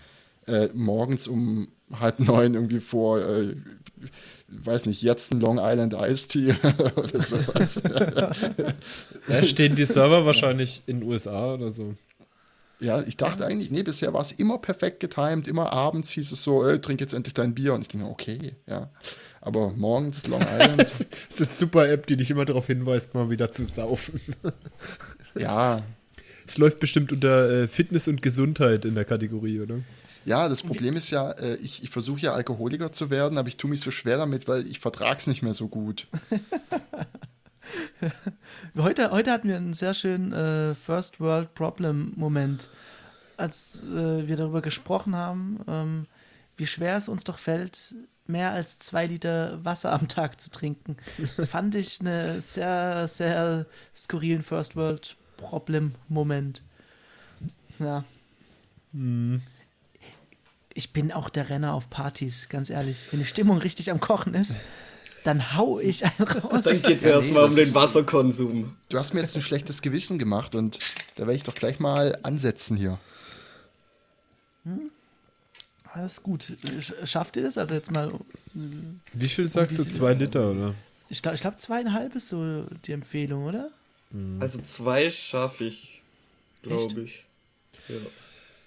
äh, 0.47 0.71
morgens 0.73 1.29
um 1.29 1.69
halb 1.93 2.19
neun 2.19 2.55
irgendwie 2.55 2.81
vor, 2.81 3.21
äh, 3.21 3.57
weiß 4.49 4.87
nicht, 4.87 5.03
jetzt 5.03 5.35
ein 5.35 5.41
Long 5.41 5.59
Island 5.61 5.93
Iced 5.93 6.31
Tea 6.31 6.55
oder 6.97 7.21
sowas. 7.21 7.83
Ja, 9.29 9.43
stehen 9.43 9.77
die 9.77 9.85
Server 9.85 10.25
wahrscheinlich 10.25 10.83
in 10.87 11.01
den 11.01 11.09
USA 11.11 11.53
oder 11.53 11.71
so. 11.71 11.95
Ja, 12.81 13.03
ich 13.03 13.17
dachte 13.17 13.47
eigentlich, 13.47 13.71
nee, 13.71 13.83
bisher 13.83 14.13
war 14.13 14.23
es 14.23 14.33
immer 14.33 14.59
perfekt 14.59 15.01
getimed, 15.01 15.47
immer 15.47 15.73
abends 15.73 16.11
hieß 16.11 16.33
es 16.33 16.43
so, 16.43 16.67
ey, 16.67 16.81
trink 16.81 17.01
jetzt 17.01 17.13
endlich 17.13 17.35
dein 17.35 17.55
Bier. 17.55 17.75
Und 17.75 17.83
ich 17.83 17.89
denke, 17.89 18.07
okay, 18.07 18.57
ja. 18.67 18.91
Aber 19.41 19.71
morgens 19.71 20.27
Long 20.27 20.43
Island, 20.59 20.83
Das 20.83 21.01
ist 21.01 21.39
eine 21.39 21.47
super 21.47 21.89
App, 21.89 22.07
die 22.07 22.17
dich 22.17 22.31
immer 22.31 22.45
darauf 22.45 22.67
hinweist, 22.67 23.15
mal 23.15 23.31
wieder 23.31 23.53
zu 23.53 23.65
saufen. 23.65 24.21
ja, 25.39 25.83
Es 26.47 26.59
läuft 26.59 26.81
bestimmt 26.81 27.13
unter 27.13 27.51
äh, 27.51 27.69
Fitness 27.69 28.09
und 28.09 28.23
Gesundheit 28.23 28.85
in 28.85 28.95
der 28.95 29.05
Kategorie, 29.05 29.61
oder? 29.61 29.81
Ja, 30.25 30.49
das 30.49 30.63
Problem 30.63 30.97
ist 30.97 31.11
ja, 31.11 31.31
äh, 31.33 31.57
ich, 31.57 31.83
ich 31.83 31.91
versuche 31.91 32.21
ja 32.21 32.35
Alkoholiker 32.35 32.93
zu 32.93 33.11
werden, 33.11 33.39
aber 33.39 33.49
ich 33.49 33.57
tue 33.57 33.71
mich 33.71 33.81
so 33.81 33.91
schwer 33.91 34.19
damit, 34.19 34.49
weil 34.49 34.67
ich 34.67 34.79
vertrag's 34.79 35.27
nicht 35.27 35.43
mehr 35.43 35.55
so 35.55 35.69
gut. 35.69 36.07
Heute, 38.77 39.11
heute 39.11 39.33
hatten 39.33 39.49
wir 39.49 39.57
einen 39.57 39.75
sehr 39.75 39.95
schönen 39.95 40.33
äh, 40.33 40.75
First 40.75 41.21
World 41.21 41.55
Problem 41.55 42.13
Moment, 42.17 42.69
als 43.37 43.83
äh, 43.85 44.27
wir 44.27 44.37
darüber 44.37 44.63
gesprochen 44.63 45.17
haben, 45.17 45.61
ähm, 45.69 46.07
wie 46.57 46.67
schwer 46.67 46.97
es 46.97 47.09
uns 47.09 47.25
doch 47.25 47.39
fällt, 47.39 47.95
mehr 48.27 48.53
als 48.53 48.79
zwei 48.79 49.07
Liter 49.07 49.65
Wasser 49.65 49.93
am 49.93 50.09
Tag 50.09 50.41
zu 50.41 50.51
trinken. 50.51 50.97
Fand 51.49 51.75
ich 51.75 52.01
eine 52.01 52.41
sehr, 52.41 53.09
sehr 53.09 53.67
skurrilen 53.95 54.43
First 54.43 54.77
World 54.77 55.17
Problem 55.37 55.95
Moment. 56.09 56.63
Ja. 57.79 58.05
Ich 60.75 60.93
bin 60.93 61.13
auch 61.13 61.29
der 61.31 61.49
Renner 61.49 61.75
auf 61.75 61.91
Partys, 61.91 62.49
ganz 62.49 62.71
ehrlich. 62.71 63.09
Wenn 63.11 63.21
die 63.21 63.27
Stimmung 63.27 63.59
richtig 63.59 63.91
am 63.91 64.01
Kochen 64.01 64.35
ist, 64.35 64.57
dann 65.25 65.57
hau 65.57 65.79
ich 65.81 66.05
einen 66.05 66.29
raus. 66.29 66.63
Dann 66.65 66.83
geht 66.83 66.99
es 66.99 67.05
Ja, 67.05 67.19
erstmal 67.21 67.45
nee, 67.45 67.51
um 67.51 67.57
den 67.57 67.75
Wasserkonsum. 67.75 68.77
Du 68.89 68.99
hast 68.99 69.15
mir 69.15 69.21
jetzt 69.21 69.37
ein 69.37 69.43
schlechtes 69.43 69.83
Gewissen 69.83 70.19
gemacht 70.19 70.55
und 70.55 70.79
da 71.17 71.23
werde 71.25 71.35
ich 71.35 71.43
doch 71.43 71.55
gleich 71.55 71.79
mal 71.81 72.17
ansetzen 72.23 72.77
hier. 72.77 72.99
Alles 75.93 76.19
Ah, 76.19 76.23
gut. 76.23 76.53
Sch- 76.79 77.07
Schafft 77.07 77.37
ihr 77.37 77.43
das? 77.43 77.59
Also 77.59 77.75
jetzt 77.75 77.91
mal, 77.91 78.13
Wie 79.13 79.29
viel 79.29 79.49
sagst 79.49 79.79
du? 79.79 79.85
wie- 79.85 79.89
Zwei 79.91 80.15
Liter, 80.15 80.51
oder? 80.53 80.75
ich 81.09 81.23
glaube, 81.23 81.39
glaub, 81.39 81.59
zweieinhalb 81.61 82.15
ist 82.15 82.29
so 82.29 82.65
die 82.87 82.93
Empfehlung, 82.93 83.45
oder? 83.47 83.71
Also 84.41 84.61
zwei 84.63 85.11
schaffe 85.11 85.65
ich, 85.65 86.03
glaube 86.63 87.01
ich. 87.03 87.25
Ja. 87.89 87.97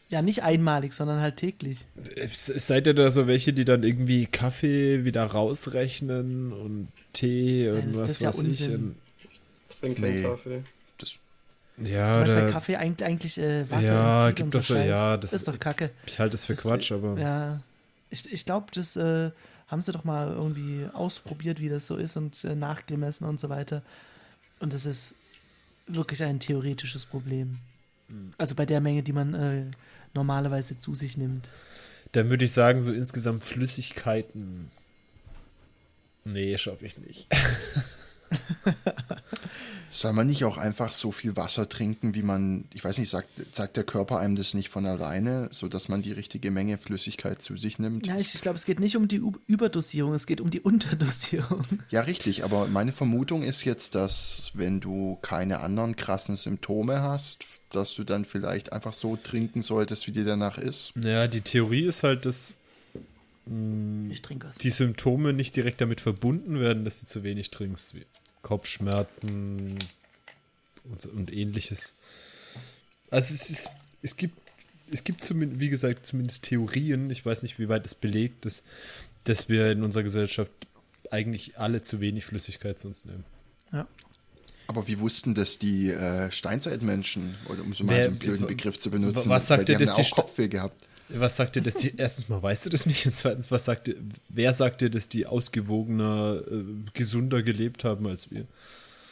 Ja, 0.09 0.21
nicht 0.21 0.43
einmalig, 0.43 0.93
sondern 0.93 1.21
halt 1.21 1.37
täglich. 1.37 1.85
Äh, 2.15 2.27
Seid 2.31 2.85
ihr 2.87 2.93
da 2.93 3.09
so 3.09 3.25
welche, 3.27 3.51
die 3.53 3.65
dann 3.65 3.83
irgendwie 3.83 4.25
Kaffee 4.27 5.05
wieder 5.05 5.23
rausrechnen 5.25 6.53
und 6.53 6.87
Tee 7.13 7.69
und 7.69 7.77
Nein, 7.77 7.93
das 7.93 8.09
was 8.09 8.19
ja 8.19 8.29
weiß 8.29 8.37
ich? 8.39 8.47
Unsinn. 8.47 8.75
Und, 8.75 8.95
Trink 9.79 9.95
keinen 9.97 10.15
Nee. 10.15 10.23
Kaffee. 10.23 10.63
ja, 11.83 12.19
Weil 12.21 12.25
bei 12.27 12.41
da, 12.41 12.51
Kaffee 12.51 12.75
eigentlich, 12.75 13.05
eigentlich 13.07 13.37
äh, 13.39 13.69
Wasser 13.71 13.81
Ja, 13.83 14.31
gibt 14.31 14.53
das 14.53 14.67
so, 14.67 14.75
ja, 14.75 15.17
das 15.17 15.31
das 15.31 15.41
ist 15.41 15.47
doch 15.47 15.59
kacke. 15.59 15.89
ich 16.05 16.19
halte 16.19 16.33
das 16.33 16.45
für 16.45 16.53
Das- 16.53 16.61
Quatsch, 16.63 16.91
aber 16.91 17.19
Ja, 17.19 17.61
ich, 18.11 18.31
ich 18.31 18.45
glaube, 18.45 18.67
das 18.75 18.95
äh, 18.95 19.31
haben 19.67 19.81
sie 19.81 19.91
doch 19.91 20.03
mal 20.03 20.31
irgendwie 20.31 20.85
ausprobiert, 20.93 21.59
wie 21.59 21.69
das 21.69 21.87
so 21.87 21.95
ist 21.97 22.15
und 22.15 22.43
äh, 22.43 22.53
nachgemessen 22.55 23.25
und 23.27 23.39
so 23.39 23.49
weiter. 23.49 23.81
Und 24.59 24.73
das 24.73 24.85
ist 24.85 25.15
wirklich 25.87 26.21
ein 26.21 26.39
theoretisches 26.39 27.05
Problem. 27.05 27.57
Hm. 28.09 28.31
Also 28.37 28.53
bei 28.53 28.67
der 28.67 28.79
Menge, 28.81 29.01
die 29.01 29.13
man 29.13 29.33
äh, 29.33 29.63
normalerweise 30.13 30.77
zu 30.77 30.95
sich 30.95 31.17
nimmt. 31.17 31.51
dann 32.13 32.29
würde 32.29 32.45
ich 32.45 32.51
sagen, 32.51 32.81
so 32.81 32.91
insgesamt 32.93 33.43
Flüssigkeiten. 33.43 34.69
Nee, 36.25 36.57
schaffe 36.57 36.85
ich 36.85 36.97
nicht. 36.97 37.27
Soll 39.93 40.13
man 40.13 40.25
nicht 40.27 40.43
auch 40.43 40.57
einfach 40.57 40.91
so 40.91 41.11
viel 41.11 41.35
Wasser 41.35 41.69
trinken, 41.69 42.15
wie 42.15 42.23
man, 42.23 42.65
ich 42.73 42.83
weiß 42.83 42.97
nicht, 42.97 43.09
sagt, 43.09 43.29
sagt 43.55 43.77
der 43.77 43.83
Körper 43.83 44.17
einem 44.17 44.35
das 44.35 44.53
nicht 44.55 44.69
von 44.69 44.85
alleine, 44.85 45.49
sodass 45.51 45.87
man 45.87 46.01
die 46.01 46.11
richtige 46.11 46.49
Menge 46.49 46.77
Flüssigkeit 46.79 47.41
zu 47.41 47.57
sich 47.57 47.77
nimmt? 47.77 48.07
Ja, 48.07 48.17
ich, 48.17 48.33
ich 48.33 48.41
glaube, 48.41 48.57
es 48.57 48.65
geht 48.65 48.79
nicht 48.79 48.97
um 48.97 49.07
die 49.07 49.21
U 49.21 49.33
Überdosierung, 49.45 50.13
es 50.13 50.25
geht 50.25 50.41
um 50.41 50.49
die 50.49 50.59
Unterdosierung. 50.61 51.63
Ja, 51.91 52.01
richtig, 52.01 52.43
aber 52.43 52.67
meine 52.67 52.91
Vermutung 52.91 53.43
ist 53.43 53.63
jetzt, 53.65 53.95
dass 53.95 54.51
wenn 54.55 54.79
du 54.79 55.19
keine 55.21 55.59
anderen 55.59 55.95
krassen 55.95 56.35
Symptome 56.35 57.01
hast, 57.01 57.43
dass 57.71 57.93
du 57.93 58.03
dann 58.03 58.25
vielleicht 58.25 58.73
einfach 58.73 58.93
so 58.93 59.15
trinken 59.15 59.61
solltest, 59.61 60.07
wie 60.07 60.11
dir 60.11 60.25
danach 60.25 60.57
ist. 60.57 60.91
Ja, 61.01 61.27
die 61.27 61.41
Theorie 61.41 61.83
ist 61.83 62.03
halt, 62.03 62.25
dass 62.25 62.55
Ich 64.09 64.21
trinke 64.21 64.47
was. 64.47 64.57
die 64.57 64.69
Symptome 64.69 65.33
nicht 65.33 65.55
direkt 65.55 65.81
damit 65.81 66.01
verbunden 66.01 66.59
werden, 66.59 66.85
dass 66.85 66.99
du 67.01 67.05
zu 67.05 67.23
wenig 67.23 67.51
trinkst, 67.51 67.95
Kopfschmerzen 68.43 69.79
und, 70.83 71.05
und 71.07 71.33
ähnliches. 71.33 71.95
Also 73.09 73.33
es, 73.33 73.49
ist, 73.49 73.69
es 74.03 74.15
gibt, 74.15 74.37
es 74.91 75.03
gibt 75.03 75.23
zumindest, 75.23 75.59
wie 75.61 75.69
gesagt, 75.69 76.05
zumindest 76.05 76.43
Theorien, 76.45 77.09
ich 77.09 77.25
weiß 77.25 77.41
nicht, 77.41 77.57
wie 77.57 77.69
weit 77.69 77.85
es 77.87 77.95
belegt 77.95 78.45
ist, 78.45 78.63
dass 79.23 79.49
wir 79.49 79.71
in 79.71 79.81
unserer 79.83 80.03
Gesellschaft 80.03 80.51
eigentlich 81.09 81.57
alle 81.57 81.81
zu 81.81 81.99
wenig 81.99 82.25
Flüssigkeit 82.25 82.79
sonst 82.79 83.05
nehmen. 83.07 83.23
Ja. 83.71 83.87
Aber 84.67 84.87
wie 84.87 84.99
wussten 84.99 85.33
das 85.35 85.57
die 85.59 85.89
äh, 85.89 86.31
Steinzeitmenschen, 86.31 87.35
oder 87.49 87.61
um 87.63 87.73
so 87.73 87.83
mal 87.83 87.95
Wer- 87.95 88.03
so 88.05 88.09
einen 88.09 88.19
blöden 88.19 88.47
Begriff 88.47 88.77
zu 88.79 88.89
benutzen? 88.91 89.29
was 89.29 89.47
sagt 89.47 89.59
Weil 89.59 89.65
die 89.65 89.71
dir, 89.73 89.79
haben 89.79 89.85
dass 89.87 89.97
ja 89.97 90.03
die 90.03 90.09
Kopfweh 90.11 90.47
gehabt? 90.47 90.85
Was 91.15 91.37
sagt 91.37 91.55
dir, 91.55 91.61
dass 91.61 91.75
die, 91.75 91.95
erstens 91.97 92.29
mal 92.29 92.41
weißt 92.41 92.65
du 92.65 92.69
das 92.69 92.85
nicht 92.85 93.05
und 93.05 93.15
zweitens, 93.15 93.51
was 93.51 93.65
sagt 93.65 93.87
dir, 93.87 93.95
wer 94.29 94.53
sagt 94.53 94.81
dir, 94.81 94.89
dass 94.89 95.09
die 95.09 95.25
ausgewogener, 95.25 96.41
äh, 96.49 96.63
gesunder 96.93 97.43
gelebt 97.43 97.83
haben 97.83 98.07
als 98.07 98.31
wir? 98.31 98.45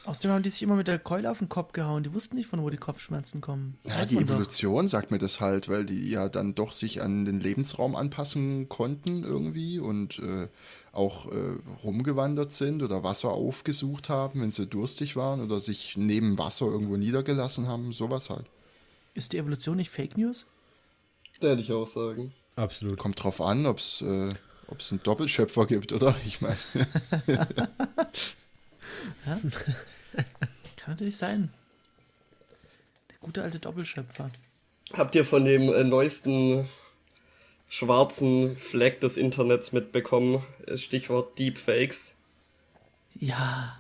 Außerdem 0.03 0.31
haben 0.31 0.43
die 0.43 0.49
sich 0.49 0.63
immer 0.63 0.75
mit 0.75 0.87
der 0.87 0.97
Keule 0.97 1.29
auf 1.29 1.37
den 1.37 1.49
Kopf 1.49 1.73
gehauen. 1.73 2.01
Die 2.01 2.11
wussten 2.11 2.35
nicht, 2.35 2.47
von 2.47 2.63
wo 2.63 2.71
die 2.71 2.77
Kopfschmerzen 2.77 3.39
kommen. 3.39 3.77
Ja, 3.85 4.03
die 4.03 4.15
man 4.15 4.25
doch. 4.25 4.33
Evolution 4.33 4.87
sagt 4.87 5.11
mir 5.11 5.19
das 5.19 5.39
halt, 5.39 5.69
weil 5.69 5.85
die 5.85 6.09
ja 6.09 6.27
dann 6.27 6.55
doch 6.55 6.71
sich 6.71 7.03
an 7.03 7.23
den 7.25 7.39
Lebensraum 7.39 7.95
anpassen 7.95 8.67
konnten 8.67 9.23
irgendwie 9.23 9.77
und 9.77 10.17
äh, 10.17 10.47
auch 10.91 11.31
äh, 11.31 11.57
rumgewandert 11.83 12.51
sind 12.51 12.81
oder 12.81 13.03
Wasser 13.03 13.29
aufgesucht 13.29 14.09
haben, 14.09 14.41
wenn 14.41 14.51
sie 14.51 14.65
durstig 14.65 15.15
waren 15.15 15.39
oder 15.39 15.59
sich 15.59 15.95
neben 15.97 16.39
Wasser 16.39 16.65
irgendwo 16.65 16.97
niedergelassen 16.97 17.67
haben, 17.67 17.93
sowas 17.93 18.31
halt. 18.31 18.45
Ist 19.13 19.33
die 19.33 19.37
Evolution 19.37 19.77
nicht 19.77 19.91
Fake 19.91 20.17
News? 20.17 20.47
Werde 21.41 21.61
ich 21.61 21.71
auch 21.71 21.87
sagen. 21.87 22.33
Absolut. 22.55 22.97
Kommt 22.99 23.21
drauf 23.23 23.41
an, 23.41 23.65
ob 23.65 23.79
es 23.79 24.01
äh, 24.01 24.33
ob's 24.67 24.91
einen 24.91 25.01
Doppelschöpfer 25.03 25.65
gibt, 25.65 25.91
oder? 25.93 26.15
Ich 26.25 26.41
meine, 26.41 26.55
Kann 29.25 30.87
natürlich 30.87 31.17
sein. 31.17 31.51
Der 33.09 33.17
gute 33.19 33.43
alte 33.43 33.59
Doppelschöpfer. 33.59 34.31
Habt 34.93 35.15
ihr 35.15 35.25
von 35.25 35.45
dem 35.45 35.73
äh, 35.73 35.83
neuesten 35.83 36.67
schwarzen 37.69 38.57
Fleck 38.57 38.99
des 39.01 39.17
Internets 39.17 39.71
mitbekommen? 39.71 40.43
Äh, 40.67 40.77
Stichwort 40.77 41.37
Deepfakes. 41.39 42.15
Ja, 43.19 43.75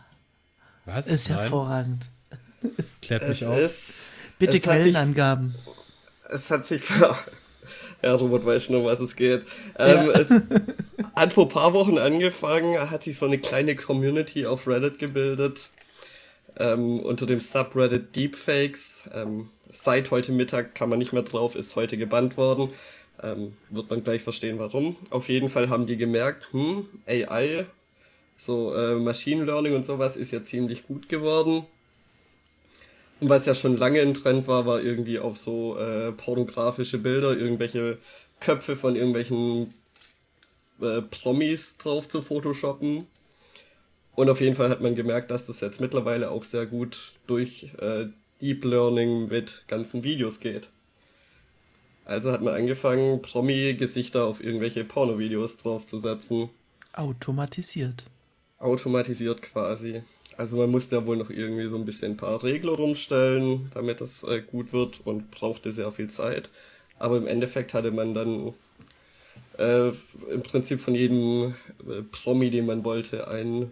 Was? 0.85 1.07
ist 1.07 1.29
Nein? 1.29 1.39
hervorragend. 1.39 2.09
Klärt 3.01 3.27
mich 3.27 3.41
Es 3.41 3.47
auf. 3.47 3.57
ist. 3.57 4.11
Bitte 4.39 4.57
es 4.57 4.63
hat 4.65 4.73
sich- 4.73 4.81
Quellenangaben. 4.93 5.55
Es 6.29 6.49
hat 6.51 6.65
sich. 6.65 6.83
Ja, 8.01 8.15
Robert 8.15 8.45
weiß 8.45 8.63
schon, 8.65 8.75
um 8.75 8.85
was 8.85 8.99
es 8.99 9.15
geht. 9.15 9.43
Ähm, 9.77 10.07
Ja. 10.07 10.19
Es 10.19 10.29
hat 11.15 11.33
vor 11.33 11.45
ein 11.45 11.49
paar 11.49 11.73
Wochen 11.73 11.97
angefangen, 11.97 12.89
hat 12.89 13.03
sich 13.03 13.17
so 13.17 13.25
eine 13.25 13.37
kleine 13.37 13.75
Community 13.75 14.45
auf 14.45 14.67
Reddit 14.67 14.99
gebildet. 14.99 15.69
Ähm, 16.57 16.99
unter 16.99 17.25
dem 17.25 17.39
Subreddit 17.39 18.15
Deepfakes. 18.15 19.09
Ähm, 19.13 19.49
seit 19.69 20.11
heute 20.11 20.31
Mittag 20.31 20.75
kann 20.75 20.89
man 20.89 20.99
nicht 20.99 21.13
mehr 21.13 21.21
drauf, 21.23 21.55
ist 21.55 21.75
heute 21.75 21.97
gebannt 21.97 22.37
worden. 22.37 22.69
Ähm, 23.23 23.53
wird 23.69 23.89
man 23.89 24.03
gleich 24.03 24.21
verstehen, 24.21 24.59
warum. 24.59 24.95
Auf 25.11 25.29
jeden 25.29 25.49
Fall 25.49 25.69
haben 25.69 25.85
die 25.85 25.95
gemerkt, 25.97 26.49
hm, 26.51 26.87
AI, 27.07 27.65
so 28.37 28.73
äh, 28.75 28.95
Machine 28.95 29.45
Learning 29.45 29.75
und 29.75 29.85
sowas 29.85 30.17
ist 30.17 30.31
ja 30.31 30.43
ziemlich 30.43 30.87
gut 30.87 31.07
geworden. 31.07 31.65
Und 33.21 33.29
was 33.29 33.45
ja 33.45 33.53
schon 33.53 33.77
lange 33.77 34.01
ein 34.01 34.15
Trend 34.15 34.47
war, 34.47 34.65
war 34.65 34.81
irgendwie 34.81 35.19
auf 35.19 35.37
so 35.37 35.77
äh, 35.77 36.11
pornografische 36.11 36.97
Bilder, 36.97 37.37
irgendwelche 37.37 37.99
Köpfe 38.39 38.75
von 38.75 38.95
irgendwelchen 38.95 39.75
äh, 40.81 41.03
Promis 41.03 41.77
drauf 41.77 42.09
zu 42.09 42.23
photoshoppen. 42.23 43.05
Und 44.15 44.29
auf 44.29 44.41
jeden 44.41 44.55
Fall 44.55 44.69
hat 44.69 44.81
man 44.81 44.95
gemerkt, 44.95 45.29
dass 45.29 45.45
das 45.45 45.61
jetzt 45.61 45.79
mittlerweile 45.79 46.31
auch 46.31 46.43
sehr 46.43 46.65
gut 46.65 47.13
durch 47.27 47.69
äh, 47.79 48.07
Deep 48.41 48.65
Learning 48.65 49.27
mit 49.27 49.65
ganzen 49.67 50.03
Videos 50.03 50.39
geht. 50.39 50.69
Also 52.05 52.31
hat 52.31 52.41
man 52.41 52.55
angefangen, 52.55 53.21
Promi-Gesichter 53.21 54.25
auf 54.25 54.43
irgendwelche 54.43 54.83
Pornovideos 54.83 55.57
draufzusetzen. 55.57 56.49
Automatisiert. 56.93 58.05
Automatisiert 58.57 59.43
quasi. 59.43 60.01
Also 60.37 60.55
man 60.55 60.69
musste 60.69 60.95
ja 60.95 61.05
wohl 61.05 61.17
noch 61.17 61.29
irgendwie 61.29 61.67
so 61.67 61.75
ein 61.75 61.85
bisschen 61.85 62.13
ein 62.13 62.17
paar 62.17 62.43
Regler 62.43 62.73
rumstellen, 62.73 63.69
damit 63.73 64.01
das 64.01 64.23
äh, 64.23 64.41
gut 64.41 64.73
wird 64.73 65.01
und 65.05 65.29
brauchte 65.31 65.73
sehr 65.73 65.91
viel 65.91 66.09
Zeit. 66.09 66.49
Aber 66.99 67.17
im 67.17 67.27
Endeffekt 67.27 67.73
hatte 67.73 67.91
man 67.91 68.13
dann 68.13 68.53
äh, 69.57 69.89
im 70.31 70.43
Prinzip 70.43 70.81
von 70.81 70.95
jedem 70.95 71.55
äh, 71.87 72.01
Promi, 72.11 72.49
den 72.49 72.65
man 72.65 72.83
wollte, 72.83 73.27
ein, 73.27 73.71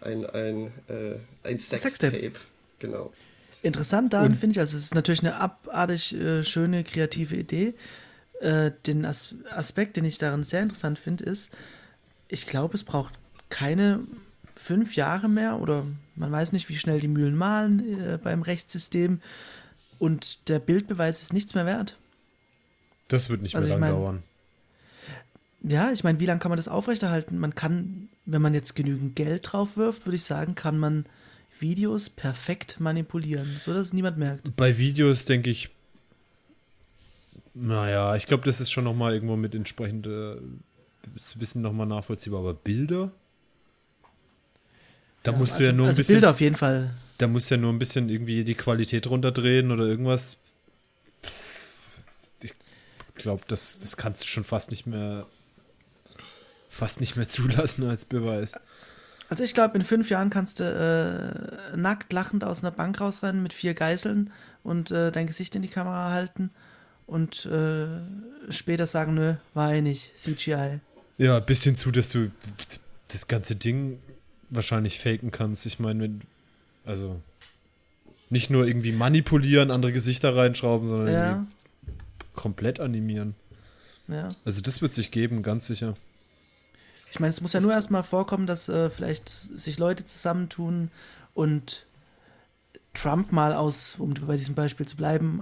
ein, 0.00 0.26
ein, 0.26 0.66
äh, 0.88 1.16
ein 1.44 1.58
Sextape. 1.58 1.78
Sextape. 1.78 2.32
Genau. 2.78 3.12
Interessant 3.62 4.12
daran 4.12 4.34
finde 4.34 4.52
ich, 4.52 4.60
also 4.60 4.76
es 4.76 4.84
ist 4.84 4.94
natürlich 4.94 5.20
eine 5.20 5.36
abartig 5.36 6.14
äh, 6.14 6.44
schöne, 6.44 6.84
kreative 6.84 7.34
Idee. 7.34 7.74
Äh, 8.40 8.72
den 8.86 9.04
As 9.04 9.34
Aspekt, 9.50 9.96
den 9.96 10.04
ich 10.04 10.18
daran 10.18 10.44
sehr 10.44 10.62
interessant 10.62 10.98
finde, 10.98 11.24
ist, 11.24 11.50
ich 12.28 12.46
glaube, 12.46 12.74
es 12.74 12.84
braucht 12.84 13.14
keine 13.48 14.00
fünf 14.56 14.96
Jahre 14.96 15.28
mehr 15.28 15.60
oder 15.60 15.84
man 16.16 16.32
weiß 16.32 16.52
nicht, 16.52 16.68
wie 16.68 16.76
schnell 16.76 16.98
die 17.00 17.08
Mühlen 17.08 17.36
mahlen 17.36 18.00
äh, 18.02 18.18
beim 18.18 18.42
Rechtssystem 18.42 19.20
und 19.98 20.48
der 20.48 20.58
Bildbeweis 20.58 21.22
ist 21.22 21.32
nichts 21.32 21.54
mehr 21.54 21.66
wert. 21.66 21.96
Das 23.08 23.28
wird 23.30 23.42
nicht 23.42 23.54
Also 23.54 23.68
mehr 23.68 23.76
ich 23.76 23.80
lang 23.80 23.90
mein- 23.92 24.00
dauern. 24.00 24.22
Ja, 25.62 25.90
ich 25.92 26.04
meine, 26.04 26.20
wie 26.20 26.26
lange 26.26 26.38
kann 26.40 26.50
man 26.50 26.58
das 26.58 26.68
aufrechterhalten? 26.68 27.38
Man 27.38 27.54
kann, 27.54 28.08
wenn 28.24 28.40
man 28.42 28.54
jetzt 28.54 28.76
genügend 28.76 29.16
Geld 29.16 29.48
drauf 29.52 29.76
wirft, 29.76 30.06
würde 30.06 30.16
ich 30.16 30.22
sagen, 30.24 30.54
kann 30.54 30.78
man 30.78 31.06
Videos 31.58 32.08
perfekt 32.10 32.78
manipulieren, 32.78 33.56
so 33.58 33.72
dass 33.72 33.88
es 33.88 33.92
niemand 33.92 34.16
merkt. 34.18 34.54
Bei 34.56 34.76
Videos 34.78 35.24
denke 35.24 35.50
ich, 35.50 35.70
naja, 37.54 38.14
ich 38.16 38.26
glaube, 38.26 38.44
das 38.44 38.60
ist 38.60 38.70
schon 38.70 38.84
nochmal 38.84 39.14
irgendwo 39.14 39.36
mit 39.36 39.54
entsprechendem 39.54 40.60
Wissen 41.36 41.62
nochmal 41.62 41.86
nachvollziehbar. 41.86 42.40
Aber 42.40 42.54
Bilder? 42.54 43.10
Da 45.26 45.32
musst 45.32 45.54
also, 45.54 45.62
du 45.62 45.66
ja 45.66 45.72
nur 45.72 45.86
ein 45.86 45.88
also 45.90 46.00
bisschen, 46.00 46.14
Bilder 46.14 46.30
auf 46.30 46.40
jeden 46.40 46.56
Fall. 46.56 46.94
da 47.18 47.26
musst 47.26 47.50
du 47.50 47.56
ja 47.56 47.60
nur 47.60 47.72
ein 47.72 47.78
bisschen 47.78 48.08
irgendwie 48.08 48.44
die 48.44 48.54
Qualität 48.54 49.08
runterdrehen 49.08 49.72
oder 49.72 49.84
irgendwas. 49.84 50.38
Ich 52.42 52.54
glaube, 53.16 53.42
das, 53.48 53.78
das 53.80 53.96
kannst 53.96 54.22
du 54.22 54.26
schon 54.26 54.44
fast 54.44 54.70
nicht 54.70 54.86
mehr, 54.86 55.26
fast 56.68 57.00
nicht 57.00 57.16
mehr 57.16 57.26
zulassen 57.28 57.88
als 57.88 58.04
Beweis. 58.04 58.54
Also 59.28 59.42
ich 59.42 59.54
glaube, 59.54 59.76
in 59.76 59.82
fünf 59.82 60.10
Jahren 60.10 60.30
kannst 60.30 60.60
du 60.60 60.64
äh, 60.64 61.76
nackt 61.76 62.12
lachend 62.12 62.44
aus 62.44 62.62
einer 62.62 62.70
Bank 62.70 63.00
rausrennen 63.00 63.42
mit 63.42 63.52
vier 63.52 63.74
Geißeln 63.74 64.32
und 64.62 64.92
äh, 64.92 65.10
dein 65.10 65.26
Gesicht 65.26 65.56
in 65.56 65.62
die 65.62 65.68
Kamera 65.68 66.12
halten 66.12 66.50
und 67.06 67.46
äh, 67.46 67.86
später 68.50 68.86
sagen, 68.86 69.14
nö, 69.14 69.34
war 69.54 69.74
ich 69.74 69.82
nicht, 69.82 70.16
CGI. 70.16 70.78
Ja, 71.18 71.40
bis 71.40 71.64
hin 71.64 71.74
zu, 71.74 71.90
dass 71.90 72.10
du 72.10 72.30
das 73.08 73.26
ganze 73.26 73.56
Ding 73.56 73.98
wahrscheinlich 74.50 74.98
faken 75.00 75.30
kannst. 75.30 75.66
Ich 75.66 75.78
meine, 75.78 76.02
wenn, 76.02 76.20
also 76.84 77.20
nicht 78.30 78.50
nur 78.50 78.66
irgendwie 78.66 78.92
manipulieren, 78.92 79.70
andere 79.70 79.92
Gesichter 79.92 80.34
reinschrauben, 80.36 80.88
sondern 80.88 81.12
Ja, 81.14 81.30
irgendwie 81.30 81.52
komplett 82.34 82.80
animieren. 82.80 83.34
ja. 84.08 84.30
Also 84.44 84.60
das 84.62 84.82
wird 84.82 84.92
sich 84.92 85.10
geben, 85.10 85.42
ganz 85.42 85.66
sicher. 85.66 85.94
Ich 87.10 87.20
meine, 87.20 87.30
es 87.30 87.40
muss 87.40 87.52
ja 87.54 87.60
nur 87.60 87.72
erstmal 87.72 88.02
vorkommen, 88.02 88.46
dass 88.46 88.68
äh, 88.68 88.90
vielleicht 88.90 89.28
sich 89.28 89.78
Leute 89.78 90.04
zusammentun 90.04 90.90
und 91.34 91.86
Trump 92.94 93.32
mal 93.32 93.52
aus, 93.52 93.96
um 93.98 94.14
bei 94.14 94.36
diesem 94.36 94.54
Beispiel 94.54 94.86
zu 94.86 94.96
bleiben, 94.96 95.40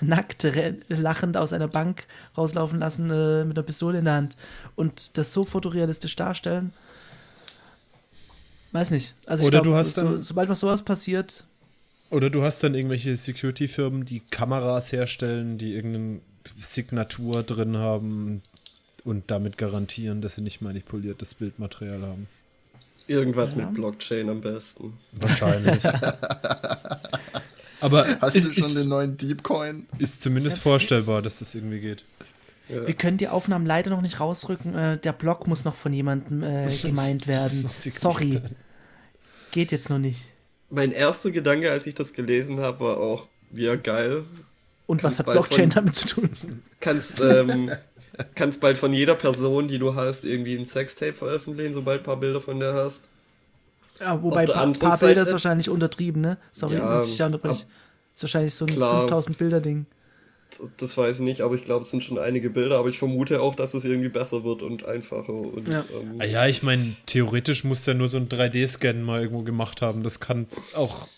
äh, 0.00 0.04
nackt 0.04 0.46
lachend 0.88 1.36
aus 1.36 1.52
einer 1.52 1.68
Bank 1.68 2.06
rauslaufen 2.36 2.78
lassen 2.80 3.10
äh, 3.10 3.44
mit 3.44 3.56
einer 3.56 3.64
Pistole 3.64 3.98
in 3.98 4.04
der 4.04 4.14
Hand 4.14 4.36
und 4.74 5.16
das 5.18 5.32
so 5.32 5.44
fotorealistisch 5.44 6.16
darstellen. 6.16 6.72
Weiß 8.72 8.90
nicht. 8.90 9.14
Also 9.26 9.42
ich 9.42 9.48
Oder 9.48 9.62
glaub, 9.62 9.72
du 9.74 9.78
hast 9.78 9.94
so, 9.94 10.02
dann- 10.02 10.22
sobald 10.22 10.48
was 10.48 10.60
sowas 10.60 10.82
passiert, 10.82 11.44
Oder 12.10 12.28
du 12.30 12.42
hast 12.42 12.62
dann 12.62 12.74
irgendwelche 12.74 13.16
Security-Firmen, 13.16 14.04
die 14.04 14.20
Kameras 14.20 14.92
herstellen, 14.92 15.56
die 15.58 15.72
irgendeine 15.74 16.20
Signatur 16.58 17.42
drin 17.42 17.76
haben 17.78 18.42
und 19.04 19.30
damit 19.30 19.56
garantieren, 19.58 20.20
dass 20.20 20.34
sie 20.34 20.42
nicht 20.42 20.60
manipuliertes 20.62 21.34
Bildmaterial 21.34 22.02
haben. 22.02 22.28
Irgendwas 23.08 23.52
Ja. 23.52 23.64
mit 23.64 23.74
Blockchain 23.74 24.28
am 24.28 24.40
besten. 24.42 24.92
Wahrscheinlich. 25.12 25.82
Aber 27.80 28.06
hast 28.20 28.36
ist, 28.36 28.46
du 28.48 28.52
schon 28.52 28.62
ist, 28.64 28.82
den 28.82 28.88
neuen 28.90 29.16
Deepcoin? 29.16 29.86
ist 29.98 30.22
zumindest 30.22 30.60
vorstellbar, 30.60 31.20
dass 31.22 31.40
das 31.40 31.54
irgendwie 31.54 31.80
geht. 31.80 32.04
Ja. 32.68 32.86
Wir 32.86 32.94
können 32.94 33.18
die 33.18 33.28
Aufnahmen 33.28 33.66
leider 33.66 33.90
noch 33.90 34.02
nicht 34.02 34.20
rausrücken. 34.20 34.74
Äh, 34.74 34.98
der 34.98 35.12
Blog 35.12 35.46
muss 35.46 35.64
noch 35.64 35.74
von 35.74 35.92
jemandem 35.92 36.42
äh, 36.42 36.68
gemeint 36.82 37.26
werden. 37.26 37.68
Sorry. 37.68 38.40
Geht 39.50 39.72
jetzt 39.72 39.90
noch 39.90 39.98
nicht. 39.98 40.26
Mein 40.70 40.92
erster 40.92 41.30
Gedanke, 41.30 41.70
als 41.70 41.86
ich 41.86 41.94
das 41.94 42.12
gelesen 42.14 42.60
habe, 42.60 42.80
war 42.80 42.96
auch, 42.98 43.28
wie 43.50 43.76
geil. 43.76 44.24
Und 44.86 45.02
was 45.04 45.18
hat 45.18 45.26
Blockchain 45.26 45.70
von, 45.70 45.84
damit 45.84 45.94
zu 45.94 46.06
tun? 46.06 46.30
Kannst, 46.80 47.20
ähm, 47.20 47.70
kannst 48.34 48.60
bald 48.60 48.78
von 48.78 48.92
jeder 48.92 49.14
Person, 49.14 49.68
die 49.68 49.78
du 49.78 49.94
hast, 49.94 50.24
irgendwie 50.24 50.56
ein 50.56 50.64
Sextape 50.64 51.12
veröffentlichen, 51.12 51.74
sobald 51.74 52.00
ein 52.00 52.04
paar 52.04 52.16
Bilder 52.16 52.40
von 52.40 52.58
der 52.58 52.74
hast. 52.74 53.08
Ja, 54.00 54.22
wobei 54.22 54.40
ein 54.52 54.72
paar, 54.72 54.98
Bilder 54.98 55.22
ist 55.22 55.32
wahrscheinlich 55.32 55.68
untertrieben, 55.68 56.22
ne? 56.22 56.38
Sorry, 56.50 56.76
ja, 56.76 56.98
muss 56.98 57.08
ich 57.08 57.18
ja 57.18 57.26
unterbrechen. 57.26 57.66
Ist 58.14 58.22
wahrscheinlich 58.22 58.54
so 58.54 58.64
ein 58.66 58.72
5000-Bilder-Ding 58.72 59.86
das 60.76 60.96
weiß 60.98 61.18
ich 61.18 61.24
nicht, 61.24 61.40
aber 61.40 61.54
ich 61.54 61.64
glaube, 61.64 61.84
es 61.84 61.90
sind 61.90 62.02
schon 62.04 62.18
einige 62.18 62.50
Bilder, 62.50 62.78
aber 62.78 62.88
ich 62.88 62.98
vermute 62.98 63.40
auch, 63.40 63.54
dass 63.54 63.74
es 63.74 63.84
irgendwie 63.84 64.08
besser 64.08 64.44
wird 64.44 64.62
und 64.62 64.84
einfacher. 64.86 65.32
Und, 65.32 65.68
Ja. 65.72 65.84
ähm, 66.00 66.20
Ah 66.20 66.24
ja, 66.24 66.46
ich 66.46 66.62
meine, 66.62 66.94
theoretisch 67.06 67.64
muss 67.64 67.84
der 67.84 67.94
nur 67.94 68.08
so 68.08 68.16
einen 68.16 68.28
3D-Scan 68.28 69.02
mal 69.02 69.22
irgendwo 69.22 69.42
gemacht 69.42 69.82
haben. 69.82 70.02
Das 70.02 70.20
kannst 70.20 70.76
auch 70.76 71.08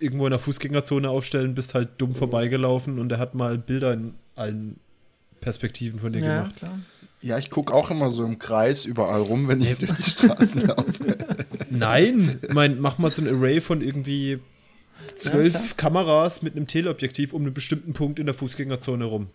irgendwo 0.00 0.26
in 0.26 0.30
der 0.30 0.38
Fußgängerzone 0.38 1.08
aufstellen, 1.08 1.54
bist 1.54 1.74
halt 1.74 1.90
dumm 1.98 2.14
vorbeigelaufen 2.14 2.98
und 2.98 3.12
er 3.12 3.18
hat 3.18 3.34
mal 3.34 3.58
Bilder 3.58 3.92
in 3.92 4.14
allen 4.34 4.80
Perspektiven 5.40 5.98
von 6.00 6.12
dir 6.12 6.20
Ja, 6.20 6.26
gemacht. 6.42 6.56
klar. 6.56 6.78
Ja, 7.20 7.38
ich 7.38 7.50
gucke 7.50 7.72
auch 7.72 7.90
immer 7.92 8.10
so 8.10 8.24
im 8.24 8.40
Kreis 8.40 8.84
überall 8.84 9.20
rum, 9.20 9.46
wenn 9.46 9.60
ich 9.60 9.76
durch 9.76 9.92
die 9.92 10.02
Straßen 10.10 10.62
laufe. 10.66 11.16
Nein, 11.70 12.40
ich 12.42 12.52
mein, 12.52 12.80
mach 12.80 12.98
mal 12.98 13.10
so 13.12 13.22
ein 13.22 13.28
Array 13.28 13.60
von 13.60 13.80
irgendwie 13.80 14.40
zwölf 15.16 15.54
Ja. 15.54 15.60
Kameras 15.76 16.42
mit 16.42 16.56
einem 16.56 16.66
Teleobjektiv 16.66 17.32
um 17.32 17.42
einen 17.42 17.54
bestimmten 17.54 17.94
Punkt 17.94 18.18
in 18.18 18.26
der 18.26 18.34
Fußgängerzone 18.34 19.04
rum. 19.04 19.28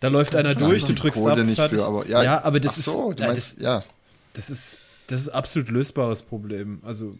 Da 0.00 0.08
läuft 0.08 0.36
einer 0.36 0.54
durch, 0.54 0.84
du 0.84 0.94
drückst 0.94 1.20
Kohle 1.20 1.32
ab, 1.32 1.46
nicht 1.46 1.60
für, 1.60 1.84
aber 1.84 2.06
ja, 2.06 2.44
aber 2.44 2.60
das 2.60 2.78
ist 2.78 2.84
so, 2.84 3.12
du 3.12 3.22
ja, 3.22 3.28
meinst, 3.28 3.56
das, 3.56 3.62
ja. 3.62 3.84
das 4.32 4.48
ist 4.48 4.78
das 5.08 5.22
ist 5.22 5.28
absolut 5.30 5.70
lösbares 5.70 6.22
Problem. 6.22 6.80
Also 6.84 7.16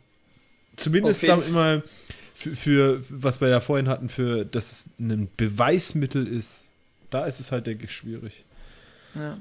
zumindest 0.77 1.23
wir 1.23 1.37
mal 1.51 1.83
für, 2.35 2.55
für 2.55 3.05
was 3.09 3.41
wir 3.41 3.49
ja 3.49 3.61
vorhin 3.61 3.89
hatten, 3.89 4.09
für 4.09 4.45
dass 4.45 4.71
es 4.71 4.91
ein 5.01 5.29
Beweismittel 5.37 6.27
ist, 6.27 6.73
da 7.11 7.27
ist 7.27 7.41
es 7.41 7.51
halt 7.51 7.67
denke 7.67 7.87
ich 7.87 7.93
schwierig. 7.93 8.45
Ja. 9.15 9.39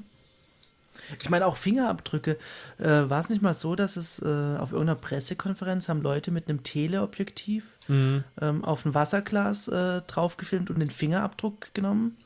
Ich 1.20 1.30
meine, 1.30 1.46
auch 1.46 1.56
Fingerabdrücke. 1.56 2.36
Äh, 2.78 2.84
War 2.84 3.20
es 3.20 3.30
nicht 3.30 3.42
mal 3.42 3.54
so, 3.54 3.74
dass 3.74 3.96
es 3.96 4.20
äh, 4.20 4.24
auf 4.26 4.72
irgendeiner 4.72 4.96
Pressekonferenz 4.98 5.88
haben 5.88 6.02
Leute 6.02 6.30
mit 6.30 6.48
einem 6.48 6.62
Teleobjektiv 6.62 7.64
Mhm. 7.88 8.22
ähm, 8.42 8.64
auf 8.64 8.84
ein 8.84 8.92
Wasserglas 8.94 9.66
äh, 9.68 10.02
draufgefilmt 10.06 10.68
und 10.68 10.78
den 10.78 10.90
Fingerabdruck 10.90 11.72
genommen? 11.72 12.16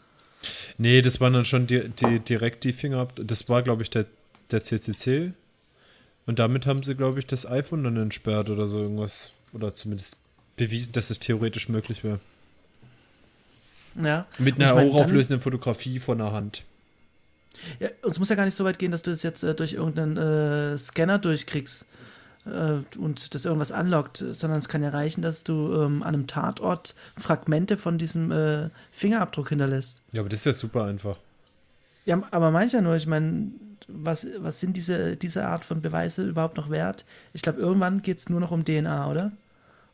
Nee, 0.76 1.02
das 1.02 1.20
waren 1.20 1.32
dann 1.34 1.44
schon 1.44 1.68
die, 1.68 1.88
die, 1.88 2.18
direkt 2.18 2.64
die 2.64 2.72
Finger 2.72 2.98
ab. 2.98 3.12
Das 3.16 3.48
war, 3.48 3.62
glaube 3.62 3.82
ich, 3.84 3.90
der, 3.90 4.06
der 4.50 4.64
CCC. 4.64 5.32
Und 6.26 6.40
damit 6.40 6.66
haben 6.66 6.82
sie, 6.82 6.96
glaube 6.96 7.20
ich, 7.20 7.26
das 7.26 7.46
iPhone 7.46 7.84
dann 7.84 7.96
entsperrt 7.96 8.48
oder 8.48 8.66
so 8.66 8.78
irgendwas. 8.78 9.32
Oder 9.52 9.72
zumindest 9.74 10.18
bewiesen, 10.56 10.92
dass 10.94 11.10
es 11.10 11.20
theoretisch 11.20 11.68
möglich 11.68 12.02
wäre. 12.02 12.18
Ja. 14.02 14.26
Mit 14.38 14.56
einer 14.56 14.68
ich 14.70 14.74
mein, 14.74 14.88
hochauflösenden 14.88 15.42
Fotografie 15.42 15.98
von 15.98 16.18
der 16.18 16.32
Hand. 16.32 16.64
Ja, 17.80 17.88
es 18.06 18.18
muss 18.18 18.28
ja 18.28 18.36
gar 18.36 18.44
nicht 18.44 18.56
so 18.56 18.64
weit 18.64 18.78
gehen, 18.78 18.90
dass 18.90 19.02
du 19.02 19.10
das 19.10 19.22
jetzt 19.22 19.42
äh, 19.42 19.54
durch 19.54 19.74
irgendeinen 19.74 20.16
äh, 20.16 20.78
Scanner 20.78 21.18
durchkriegst 21.18 21.86
äh, 22.46 22.98
und 22.98 23.34
das 23.34 23.44
irgendwas 23.44 23.72
anlockt, 23.72 24.24
sondern 24.32 24.58
es 24.58 24.68
kann 24.68 24.82
ja 24.82 24.90
reichen, 24.90 25.22
dass 25.22 25.44
du 25.44 25.72
ähm, 25.74 26.02
an 26.02 26.14
einem 26.14 26.26
Tatort 26.26 26.94
Fragmente 27.18 27.76
von 27.76 27.98
diesem 27.98 28.30
äh, 28.32 28.68
Fingerabdruck 28.90 29.50
hinterlässt. 29.50 30.02
Ja, 30.12 30.20
aber 30.20 30.28
das 30.28 30.40
ist 30.40 30.46
ja 30.46 30.52
super 30.52 30.84
einfach. 30.84 31.18
Ja, 32.04 32.22
aber 32.30 32.50
mancher 32.50 32.80
nur, 32.80 32.96
ich 32.96 33.06
meine, 33.06 33.52
was, 33.88 34.26
was 34.38 34.60
sind 34.60 34.76
diese, 34.76 35.16
diese 35.16 35.44
Art 35.46 35.64
von 35.64 35.82
Beweise 35.82 36.26
überhaupt 36.26 36.56
noch 36.56 36.70
wert? 36.70 37.04
Ich 37.32 37.42
glaube, 37.42 37.60
irgendwann 37.60 38.02
geht 38.02 38.18
es 38.18 38.28
nur 38.28 38.40
noch 38.40 38.50
um 38.50 38.64
DNA, 38.64 39.10
oder? 39.10 39.32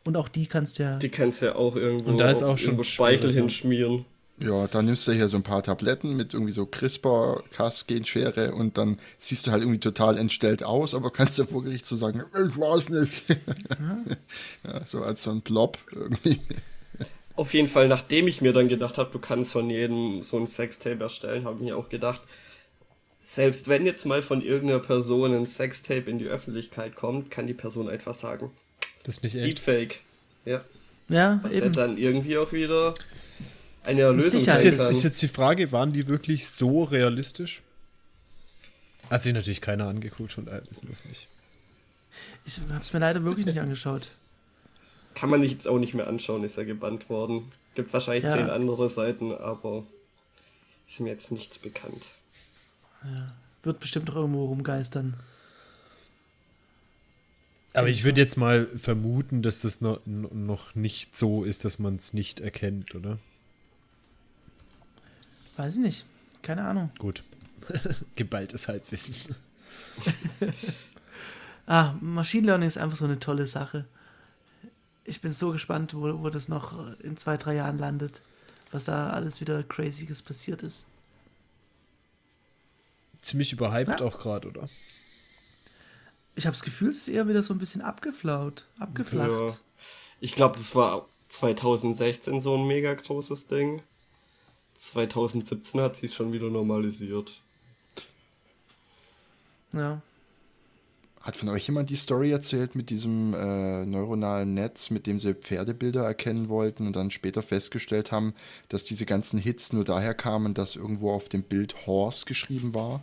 Und 0.05 0.17
auch 0.17 0.29
die 0.29 0.47
kannst 0.47 0.79
du 0.79 0.85
ja. 0.85 0.97
Die 0.97 1.11
kannst 1.11 1.43
du 1.43 1.47
ja 1.47 1.57
auch 1.57 1.77
irgendwo, 1.77 2.11
Und 2.11 2.19
da 2.19 2.31
ist 2.31 2.43
auch 2.43 2.57
schon 2.57 2.69
irgendwo 2.69 2.85
Speichel 2.85 3.31
hinschmieren. 3.31 4.07
Ja, 4.41 4.68
dann 4.68 4.84
nimmst 4.84 5.09
du 5.09 5.12
hier 5.12 5.28
so 5.28 5.36
ein 5.36 5.43
paar 5.43 5.62
Tabletten 5.64 6.16
mit 6.16 6.32
irgendwie 6.32 6.53
so 6.53 6.64
CRISPR-Cas-Genschere 6.64 8.55
und 8.55 8.78
dann 8.78 9.01
siehst 9.18 9.47
du 9.47 9.51
halt 9.51 9.62
irgendwie 9.62 9.80
total 9.80 10.16
entstellt 10.16 10.62
aus, 10.62 10.95
aber 10.95 11.11
kannst 11.11 11.39
ja 11.39 11.45
vor 11.45 11.64
Gericht 11.64 11.86
so 11.86 11.97
sagen, 11.97 12.22
ich 12.34 12.57
weiß 12.57 12.89
nicht. 12.91 13.24
ja, 14.64 14.80
so 14.86 15.03
als 15.03 15.24
so 15.24 15.30
ein 15.30 15.41
Blob 15.41 15.78
irgendwie. 15.91 16.39
Auf 17.34 17.53
jeden 17.55 17.68
Fall, 17.68 17.89
nachdem 17.89 18.28
ich 18.28 18.41
mir 18.41 18.53
dann 18.53 18.68
gedacht 18.68 18.99
habe, 18.99 19.11
du 19.11 19.18
kannst 19.18 19.53
von 19.53 19.70
jedem 19.70 20.22
so 20.22 20.36
ein 20.36 20.47
Sextape 20.47 21.01
erstellen, 21.03 21.45
habe 21.45 21.57
ich 21.57 21.62
mir 21.62 21.76
auch 21.76 21.89
gedacht, 21.89 22.20
selbst 23.24 23.68
wenn 23.68 23.86
jetzt 23.86 24.07
mal 24.07 24.22
von 24.22 24.41
irgendeiner 24.43 24.80
Person 24.80 25.34
ein 25.34 25.47
Sextape 25.47 26.11
in 26.11 26.18
die 26.18 26.26
Öffentlichkeit 26.26 26.95
kommt, 26.95 27.30
kann 27.30 27.47
die 27.47 27.55
Person 27.55 27.89
einfach 27.89 28.14
sagen, 28.14 28.51
Das 29.03 29.16
ist 29.16 29.22
nicht 29.24 29.34
echt. 29.34 29.47
Deepfake. 29.47 30.01
Ja, 30.45 30.62
Ja, 31.09 31.39
was 31.43 31.55
ja 31.55 31.66
eben. 31.66 31.72
dann 31.74 31.99
irgendwie 31.99 32.39
auch 32.39 32.53
wieder 32.53 32.95
eine 33.85 34.03
Erlösung 34.03 34.41
Sicherheit. 34.41 34.64
Ist 34.64 34.70
jetzt, 34.70 34.91
ist 34.91 35.03
jetzt 35.03 35.22
die 35.22 35.29
Frage, 35.29 35.72
waren 35.72 35.93
die 35.93 36.09
wirklich 36.09 36.49
so 36.49 36.85
realistisch? 36.85 37.62
Hat 39.11 39.22
sich 39.22 39.33
natürlich 39.33 39.61
keiner 39.61 39.89
angeguckt, 39.89 40.33
von 40.33 40.45
daher 40.45 40.62
wissen 40.68 40.89
wir 40.89 40.93
es 40.93 41.05
nicht. 41.05 41.29
Ich 42.45 42.59
habe 42.59 42.83
es 42.83 42.93
mir 42.93 42.99
leider 42.99 43.24
wirklich 43.24 43.47
nicht 43.47 43.61
angeschaut. 43.61 44.11
Kann 45.14 45.31
man 45.31 45.43
jetzt 45.43 45.66
auch 45.66 45.79
nicht 45.79 45.95
mehr 45.95 46.07
anschauen, 46.07 46.45
ist 46.45 46.57
ja 46.57 46.64
gebannt 46.64 47.09
worden. 47.09 47.51
Gibt 47.74 47.93
wahrscheinlich 47.93 48.24
Ja. 48.24 48.33
zehn 48.37 48.51
andere 48.51 48.91
Seiten, 48.91 49.33
aber 49.33 49.85
ist 50.89 51.01
mir 51.01 51.11
jetzt 51.11 51.31
nichts 51.31 51.59
bekannt. 51.59 52.05
Wird 53.62 53.81
bestimmt 53.81 54.09
noch 54.09 54.16
irgendwo 54.16 54.45
rumgeistern. 54.47 55.14
Aber 57.74 57.89
ich 57.89 58.05
würde 58.05 58.20
jetzt 58.20 58.37
mal 58.37 58.66
vermuten, 58.66 59.43
dass 59.43 59.61
das 59.61 59.81
noch, 59.81 60.01
noch 60.07 60.74
nicht 60.74 61.16
so 61.16 61.45
ist, 61.45 61.64
dass 61.64 61.79
man 61.79 61.97
es 61.97 62.12
nicht 62.14 62.41
erkennt, 62.41 62.95
oder? 62.95 63.18
Weiß 65.59 65.75
ich 65.75 65.81
nicht. 65.81 66.05
Keine 66.41 66.63
Ahnung. 66.65 66.89
Gut. 66.99 67.23
Geballtes 68.17 68.69
Halbwissen. 68.69 69.35
Ah, 71.71 71.95
Machine 72.01 72.47
Learning 72.47 72.67
ist 72.67 72.79
einfach 72.79 72.97
so 72.97 73.05
eine 73.05 73.21
tolle 73.21 73.47
Sache. 73.47 73.85
Ich 75.05 75.21
bin 75.21 75.33
so 75.33 75.53
gespannt, 75.53 75.93
wo, 75.93 76.23
wo 76.23 76.31
das 76.31 76.49
noch 76.49 76.99
in 77.01 77.19
zwei, 77.19 77.37
drei 77.37 77.57
Jahren 77.57 77.77
landet. 77.77 78.23
Was 78.71 78.87
da 78.87 79.11
alles 79.11 79.43
wieder 79.43 79.63
Crazyes 79.65 80.23
passiert 80.23 80.63
ist. 80.63 80.87
Ziemlich 83.21 83.53
überhyped 83.53 84.01
Ja. 84.01 84.07
auch 84.07 84.19
gerade, 84.19 84.49
oder? 84.49 84.67
Ich 86.37 86.47
habe 86.47 86.55
das 86.55 86.63
Gefühl, 86.63 86.89
es 86.89 86.97
ist 86.97 87.09
eher 87.09 87.29
wieder 87.29 87.43
so 87.43 87.53
ein 87.53 87.59
bisschen 87.59 87.83
abgeflaut, 87.83 88.65
abgeflacht. 88.79 89.29
Ja. 89.31 89.57
Ich 90.21 90.35
glaube, 90.35 90.57
das 90.57 90.75
war 90.75 91.07
2016 91.29 92.41
so 92.41 92.57
ein 92.57 92.67
mega 92.67 92.95
großes 92.95 93.47
Ding. 93.49 93.83
2017 94.79 95.81
hat 95.81 95.97
sich 95.97 96.14
schon 96.14 96.33
wieder 96.33 96.49
normalisiert. 96.49 97.41
Ja. 99.72 100.01
Hat 101.20 101.37
von 101.37 101.49
euch 101.51 101.66
jemand 101.66 101.91
die 101.91 101.97
Story 101.97 102.31
erzählt 102.31 102.74
mit 102.74 102.89
diesem 102.89 103.35
äh, 103.35 103.85
neuronalen 103.85 104.55
Netz, 104.55 104.91
mit 104.91 105.07
dem 105.07 105.18
sie 105.18 105.35
Pferdebilder 105.35 106.05
erkennen 106.05 106.49
wollten 106.49 106.87
und 106.87 106.97
dann 106.97 107.11
später 107.11 107.43
festgestellt 107.43 108.12
haben, 108.12 108.35
dass 108.68 108.85
diese 108.85 109.05
ganzen 109.05 109.39
Hits 109.39 109.72
nur 109.72 109.85
daher 109.85 110.14
kamen, 110.14 110.55
dass 110.55 110.76
irgendwo 110.76 111.11
auf 111.12 111.29
dem 111.29 111.43
Bild 111.43 111.87
Horse 111.87 112.24
geschrieben 112.24 112.74
war 112.74 113.03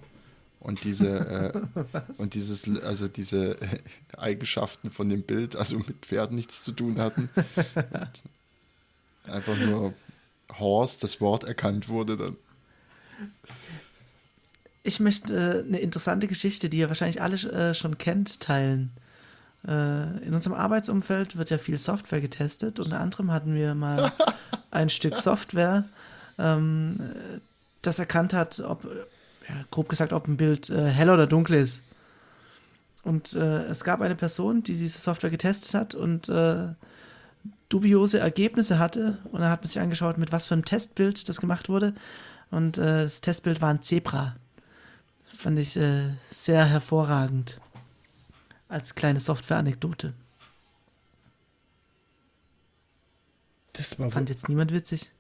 und 0.59 0.83
diese 0.85 1.67
äh, 1.85 2.01
und 2.17 2.33
dieses 2.33 2.67
also 2.83 3.07
diese 3.07 3.57
Eigenschaften 4.17 4.89
von 4.89 5.09
dem 5.09 5.21
Bild 5.21 5.55
also 5.55 5.77
mit 5.77 5.97
Pferden 6.05 6.35
nichts 6.35 6.63
zu 6.63 6.71
tun 6.71 6.99
hatten. 6.99 7.29
Einfach 9.25 9.57
nur 9.57 9.93
Horse, 10.59 10.97
das 10.99 11.21
Wort 11.21 11.43
erkannt 11.43 11.89
wurde 11.89 12.17
dann. 12.17 12.35
Ich 14.83 14.99
möchte 14.99 15.33
äh, 15.33 15.67
eine 15.67 15.79
interessante 15.79 16.27
Geschichte, 16.27 16.69
die 16.69 16.77
ihr 16.77 16.87
wahrscheinlich 16.87 17.21
alle 17.21 17.35
äh, 17.35 17.73
schon 17.73 17.97
kennt, 17.97 18.39
teilen. 18.39 18.91
Äh, 19.67 20.25
in 20.25 20.33
unserem 20.33 20.55
Arbeitsumfeld 20.55 21.37
wird 21.37 21.49
ja 21.49 21.57
viel 21.57 21.77
Software 21.77 22.21
getestet. 22.21 22.79
Unter 22.79 22.99
anderem 22.99 23.31
hatten 23.31 23.55
wir 23.55 23.73
mal 23.73 24.11
ein 24.71 24.89
Stück 24.89 25.17
Software, 25.17 25.85
ähm, 26.37 26.97
äh, 26.99 27.39
das 27.81 27.99
erkannt 27.99 28.33
hat, 28.33 28.59
ob, 28.59 28.83
ja, 28.83 29.55
grob 29.71 29.89
gesagt, 29.89 30.13
ob 30.13 30.27
ein 30.27 30.37
Bild 30.37 30.69
äh, 30.69 30.89
hell 30.89 31.09
oder 31.09 31.25
dunkel 31.25 31.55
ist. 31.55 31.81
Und 33.03 33.33
äh, 33.33 33.63
es 33.65 33.83
gab 33.83 34.01
eine 34.01 34.15
Person, 34.15 34.63
die 34.63 34.75
diese 34.75 34.99
Software 34.99 35.29
getestet 35.29 35.73
hat 35.73 35.95
und 35.95 36.27
äh, 36.29 36.67
dubiose 37.69 38.19
Ergebnisse 38.19 38.79
hatte. 38.79 39.17
Und 39.31 39.41
da 39.41 39.49
hat 39.49 39.61
man 39.61 39.67
sich 39.67 39.79
angeschaut, 39.79 40.17
mit 40.17 40.31
was 40.31 40.47
für 40.47 40.53
einem 40.53 40.65
Testbild 40.65 41.27
das 41.27 41.41
gemacht 41.41 41.69
wurde. 41.69 41.93
Und 42.51 42.77
äh, 42.77 43.03
das 43.03 43.21
Testbild 43.21 43.61
war 43.61 43.69
ein 43.69 43.83
Zebra. 43.83 44.35
Fand 45.37 45.59
ich 45.59 45.75
äh, 45.77 46.11
sehr 46.31 46.65
hervorragend. 46.65 47.59
Als 48.67 48.95
kleine 48.95 49.19
Software-Anekdote. 49.19 50.13
Das 53.73 53.99
war 53.99 54.09
Fand 54.09 54.29
jetzt 54.29 54.49
niemand 54.49 54.71
witzig. 54.71 55.11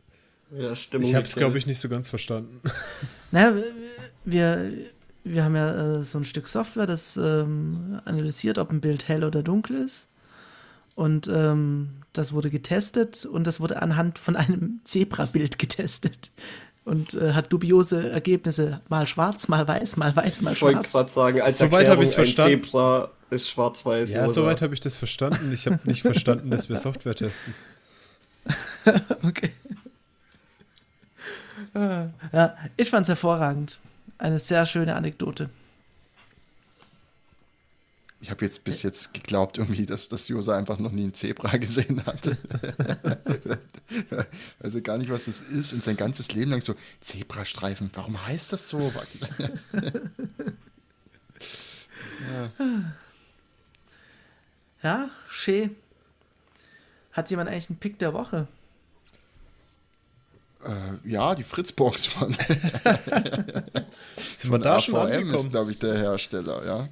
Ja, 0.51 0.75
Stimmung. 0.75 1.07
Ich 1.07 1.15
habe 1.15 1.25
es, 1.25 1.35
glaube 1.35 1.57
ich, 1.57 1.65
nicht 1.65 1.79
so 1.79 1.89
ganz 1.89 2.09
verstanden. 2.09 2.61
Naja, 3.31 3.53
wir, 4.23 4.71
wir 5.25 5.43
haben 5.43 5.55
ja 5.55 5.97
äh, 5.97 6.03
so 6.03 6.17
ein 6.19 6.23
Stück 6.23 6.47
Software, 6.47 6.85
das 6.85 7.17
ähm, 7.17 7.99
analysiert, 8.05 8.57
ob 8.59 8.71
ein 8.71 8.79
Bild 8.79 9.09
hell 9.09 9.25
oder 9.25 9.43
dunkel 9.43 9.75
ist. 9.75 10.07
Und 10.95 11.27
ähm, 11.27 11.89
das 12.13 12.31
wurde 12.33 12.49
getestet 12.49 13.25
und 13.25 13.45
das 13.45 13.59
wurde 13.59 13.81
anhand 13.81 14.17
von 14.17 14.35
einem 14.35 14.79
Zebra-Bild 14.85 15.59
getestet. 15.59 16.31
Und 16.85 17.15
äh, 17.15 17.33
hat 17.33 17.51
dubiose 17.51 18.09
Ergebnisse. 18.11 18.79
Mal 18.89 19.07
schwarz, 19.07 19.47
mal 19.47 19.67
weiß, 19.67 19.97
mal 19.97 20.15
weiß, 20.15 20.41
mal 20.41 20.53
Ich 20.53 20.61
wollte 20.61 20.77
schwarz. 20.87 20.91
gerade 20.91 21.11
sagen, 21.11 21.41
als 21.41 21.57
Soweit 21.57 21.87
Erklärung, 21.87 21.97
hab 21.97 22.03
ich's 22.03 22.11
ein 22.11 22.15
verstanden. 22.15 22.63
Zebra 22.63 23.11
ist 23.31 23.49
schwarz-weiß. 23.49 24.11
Ja, 24.11 24.29
soweit 24.29 24.61
habe 24.61 24.73
ich 24.73 24.79
das 24.79 24.95
verstanden. 24.95 25.51
Ich 25.51 25.65
habe 25.65 25.79
nicht 25.83 26.03
verstanden, 26.03 26.51
dass 26.51 26.69
wir 26.69 26.77
Software 26.77 27.15
testen. 27.15 27.53
Okay. 29.23 29.49
Ja, 31.73 32.55
ich 32.77 32.89
fand's 32.91 33.09
hervorragend. 33.09 33.79
Eine 34.19 34.37
sehr 34.39 34.65
schöne 34.67 34.95
Anekdote. 34.95 35.49
Ich 38.25 38.31
habe 38.31 38.43
jetzt 38.43 38.63
bis 38.63 38.81
jetzt 38.81 39.13
geglaubt, 39.13 39.59
irgendwie, 39.59 39.85
dass 39.85 40.09
das 40.09 40.27
Josa 40.27 40.57
einfach 40.57 40.79
noch 40.79 40.91
nie 40.91 41.03
ein 41.03 41.13
Zebra 41.13 41.57
gesehen 41.57 42.03
hatte. 42.07 42.35
also 44.59 44.81
gar 44.81 44.97
nicht, 44.97 45.11
was 45.11 45.25
das 45.25 45.41
ist. 45.41 45.73
Und 45.73 45.83
sein 45.83 45.95
ganzes 45.95 46.31
Leben 46.31 46.49
lang 46.49 46.59
so, 46.59 46.73
Zebrastreifen, 47.01 47.91
warum 47.93 48.25
heißt 48.25 48.51
das 48.51 48.67
so? 48.67 48.79
Ja, 54.81 55.09
schön. 55.29 55.75
Hat 57.11 57.29
jemand 57.29 57.49
eigentlich 57.49 57.69
einen 57.69 57.77
Pick 57.77 57.99
der 57.99 58.13
Woche? 58.13 58.47
Äh, 60.65 60.93
ja, 61.07 61.35
die 61.35 61.43
Fritzbox 61.43 62.07
von, 62.07 62.35
Sind 64.33 64.51
wir 64.51 64.57
da 64.59 64.79
schon 64.79 64.95
AVM 64.95 65.09
ist, 65.09 65.17
angekommen? 65.17 65.49
glaube 65.51 65.71
ich, 65.71 65.79
der 65.79 65.95
Hersteller, 65.97 66.65
ja. 66.65 66.87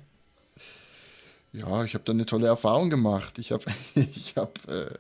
Ja, 1.54 1.84
ich 1.84 1.94
habe 1.94 2.04
da 2.04 2.14
eine 2.14 2.26
tolle 2.26 2.48
Erfahrung 2.48 2.90
gemacht. 2.90 3.38
Ich 3.38 3.52
habe, 3.52 3.66
ich 3.96 4.36
habe, 4.36 4.52
äh, 4.68 4.98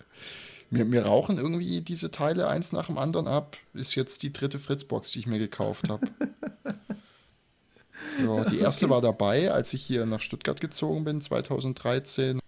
mir, 0.70 0.86
mir 0.86 1.06
rauchen 1.06 1.38
irgendwie 1.38 1.82
diese 1.82 2.12
Teile 2.12 2.48
eins 2.48 2.72
nach 2.72 2.86
dem 2.86 2.98
anderen 2.98 3.28
ab. 3.28 3.58
Ist 3.74 3.96
jetzt 3.96 4.24
die 4.24 4.32
dritte 4.32 4.60
Fritzbox, 4.60 5.12
die 5.12 5.20
ich 5.20 5.28
mir 5.28 5.40
gekauft 5.40 5.90
habe. 5.90 6.08
ja, 8.24 8.46
die 8.46 8.60
erste 8.60 8.90
war 8.90 9.02
dabei, 9.02 9.52
als 9.52 9.74
ich 9.74 9.84
hier 9.84 10.06
nach 10.06 10.22
Stuttgart 10.22 10.62
gezogen 10.62 11.04
bin, 11.04 11.22
2013. 11.22 12.40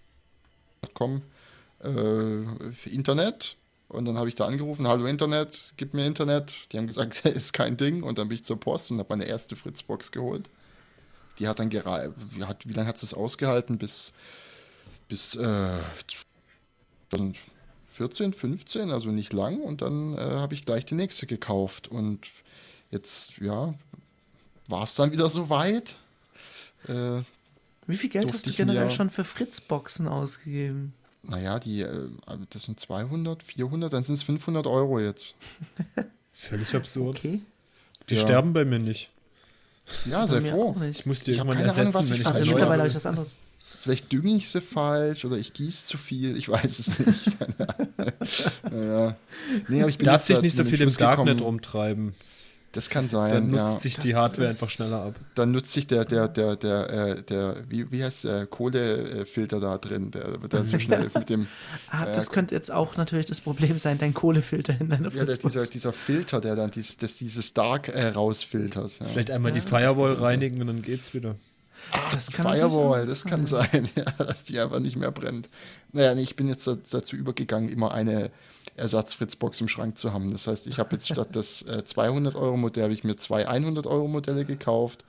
Komm, 0.93 1.23
äh, 1.83 2.89
Internet. 2.89 3.57
Und 3.87 4.05
dann 4.05 4.17
habe 4.17 4.29
ich 4.29 4.35
da 4.35 4.45
angerufen, 4.45 4.87
hallo 4.87 5.05
Internet, 5.05 5.73
gib 5.77 5.93
mir 5.93 6.05
Internet. 6.05 6.55
Die 6.71 6.77
haben 6.77 6.87
gesagt, 6.87 7.19
ist 7.25 7.53
kein 7.53 7.75
Ding. 7.75 8.03
Und 8.03 8.19
dann 8.19 8.29
bin 8.29 8.35
ich 8.35 8.43
zur 8.43 8.59
Post 8.59 8.91
und 8.91 8.99
habe 8.99 9.09
meine 9.09 9.25
erste 9.25 9.55
Fritzbox 9.55 10.11
geholt. 10.11 10.47
Die 11.39 11.47
hat 11.47 11.59
dann 11.59 11.69
gerade, 11.69 12.13
wie, 12.31 12.43
hat, 12.43 12.67
wie 12.67 12.73
lange 12.73 12.87
hat 12.87 12.95
es 12.95 13.01
das 13.01 13.13
ausgehalten? 13.13 13.77
Bis, 13.77 14.13
bis 15.09 15.35
äh, 15.35 15.79
2014, 17.09 18.33
15, 18.33 18.91
also 18.91 19.09
nicht 19.09 19.33
lang. 19.33 19.59
Und 19.61 19.81
dann 19.81 20.13
äh, 20.17 20.19
habe 20.19 20.53
ich 20.53 20.65
gleich 20.65 20.85
die 20.85 20.95
nächste 20.95 21.27
gekauft. 21.27 21.87
Und 21.87 22.21
jetzt, 22.91 23.37
ja, 23.39 23.73
war 24.67 24.83
es 24.83 24.95
dann 24.95 25.11
wieder 25.11 25.29
soweit. 25.29 25.97
Äh, 26.87 27.21
Wie 27.87 27.97
viel 27.97 28.09
Geld 28.09 28.33
hast 28.33 28.47
du 28.47 28.53
generell 28.53 28.85
mir- 28.85 28.91
schon 28.91 29.09
für 29.09 29.23
Fritzboxen 29.23 30.07
ausgegeben? 30.07 30.93
naja, 31.27 31.57
die, 31.57 31.81
äh, 31.81 32.07
das 32.51 32.63
sind 32.65 32.79
200, 32.79 33.41
400, 33.41 33.91
dann 33.91 34.03
sind 34.03 34.13
es 34.13 34.21
500 34.21 34.67
Euro 34.67 34.99
jetzt. 34.99 35.33
Völlig 36.31 36.75
absurd. 36.75 37.17
Okay. 37.17 37.41
Die 38.09 38.13
Ja. 38.13 38.21
sterben 38.21 38.53
bei 38.53 38.63
mir 38.63 38.77
nicht. 38.77 39.09
Ja, 40.05 40.25
sei 40.27 40.41
froh. 40.41 40.75
Ich 40.91 41.05
muss 41.05 41.19
hab 41.21 41.27
irgendwann 41.27 41.57
keine 41.57 41.71
Ahnung, 41.71 41.77
ersetzen, 41.77 41.93
was 41.93 42.09
wenn 42.09 42.15
ich 42.15 42.21
ich 42.21 42.27
Also 42.27 42.51
mittlerweile 42.51 42.79
habe 42.79 42.89
ich 42.89 42.95
was 42.95 43.05
anderes. 43.05 43.33
Vielleicht 43.79 44.11
dünge 44.11 44.35
ich 44.35 44.49
sie 44.49 44.61
falsch 44.61 45.25
oder 45.25 45.37
ich 45.37 45.53
gieße 45.53 45.87
zu 45.87 45.97
viel, 45.99 46.35
ich 46.37 46.49
weiß 46.49 46.79
es 46.79 46.99
nicht. 46.99 47.31
naja. 48.71 49.15
Nee, 49.67 49.81
aber 49.81 49.89
ich 49.89 49.99
bin 49.99 50.05
Darf 50.05 50.23
sich 50.23 50.41
nicht 50.41 50.55
so 50.55 50.63
viel 50.63 50.81
im 50.81 50.95
Darknet 50.95 51.41
rumtreiben. 51.41 52.13
Das 52.75 52.89
kann 52.89 53.07
sein, 53.07 53.29
Dann 53.31 53.49
nutzt 53.51 53.73
ja. 53.73 53.79
sich 53.79 53.97
die 53.97 54.09
Das 54.11 54.17
Hardware 54.19 54.49
ist- 54.49 54.61
einfach 54.61 54.69
schneller 54.71 55.01
ab. 55.01 55.15
Dann 55.33 55.51
nutzt 55.51 55.73
sich 55.73 55.87
der, 55.87 56.05
der, 56.05 56.27
der, 56.27 56.55
der, 56.55 56.89
äh, 56.89 57.21
der, 57.23 57.55
wie, 57.69 57.89
wie 57.91 58.03
heißt 58.03 58.25
der 58.25 58.45
Kohlefilter 58.45 59.59
da 59.59 59.77
drin, 59.77 60.11
der 60.11 60.41
wird 60.41 60.53
dann 60.53 60.67
so 60.67 60.77
schnell 60.77 61.09
mit 61.15 61.29
dem, 61.29 61.47
Ah, 61.89 62.05
das 62.05 62.27
gut. 62.27 62.33
könnte 62.35 62.55
jetzt 62.55 62.71
auch 62.71 62.97
natürlich 62.97 63.25
das 63.25 63.41
Problem 63.41 63.79
sein, 63.79 63.97
dein 63.97 64.13
Kohlefilter 64.13 64.75
in 64.79 64.89
deiner 64.89 65.11
ja, 65.13 65.25
der, 65.25 65.37
dieser, 65.37 65.65
dieser 65.67 65.93
Filter, 65.93 66.41
der 66.41 66.55
dann 66.55 66.71
dies, 66.71 66.97
das, 66.97 67.15
dieses 67.17 67.53
Dark 67.53 67.87
äh, 67.87 68.07
rausfiltert. 68.09 68.99
Ja. 68.99 69.05
Vielleicht 69.05 69.31
einmal 69.31 69.51
die 69.51 69.59
Ja. 69.59 69.65
Firewall 69.65 70.13
reinigen 70.13 70.61
und 70.61 70.67
dann 70.67 70.81
geht's 70.81 71.13
wieder. 71.13 71.35
Das 72.11 72.27
Die 72.27 72.33
kann 72.33 72.53
Firewall, 72.53 73.05
das 73.05 73.25
kann 73.25 73.45
sein, 73.45 73.89
ja, 73.95 74.05
dass 74.17 74.43
die 74.43 74.59
einfach 74.59 74.79
nicht 74.79 74.95
mehr 74.95 75.11
brennt. 75.11 75.49
Naja, 75.91 76.13
nee, 76.15 76.21
ich 76.21 76.35
bin 76.35 76.47
jetzt 76.47 76.67
da- 76.67 76.77
dazu 76.89 77.15
übergegangen, 77.15 77.69
immer 77.69 77.93
eine 77.93 78.31
Ersatz-Fritzbox 78.75 79.61
im 79.61 79.67
Schrank 79.67 79.97
zu 79.97 80.13
haben. 80.13 80.31
Das 80.31 80.47
heißt, 80.47 80.67
ich 80.67 80.79
habe 80.79 80.95
jetzt 80.95 81.07
statt 81.07 81.35
des 81.35 81.61
äh, 81.63 81.83
200-Euro-Modell, 81.85 82.83
habe 82.83 82.93
ich 82.93 83.03
mir 83.03 83.15
zwei 83.15 83.47
100-Euro-Modelle 83.47 84.45
gekauft 84.45 85.05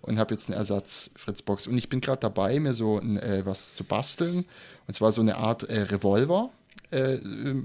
und 0.00 0.18
habe 0.18 0.34
jetzt 0.34 0.48
eine 0.48 0.56
Ersatz-Fritzbox. 0.56 1.66
Und 1.66 1.76
ich 1.76 1.88
bin 1.88 2.00
gerade 2.00 2.20
dabei, 2.20 2.58
mir 2.58 2.74
so 2.74 2.98
ein, 2.98 3.18
äh, 3.18 3.42
was 3.44 3.74
zu 3.74 3.84
basteln. 3.84 4.46
Und 4.86 4.94
zwar 4.94 5.12
so 5.12 5.20
eine 5.20 5.36
Art 5.36 5.64
äh, 5.64 5.82
Revolver. 5.82 6.50
Äh, 6.90 7.14
ähm, 7.14 7.64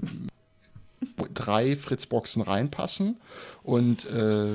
wo 1.16 1.26
drei 1.32 1.76
Fritzboxen 1.76 2.42
reinpassen 2.42 3.18
und 3.62 4.04
äh, 4.06 4.46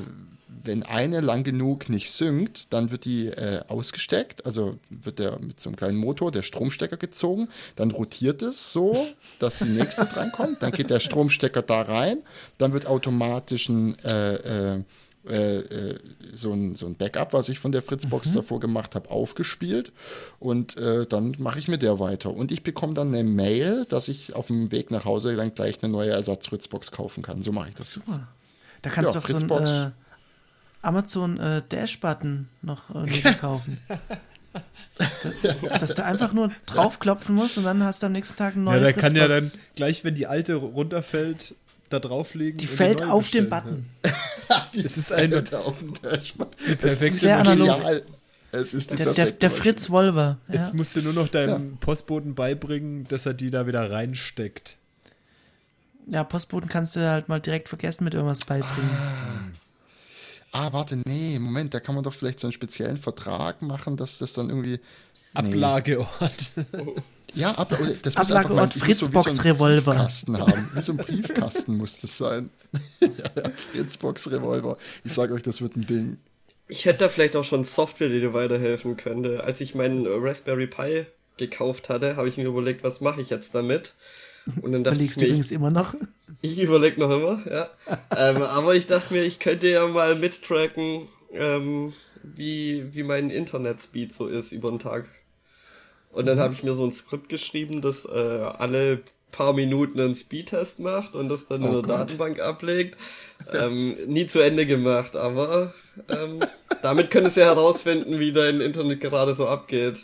wenn 0.63 0.83
eine 0.83 1.21
lang 1.21 1.43
genug 1.43 1.89
nicht 1.89 2.11
synkt, 2.11 2.73
dann 2.73 2.91
wird 2.91 3.05
die 3.05 3.27
äh, 3.27 3.61
ausgesteckt, 3.67 4.45
also 4.45 4.77
wird 4.89 5.19
der 5.19 5.39
mit 5.39 5.59
so 5.59 5.69
einem 5.69 5.75
kleinen 5.77 5.97
Motor 5.97 6.31
der 6.31 6.41
Stromstecker 6.41 6.97
gezogen, 6.97 7.49
dann 7.75 7.91
rotiert 7.91 8.41
es 8.41 8.71
so, 8.71 9.07
dass 9.39 9.59
die 9.59 9.69
nächste 9.69 10.05
drankommt, 10.13 10.61
dann 10.61 10.71
geht 10.71 10.89
der 10.89 10.99
Stromstecker 10.99 11.61
da 11.61 11.81
rein, 11.81 12.19
dann 12.57 12.73
wird 12.73 12.85
automatisch 12.87 13.69
ein, 13.69 13.97
äh, 14.03 14.75
äh, 14.75 14.83
äh, 15.25 15.59
äh, 15.59 15.99
so, 16.33 16.51
ein, 16.51 16.75
so 16.75 16.85
ein 16.85 16.95
Backup, 16.95 17.31
was 17.31 17.47
ich 17.47 17.57
von 17.57 17.71
der 17.71 17.81
Fritzbox 17.81 18.33
davor 18.33 18.59
gemacht 18.59 18.93
habe, 18.95 19.09
aufgespielt 19.09 19.93
und 20.39 20.75
äh, 20.75 21.05
dann 21.05 21.33
mache 21.39 21.59
ich 21.59 21.69
mit 21.69 21.81
der 21.81 21.97
weiter. 21.99 22.33
Und 22.33 22.51
ich 22.51 22.61
bekomme 22.63 22.93
dann 22.93 23.07
eine 23.13 23.23
Mail, 23.23 23.85
dass 23.87 24.09
ich 24.09 24.35
auf 24.35 24.47
dem 24.47 24.71
Weg 24.73 24.91
nach 24.91 25.05
Hause 25.05 25.35
dann 25.37 25.55
gleich 25.55 25.81
eine 25.81 25.91
neue 25.93 26.11
Ersatz-Fritzbox 26.11 26.91
kaufen 26.91 27.23
kann. 27.23 27.41
So 27.41 27.53
mache 27.53 27.69
ich 27.69 27.75
das 27.75 27.95
jetzt. 27.95 28.05
Super. 28.07 28.27
Da 28.81 28.89
kannst 28.89 29.13
Ja, 29.13 29.19
du 29.21 29.25
so 29.25 29.33
Fritzbox. 29.33 29.69
einen 29.69 29.91
äh, 29.91 29.91
Amazon 30.83 31.39
äh, 31.39 31.63
Dash-Button 31.69 32.47
noch 32.61 32.93
äh, 32.93 32.99
neben 33.09 33.37
kaufen. 33.39 33.79
Da, 35.41 35.77
dass 35.79 35.95
du 35.95 36.05
einfach 36.05 36.31
nur 36.33 36.51
draufklopfen 36.67 37.33
musst 37.33 37.57
und 37.57 37.63
dann 37.63 37.81
hast 37.83 38.03
du 38.03 38.07
am 38.07 38.11
nächsten 38.11 38.37
Tag 38.37 38.55
eine 38.55 38.65
Ja, 38.65 38.71
neue 38.71 38.79
der 38.81 38.93
kann 38.93 39.15
ja 39.15 39.27
dann 39.27 39.49
gleich, 39.75 40.03
wenn 40.03 40.13
die 40.13 40.27
alte 40.27 40.53
runterfällt, 40.55 41.55
da 41.89 41.97
drauflegen. 41.99 42.57
Die 42.59 42.67
fällt 42.67 43.01
auf 43.03 43.31
den 43.31 43.49
Button. 43.49 43.87
Es 44.75 44.97
ist 44.97 45.11
eine- 45.11 45.37
Alter, 45.37 45.61
auf 45.65 45.79
dem 45.79 45.93
Dashboard. 46.01 46.55
Die 46.67 46.75
perfekte 46.75 47.17
Sehr 47.19 47.39
analog. 47.39 47.67
genial. 47.77 48.03
Es 48.51 48.73
ist 48.75 48.91
die 48.91 48.97
Der, 48.97 49.13
der, 49.13 49.31
der. 49.31 49.49
Fritz 49.49 49.89
Wolver. 49.89 50.37
Ja. 50.47 50.53
Ja. 50.55 50.59
Jetzt 50.59 50.73
musst 50.75 50.95
du 50.95 51.01
nur 51.01 51.13
noch 51.13 51.27
deinem 51.29 51.77
Postboten 51.77 52.35
beibringen, 52.35 53.07
dass 53.07 53.25
er 53.25 53.33
die 53.33 53.49
da 53.49 53.65
wieder 53.65 53.89
reinsteckt. 53.89 54.77
ja, 56.07 56.23
Postboten 56.23 56.69
kannst 56.69 56.95
du 56.95 57.09
halt 57.09 57.29
mal 57.29 57.39
direkt 57.39 57.69
vergessen 57.69 58.03
mit 58.03 58.13
irgendwas 58.13 58.41
beibringen. 58.45 58.89
Ah, 58.91 59.39
warte, 60.53 61.01
nee, 61.05 61.39
Moment, 61.39 61.73
da 61.73 61.79
kann 61.79 61.95
man 61.95 62.03
doch 62.03 62.13
vielleicht 62.13 62.39
so 62.39 62.47
einen 62.47 62.53
speziellen 62.53 62.97
Vertrag 62.97 63.61
machen, 63.61 63.97
dass 63.97 64.17
das 64.19 64.33
dann 64.33 64.49
irgendwie. 64.49 64.79
Nee. 64.79 64.79
Ablageort. 65.33 66.51
Ja, 67.35 67.51
Abla 67.57 67.79
das 68.03 68.15
muss 68.15 68.31
Ablageort 68.31 68.73
so 68.73 68.75
wie 68.75 68.85
Fritzbox 68.85 69.33
so 69.33 69.41
einen 69.41 69.51
Revolver. 69.53 69.93
Briefkasten 69.93 70.37
haben. 70.37 70.69
Wie 70.73 70.81
so 70.83 70.91
ein 70.91 70.97
Briefkasten 70.97 71.77
muss 71.77 71.97
das 71.97 72.15
sein. 72.17 72.51
Fritzbox 73.55 74.29
Revolver. 74.29 74.77
Ich 75.03 75.13
sage 75.13 75.33
euch, 75.33 75.41
das 75.41 75.59
wird 75.61 75.75
ein 75.75 75.87
Ding. 75.87 76.17
Ich 76.67 76.85
hätte 76.85 76.99
da 76.99 77.09
vielleicht 77.09 77.35
auch 77.35 77.43
schon 77.43 77.65
Software, 77.65 78.09
die 78.09 78.19
dir 78.19 78.33
weiterhelfen 78.33 78.97
könnte. 78.97 79.43
Als 79.43 79.61
ich 79.61 79.73
meinen 79.73 80.05
Raspberry 80.07 80.67
Pi 80.67 81.05
gekauft 81.37 81.89
hatte, 81.89 82.15
habe 82.15 82.29
ich 82.29 82.37
mir 82.37 82.45
überlegt, 82.45 82.83
was 82.83 83.01
mache 83.01 83.21
ich 83.21 83.31
jetzt 83.31 83.55
damit? 83.55 83.93
Und 84.61 84.71
dann 84.73 84.83
dachte 84.83 85.03
ich 85.03 85.11
Überlegst 85.11 85.17
mir, 85.17 85.23
ich, 85.23 85.29
übrigens 85.29 85.51
immer 85.51 85.71
noch. 85.71 85.95
ich 86.41 86.59
überlege 86.59 86.99
noch 86.99 87.11
immer, 87.11 87.41
ja. 87.49 87.69
ähm, 88.17 88.41
aber 88.41 88.75
ich 88.75 88.87
dachte 88.87 89.13
mir, 89.13 89.23
ich 89.23 89.39
könnte 89.39 89.69
ja 89.69 89.87
mal 89.87 90.15
mittracken, 90.15 91.07
ähm, 91.33 91.93
wie, 92.23 92.93
wie 92.93 93.03
mein 93.03 93.29
Internetspeed 93.29 94.13
so 94.13 94.27
ist 94.27 94.51
über 94.51 94.69
den 94.69 94.79
Tag. 94.79 95.05
Und 96.11 96.27
dann 96.27 96.39
habe 96.39 96.53
ich 96.53 96.63
mir 96.63 96.73
so 96.73 96.85
ein 96.85 96.91
Skript 96.91 97.29
geschrieben, 97.29 97.81
das 97.81 98.05
äh, 98.05 98.09
alle 98.11 99.01
paar 99.31 99.53
Minuten 99.53 99.99
einen 99.99 100.15
Speedtest 100.15 100.79
macht 100.79 101.15
und 101.15 101.27
das 101.27 101.47
dann 101.47 101.63
in 101.63 101.69
Oh 101.69 101.71
der 101.73 101.81
Gott. 101.81 101.89
Datenbank 101.89 102.39
ablegt. 102.39 102.97
Ähm, 103.51 103.97
nie 104.07 104.27
zu 104.27 104.39
Ende 104.39 104.65
gemacht, 104.65 105.15
aber 105.15 105.73
ähm, 106.07 106.39
damit 106.83 107.09
könntest 107.11 107.37
du 107.37 107.41
ja 107.41 107.47
herausfinden, 107.47 108.19
wie 108.19 108.31
dein 108.31 108.61
Internet 108.61 109.01
gerade 109.01 109.33
so 109.33 109.47
abgeht. 109.47 109.99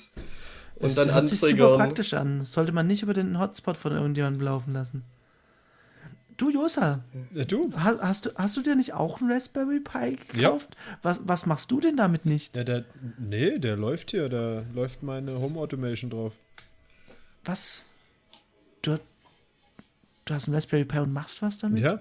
Und 0.79 0.87
Das 0.89 0.95
dann 0.95 1.13
hört 1.13 1.27
sich 1.27 1.39
super 1.39 1.75
praktisch 1.75 2.13
an. 2.13 2.45
Sollte 2.45 2.71
man 2.71 2.87
nicht 2.87 3.03
über 3.03 3.13
den 3.13 3.37
Hotspot 3.39 3.75
von 3.77 3.91
irgendjemandem 3.91 4.41
laufen 4.41 4.73
lassen. 4.73 5.03
Du, 6.37 6.49
Josa, 6.49 7.03
Ja, 7.33 7.43
du? 7.43 7.69
hast, 7.75 8.01
hast, 8.01 8.25
du, 8.27 8.29
hast 8.35 8.55
du 8.55 8.61
dir 8.61 8.75
nicht 8.77 8.93
auch 8.93 9.19
einen 9.19 9.29
Raspberry 9.29 9.81
Pi 9.81 10.17
gekauft? 10.31 10.69
Was, 11.01 11.19
was 11.25 11.45
machst 11.45 11.69
du 11.69 11.81
denn 11.81 11.97
damit 11.97 12.25
nicht? 12.25 12.55
Ja, 12.55 12.63
der, 12.63 12.85
nee, 13.17 13.59
der 13.59 13.75
läuft 13.75 14.11
hier. 14.11 14.29
Da 14.29 14.63
läuft 14.73 15.03
meine 15.03 15.33
Home 15.37 15.59
Automation 15.59 16.09
drauf. 16.09 16.31
Was? 17.43 17.83
Du, 18.81 18.97
du 20.23 20.33
hast 20.33 20.47
einen 20.47 20.55
Raspberry 20.55 20.85
Pi 20.85 20.99
und 20.99 21.11
machst 21.11 21.41
was 21.41 21.57
damit? 21.57 21.81
Ja. 21.81 21.99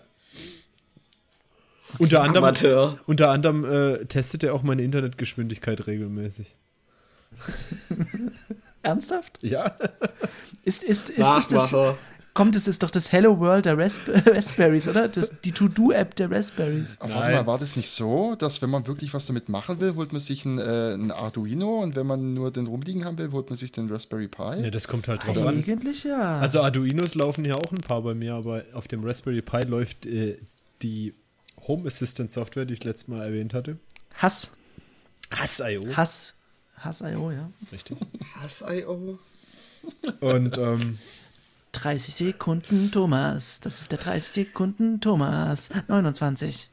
Unter 1.99 2.21
anderem, 2.23 2.45
Amateur. 2.45 3.01
unter 3.07 3.31
anderem 3.31 3.65
äh, 3.65 4.05
testet 4.05 4.45
er 4.45 4.55
auch 4.55 4.63
meine 4.63 4.83
Internetgeschwindigkeit 4.83 5.87
regelmäßig. 5.89 6.55
Ernsthaft? 8.89 9.39
Ja. 9.43 9.77
Ist, 10.65 10.83
ist, 10.83 11.11
ist, 11.11 11.19
das 11.19 11.49
das, 11.49 11.73
Nachmacher. 11.73 11.99
Komm, 12.39 12.53
das 12.53 12.69
ist 12.69 12.85
doch 12.85 12.91
das 12.91 13.11
Hello 13.11 13.41
World 13.41 13.65
der 13.65 13.77
Rasp 13.77 14.01
Raspberries, 14.27 14.87
oder? 14.87 15.09
Das, 15.09 15.41
die 15.41 15.51
To-Do-App 15.51 16.15
der 16.15 16.31
Raspberries. 16.31 16.97
Aber 17.01 17.15
warte 17.15 17.33
mal, 17.33 17.47
war 17.47 17.59
das 17.59 17.75
nicht 17.75 17.91
so, 17.91 18.37
dass 18.37 18.63
wenn 18.63 18.71
man 18.71 18.87
wirklich 18.87 19.13
was 19.13 19.27
damit 19.27 19.49
machen 19.49 19.81
will, 19.81 19.97
holt 19.97 20.13
man 20.13 20.21
sich 20.21 20.45
ein, 20.45 20.59
äh, 20.59 20.95
ein 20.95 21.11
Arduino 21.11 21.81
und 21.81 21.97
wenn 21.97 22.07
man 22.07 22.35
nur 22.35 22.53
den 22.53 22.69
rumliegen 22.69 23.05
haben 23.05 23.19
will, 23.19 23.33
holt 23.33 23.51
man 23.51 23.59
sich 23.59 23.73
den 23.73 23.91
Raspberry 23.91 24.29
Pi? 24.29 24.61
Ne, 24.61 24.71
das 24.71 24.87
kommt 24.87 25.09
halt 25.09 25.27
drauf 25.27 25.37
an. 25.39 25.49
Eigentlich 25.49 26.05
ja. 26.05 26.39
Also 26.39 26.61
Arduinos 26.61 27.17
laufen 27.17 27.45
ja 27.45 27.57
auch 27.57 27.73
ein 27.73 27.81
paar 27.81 28.03
bei 28.03 28.15
mir, 28.15 28.35
aber 28.35 28.63
auf 28.73 28.87
dem 28.87 29.05
Raspberry 29.05 29.43
Pi 29.43 29.63
läuft 29.63 30.07
äh, 30.07 30.39
die 30.83 31.15
Home 31.67 31.89
Assistant 31.89 32.33
Software, 32.33 32.67
die 32.67 32.75
ich 32.75 32.85
letztes 32.85 33.09
Mal 33.09 33.25
erwähnt 33.25 33.53
hatte. 33.53 33.79
Hass. 34.15 34.51
Hass.io. 35.35 35.97
Hass. 35.97 36.38
Hass.io, 36.79 37.31
ja. 37.31 37.51
Richtig. 37.73 37.99
Hass.io. 38.35 39.19
Und 40.21 40.59
ähm, 40.59 40.99
30 41.73 42.15
Sekunden 42.15 42.91
Thomas. 42.91 43.61
Das 43.61 43.81
ist 43.81 43.93
der 43.93 43.99
30 43.99 44.47
Sekunden 44.47 45.01
Thomas. 45.01 45.71
29, 45.89 46.71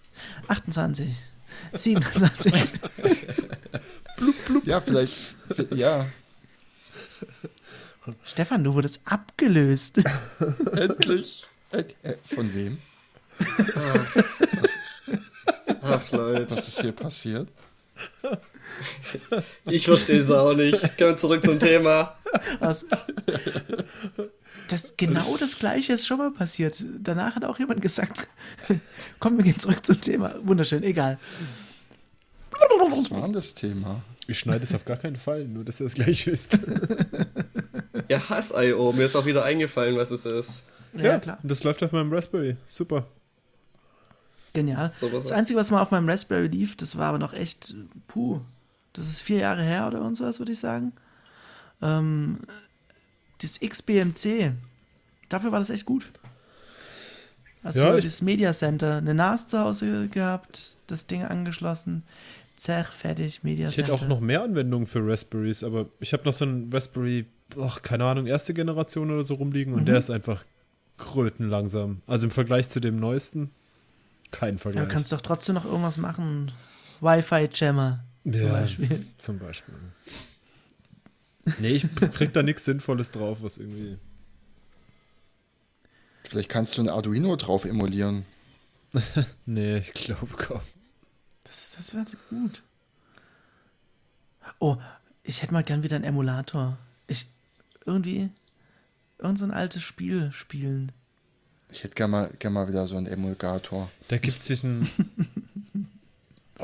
28, 0.48 1.16
27. 1.74 2.54
Ja, 4.66 4.82
vielleicht, 4.82 5.36
ja, 5.72 6.08
Stefan, 8.24 8.64
du 8.64 8.74
wurdest 8.74 9.02
abgelöst. 9.06 10.02
endlich. 10.74 11.48
Äh, 11.72 11.84
von 12.24 12.54
wem? 12.54 12.78
Ach 15.82 16.12
Leute, 16.12 16.52
Was 16.56 16.68
ist 16.68 16.82
hier 16.82 16.92
passiert? 16.92 17.50
Ich 19.66 19.86
verstehe 19.86 20.22
es 20.22 20.32
auch 20.32 20.54
nicht. 20.54 20.80
Kommen 20.98 21.12
wir 21.12 21.18
zurück 21.18 21.44
zum 21.44 21.60
Thema. 21.60 22.16
Was? 22.60 22.86
Das, 24.70 24.98
genau 24.98 25.38
das 25.38 25.60
Gleiche 25.60 25.94
ist 25.94 26.08
schon 26.08 26.18
mal 26.18 26.32
passiert. 26.32 26.84
Danach 27.00 27.36
hat 27.36 27.46
auch 27.46 27.60
jemand 27.60 27.82
gesagt, 27.82 28.28
komm, 29.20 29.38
wir 29.38 29.44
gehen 29.44 29.60
zurück 29.60 29.86
zum 29.86 30.02
Thema. 30.02 30.36
Wunderschön, 30.44 30.84
egal. 30.84 31.20
Was 32.90 33.12
war 33.12 33.22
denn 33.22 33.34
das 33.34 33.54
Thema? 33.54 34.02
ich 34.28 34.40
schneide 34.40 34.64
es 34.64 34.74
auf 34.74 34.86
gar 34.86 34.98
keinen 34.98 35.16
Fall, 35.16 35.46
nur 35.46 35.64
dass 35.64 35.80
ihr 35.80 35.86
es 35.86 35.96
gleich 35.96 36.26
wisst. 36.28 36.60
Ja, 38.08 38.30
Hass.io. 38.30 38.92
Mir 38.94 39.06
ist 39.06 39.16
auch 39.16 39.26
wieder 39.26 39.44
eingefallen, 39.44 39.96
was 39.98 40.12
es 40.12 40.26
ist. 40.26 40.64
Ja, 40.94 41.18
klar. 41.18 41.40
Und 41.42 41.50
das 41.50 41.64
läuft 41.64 41.82
auf 41.82 41.92
meinem 41.92 42.14
Raspberry. 42.14 42.56
Super. 42.68 43.08
Genial. 44.54 44.92
So 44.92 45.10
Das 45.10 45.32
Einzige, 45.32 45.58
was 45.58 45.72
mal 45.72 45.82
auf 45.82 45.90
meinem 45.90 46.08
Raspberry 46.08 46.48
lief, 46.48 46.76
das 46.76 46.98
war 46.98 47.08
aber 47.08 47.18
noch 47.18 47.34
echt, 47.34 47.74
puh, 48.08 48.42
das 48.96 49.08
ist 49.10 49.22
vier 49.22 49.40
Jahre 49.40 49.62
her 49.64 49.88
oder 49.88 50.02
und 50.02 50.16
sowas, 50.16 50.40
würde 50.40 50.52
ich 50.54 50.60
sagen. 50.60 50.94
Ähm, 51.82 52.40
das 53.42 53.60
XBMC, 53.60 54.52
dafür 55.30 55.52
war 55.52 55.60
das 55.60 55.70
echt 55.70 55.86
gut. 55.86 56.06
Also 57.64 57.80
Ja, 57.80 57.96
ich- 57.98 58.06
das 58.06 58.22
Media 58.22 58.54
Center, 58.54 58.98
eine 58.98 59.14
NAS 59.14 59.48
zu 59.48 59.60
Hause 59.60 60.08
gehabt, 60.08 60.78
das 60.88 61.08
Ding 61.08 61.24
angeschlossen, 61.24 62.04
zerr, 62.56 62.86
fertig, 62.86 63.44
Media 63.44 63.68
Ich 63.68 63.76
Center. 63.76 63.92
hätte 63.94 64.04
auch 64.04 64.08
noch 64.08 64.20
mehr 64.22 64.44
Anwendungen 64.44 64.88
für 64.88 65.06
Raspberries, 65.06 65.64
aber 65.64 65.88
ich 66.00 66.14
habe 66.14 66.24
noch 66.24 66.34
so 66.34 66.46
einen 66.46 66.72
Raspberry, 66.72 67.26
ach, 67.60 67.82
keine 67.82 68.06
Ahnung, 68.06 68.28
erste 68.28 68.54
Generation 68.54 69.12
oder 69.12 69.24
so 69.24 69.34
rumliegen 69.34 69.74
und 69.74 69.86
der 69.86 69.98
ist 69.98 70.10
einfach 70.12 70.46
krötenlangsam. 70.98 72.02
Also 72.08 72.28
im 72.28 72.32
Vergleich 72.32 72.70
zu 72.70 72.80
dem 72.80 72.98
neuesten, 73.00 73.50
kein 74.32 74.52
Aber 74.52 74.60
Vergleich. 74.60 74.88
du 74.88 74.94
kannst 74.94 75.12
doch 75.12 75.22
trotzdem 75.22 75.56
noch 75.56 75.66
irgendwas 75.66 75.98
machen. 75.98 76.52
Wi-Fi-Jammer 77.02 78.05
zum 78.34 78.48
Ja, 78.48 78.52
Beispiel. 78.52 79.06
Zum 79.18 79.40
Beispiel. 79.40 79.76
Nee, 81.60 81.70
ich 81.76 81.86
krieg 82.14 82.34
da 82.34 82.42
nichts 82.44 82.66
Sinnvolles 82.66 83.12
drauf, 83.12 83.44
was 83.44 83.58
irgendwie. 83.60 83.98
Vielleicht 86.24 86.50
kannst 86.50 86.78
du 86.78 86.82
ein 86.82 86.90
Arduino 86.90 87.36
drauf 87.36 87.66
emulieren. 87.66 88.26
Nee, 89.46 89.78
ich 89.80 89.94
glaube 89.94 90.34
kaum. 90.38 90.62
Das, 91.44 91.76
das 91.78 91.94
wäre 91.94 92.06
gut. 92.30 92.64
Oh, 94.60 94.78
ich 95.24 95.42
hätte 95.42 95.54
mal 95.54 95.64
gern 95.64 95.84
wieder 95.84 95.96
einen 95.98 96.06
Emulator. 96.06 96.78
Ich 97.08 97.28
irgendwie 97.86 98.30
irgend 99.20 99.38
so 99.38 99.46
ein 99.46 99.52
altes 99.52 99.84
Spiel 99.84 100.32
spielen. 100.32 100.92
Ich 101.70 101.84
hätte 101.84 101.96
gerne 101.96 102.12
mal, 102.12 102.34
gern 102.40 102.54
mal 102.54 102.68
wieder 102.68 102.88
so 102.88 102.96
einen 102.96 103.08
Emulgator. 103.08 103.92
Da 104.08 104.18
gibt 104.18 104.40
es 104.40 104.46
diesen. 104.46 104.90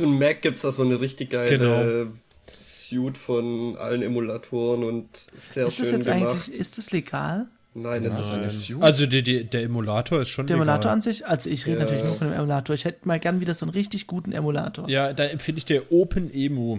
Für 0.00 0.06
einen 0.06 0.18
Mac 0.18 0.40
gibt 0.40 0.56
es 0.56 0.62
da 0.62 0.72
so 0.72 0.82
eine 0.82 0.98
richtig 0.98 1.28
geile 1.30 1.58
Genau. 1.58 2.10
Suite 2.58 3.18
von 3.18 3.76
allen 3.76 4.00
Emulatoren 4.00 4.82
und 4.82 5.08
sehr 5.38 5.66
ist 5.66 5.78
das 5.78 5.90
jetzt 5.90 6.06
gemacht. 6.06 6.22
eigentlich, 6.32 6.52
ist 6.58 6.78
das 6.78 6.90
legal? 6.90 7.46
Nein, 7.74 8.02
das 8.02 8.18
ist 8.18 8.30
eine 8.32 8.42
Nein. 8.42 8.50
Suite? 8.50 8.82
Also 8.82 9.04
die, 9.06 9.22
die, 9.22 9.44
der 9.44 9.62
Emulator 9.64 10.22
ist 10.22 10.30
schon. 10.30 10.46
Der 10.46 10.56
Emulator 10.56 10.78
legal. 10.84 10.92
an 10.94 11.02
sich? 11.02 11.26
Also 11.26 11.50
ich 11.50 11.66
rede 11.66 11.80
Ja. 11.80 11.84
natürlich 11.84 12.04
nur 12.04 12.14
von 12.16 12.28
dem 12.28 12.36
Emulator. 12.36 12.74
Ich 12.74 12.84
hätte 12.86 13.06
mal 13.06 13.20
gern 13.20 13.40
wieder 13.40 13.52
so 13.52 13.66
einen 13.66 13.72
richtig 13.74 14.06
guten 14.06 14.32
Emulator. 14.32 14.88
Ja, 14.88 15.12
da 15.12 15.24
empfehle 15.24 15.58
ich 15.58 15.66
der 15.66 15.92
OpenEMU. 15.92 16.78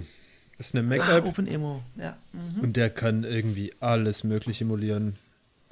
Das 0.57 0.67
ist 0.67 0.75
eine 0.75 0.85
ah, 0.95 0.97
Mac-App 0.97 1.25
OpenEMO. 1.27 1.81
Ja. 1.97 2.17
Mhm. 2.33 2.61
und 2.61 2.75
der 2.75 2.89
kann 2.89 3.23
irgendwie 3.23 3.71
alles 3.79 4.23
mögliche 4.23 4.63
emulieren. 4.63 5.15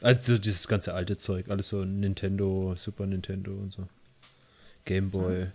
Also 0.01 0.37
dieses 0.37 0.67
ganze 0.67 0.93
alte 0.93 1.17
Zeug, 1.17 1.49
alles 1.49 1.69
so 1.69 1.83
Nintendo, 1.83 2.75
Super 2.77 3.07
Nintendo 3.07 3.51
und 3.51 3.73
so. 3.73 3.87
Game 4.85 5.09
Boy. 5.09 5.47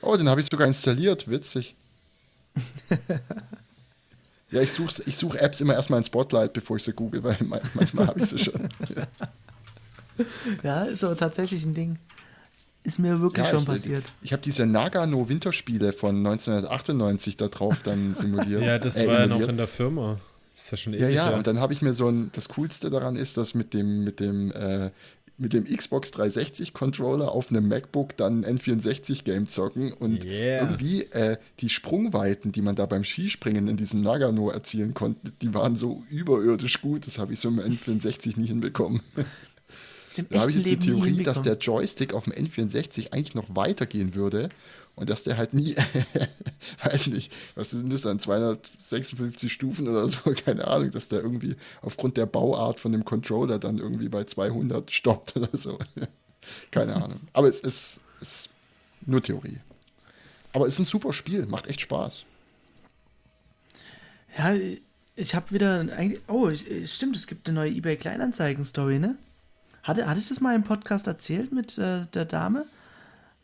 Oh, 0.00 0.16
den 0.16 0.28
habe 0.28 0.40
ich 0.40 0.46
sogar 0.46 0.66
installiert. 0.66 1.28
Witzig. 1.30 1.74
ja, 4.50 4.60
ich 4.60 4.72
suche 4.72 5.02
ich 5.06 5.16
such 5.16 5.34
Apps 5.36 5.60
immer 5.60 5.74
erstmal 5.74 5.98
in 5.98 6.04
Spotlight, 6.04 6.52
bevor 6.52 6.76
ich 6.76 6.82
sie 6.82 6.92
google, 6.92 7.22
weil 7.22 7.36
ma- 7.46 7.60
manchmal 7.74 8.06
habe 8.08 8.20
ich 8.20 8.26
sie 8.26 8.38
schon. 8.38 8.68
ja, 10.62 10.84
ist 10.84 11.04
aber 11.04 11.16
tatsächlich 11.16 11.64
ein 11.64 11.74
Ding. 11.74 11.98
Ist 12.84 12.98
mir 12.98 13.20
wirklich 13.20 13.44
Ja, 13.44 13.50
schon 13.52 13.60
ich, 13.60 13.66
passiert. 13.66 14.04
Ich 14.22 14.32
habe 14.32 14.42
diese 14.42 14.66
Nagano 14.66 15.28
Winterspiele 15.28 15.92
von 15.92 16.16
1998 16.16 17.36
da 17.36 17.48
drauf 17.48 17.78
dann 17.84 18.14
simuliert. 18.16 18.60
Ja, 18.62 18.78
das 18.78 18.98
äh, 18.98 19.06
war 19.06 19.20
ja 19.20 19.26
noch 19.26 19.40
in 19.48 19.56
der 19.56 19.68
Firma. 19.68 20.18
Das 20.54 20.64
ist 20.64 20.70
ja 20.72 20.76
schon 20.76 20.92
Ja, 20.94 21.06
ewig 21.06 21.14
ja, 21.16 21.28
her. 21.28 21.36
und 21.36 21.46
dann 21.46 21.60
habe 21.60 21.72
ich 21.72 21.80
mir 21.80 21.92
so 21.94 22.08
ein, 22.08 22.30
das 22.34 22.48
Coolste 22.50 22.90
daran 22.90 23.16
ist, 23.16 23.36
dass 23.36 23.54
mit 23.54 23.72
dem, 23.72 24.04
mit 24.04 24.20
dem, 24.20 24.50
äh, 24.52 24.90
mit 25.42 25.52
dem 25.52 25.64
Xbox 25.64 26.12
360 26.12 26.72
Controller 26.72 27.32
auf 27.32 27.50
einem 27.50 27.68
MacBook 27.68 28.16
dann 28.16 28.44
ein 28.44 28.58
N64-Game 28.58 29.48
zocken 29.48 29.92
und 29.92 30.24
Yeah. 30.24 30.62
irgendwie 30.62 31.02
äh, 31.10 31.36
die 31.58 31.68
Sprungweiten, 31.68 32.52
die 32.52 32.62
man 32.62 32.76
da 32.76 32.86
beim 32.86 33.02
Skispringen 33.02 33.66
in 33.66 33.76
diesem 33.76 34.02
Nagano 34.02 34.50
erzielen 34.50 34.94
konnte, 34.94 35.32
die 35.42 35.52
waren 35.52 35.74
so 35.76 36.02
überirdisch 36.10 36.80
gut, 36.80 37.06
das 37.06 37.18
habe 37.18 37.32
ich 37.32 37.40
so 37.40 37.48
im 37.48 37.58
N64 37.58 38.38
nicht 38.38 38.48
hinbekommen. 38.48 39.02
Da 40.30 40.40
habe 40.40 40.50
ich 40.50 40.58
jetzt 40.58 40.66
die 40.66 40.74
Leben 40.74 40.82
Theorie, 40.82 41.22
dass 41.22 41.42
der. 41.42 41.56
Joystick 41.56 42.14
auf 42.14 42.24
dem 42.24 42.34
N64 42.34 43.12
eigentlich 43.12 43.34
noch 43.34 43.54
weitergehen 43.54 44.14
würde 44.14 44.48
und 44.94 45.08
dass 45.08 45.24
der 45.24 45.36
halt 45.36 45.54
nie, 45.54 45.74
weiß 46.84 47.08
nicht, 47.08 47.32
was 47.54 47.70
sind 47.70 47.92
das 47.92 48.02
dann, 48.02 48.20
256 48.20 49.52
Stufen 49.52 49.88
oder 49.88 50.08
so, 50.08 50.20
keine 50.44 50.66
Ahnung, 50.66 50.90
dass 50.90 51.08
der 51.08 51.22
irgendwie 51.22 51.56
aufgrund 51.80 52.16
der 52.16 52.26
Bauart 52.26 52.80
von 52.80 52.92
dem 52.92 53.04
Controller 53.04 53.58
dann 53.58 53.78
irgendwie 53.78 54.08
bei 54.08 54.24
200 54.24 54.90
stoppt 54.90 55.36
oder 55.36 55.48
so. 55.52 55.78
keine 56.70 56.96
Ahnung. 56.96 57.20
Aber 57.32 57.48
es 57.48 57.60
ist, 57.60 58.00
ist 58.20 58.48
nur 59.06 59.22
Theorie. 59.22 59.60
Aber 60.52 60.66
es 60.66 60.74
ist 60.74 60.80
ein 60.80 60.86
super 60.86 61.12
Spiel, 61.12 61.46
macht 61.46 61.66
echt 61.66 61.80
Spaß. 61.80 62.24
Ja, 64.36 64.54
ich 65.16 65.34
habe 65.34 65.50
wieder 65.50 65.80
eigentlich. 65.80 66.20
Oh, 66.28 66.48
ich, 66.48 66.92
stimmt, 66.92 67.16
es 67.16 67.26
gibt 67.26 67.48
eine 67.48 67.60
neue 67.60 67.70
eBay 67.70 67.96
Kleinanzeigen-Story, 67.96 68.98
ne? 68.98 69.16
Hatte, 69.82 70.06
hatte 70.06 70.20
ich 70.20 70.28
das 70.28 70.40
mal 70.40 70.54
im 70.54 70.62
Podcast 70.62 71.06
erzählt 71.06 71.52
mit 71.52 71.76
äh, 71.78 72.06
der 72.14 72.24
Dame? 72.24 72.66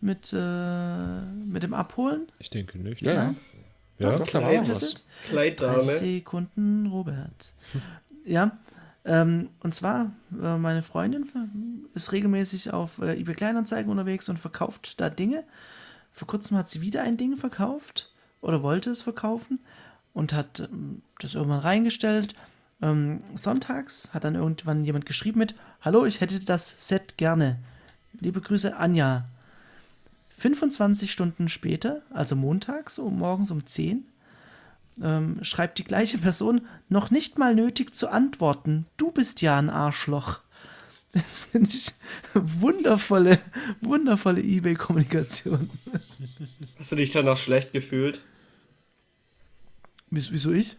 Mit, 0.00 0.32
äh, 0.32 1.20
mit 1.44 1.62
dem 1.64 1.74
Abholen? 1.74 2.28
Ich 2.38 2.50
denke 2.50 2.78
nicht. 2.78 3.02
Ja, 3.02 3.12
ja. 3.12 3.34
Ja? 3.98 4.16
Doch, 4.16 4.28
da 4.28 4.42
war 4.42 4.52
noch 4.52 4.60
was. 4.60 4.68
ist- 4.82 5.04
30 5.30 5.30
Kleiddame. 5.30 5.98
Sekunden, 5.98 6.86
Robert. 6.86 7.52
ja, 8.24 8.52
ähm, 9.04 9.48
und 9.60 9.74
zwar, 9.74 10.12
äh, 10.40 10.56
meine 10.56 10.82
Freundin 10.82 11.26
ist 11.94 12.12
regelmäßig 12.12 12.72
auf 12.72 12.98
äh, 13.00 13.18
eBay 13.18 13.34
Kleinanzeigen 13.34 13.90
unterwegs 13.90 14.28
und 14.28 14.38
verkauft 14.38 15.00
da 15.00 15.10
Dinge. 15.10 15.42
Vor 16.12 16.28
kurzem 16.28 16.56
hat 16.56 16.68
sie 16.68 16.80
wieder 16.80 17.02
ein 17.02 17.16
Ding 17.16 17.36
verkauft 17.36 18.12
oder 18.40 18.62
wollte 18.62 18.90
es 18.90 19.02
verkaufen 19.02 19.58
und 20.12 20.32
hat 20.32 20.60
ähm, 20.60 21.02
das 21.20 21.34
irgendwann 21.34 21.60
reingestellt. 21.60 22.34
Ähm, 22.80 23.18
sonntags 23.34 24.10
hat 24.12 24.22
dann 24.22 24.36
irgendwann 24.36 24.84
jemand 24.84 25.06
geschrieben 25.06 25.40
mit: 25.40 25.56
Hallo, 25.80 26.04
ich 26.04 26.20
hätte 26.20 26.38
das 26.38 26.86
Set 26.88 27.16
gerne. 27.16 27.58
Liebe 28.20 28.40
Grüße, 28.40 28.76
Anja. 28.76 29.24
25 30.38 31.10
Stunden 31.10 31.48
später, 31.48 32.02
also 32.10 32.36
montags, 32.36 32.98
um, 32.98 33.18
morgens 33.18 33.50
um 33.50 33.66
10, 33.66 34.04
ähm, 35.02 35.38
schreibt 35.42 35.78
die 35.78 35.84
gleiche 35.84 36.18
Person, 36.18 36.66
noch 36.88 37.10
nicht 37.10 37.38
mal 37.38 37.54
nötig 37.54 37.94
zu 37.94 38.08
antworten. 38.08 38.86
Du 38.96 39.10
bist 39.10 39.42
ja 39.42 39.58
ein 39.58 39.70
Arschloch. 39.70 40.40
Das 41.10 41.38
finde 41.50 41.70
ich 41.70 41.94
wundervolle, 42.34 43.38
wundervolle 43.80 44.42
Ebay-Kommunikation. 44.42 45.70
Hast 46.78 46.92
du 46.92 46.96
dich 46.96 47.12
danach 47.12 47.38
schlecht 47.38 47.72
gefühlt? 47.72 48.20
Wieso 50.10 50.52
ich? 50.52 50.76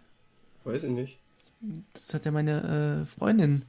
Weiß 0.66 0.84
ich 0.84 0.92
nicht. 0.92 1.18
Das 1.94 2.14
hat 2.14 2.26
ja 2.26 2.32
meine 2.32 3.02
äh, 3.02 3.06
Freundin 3.08 3.64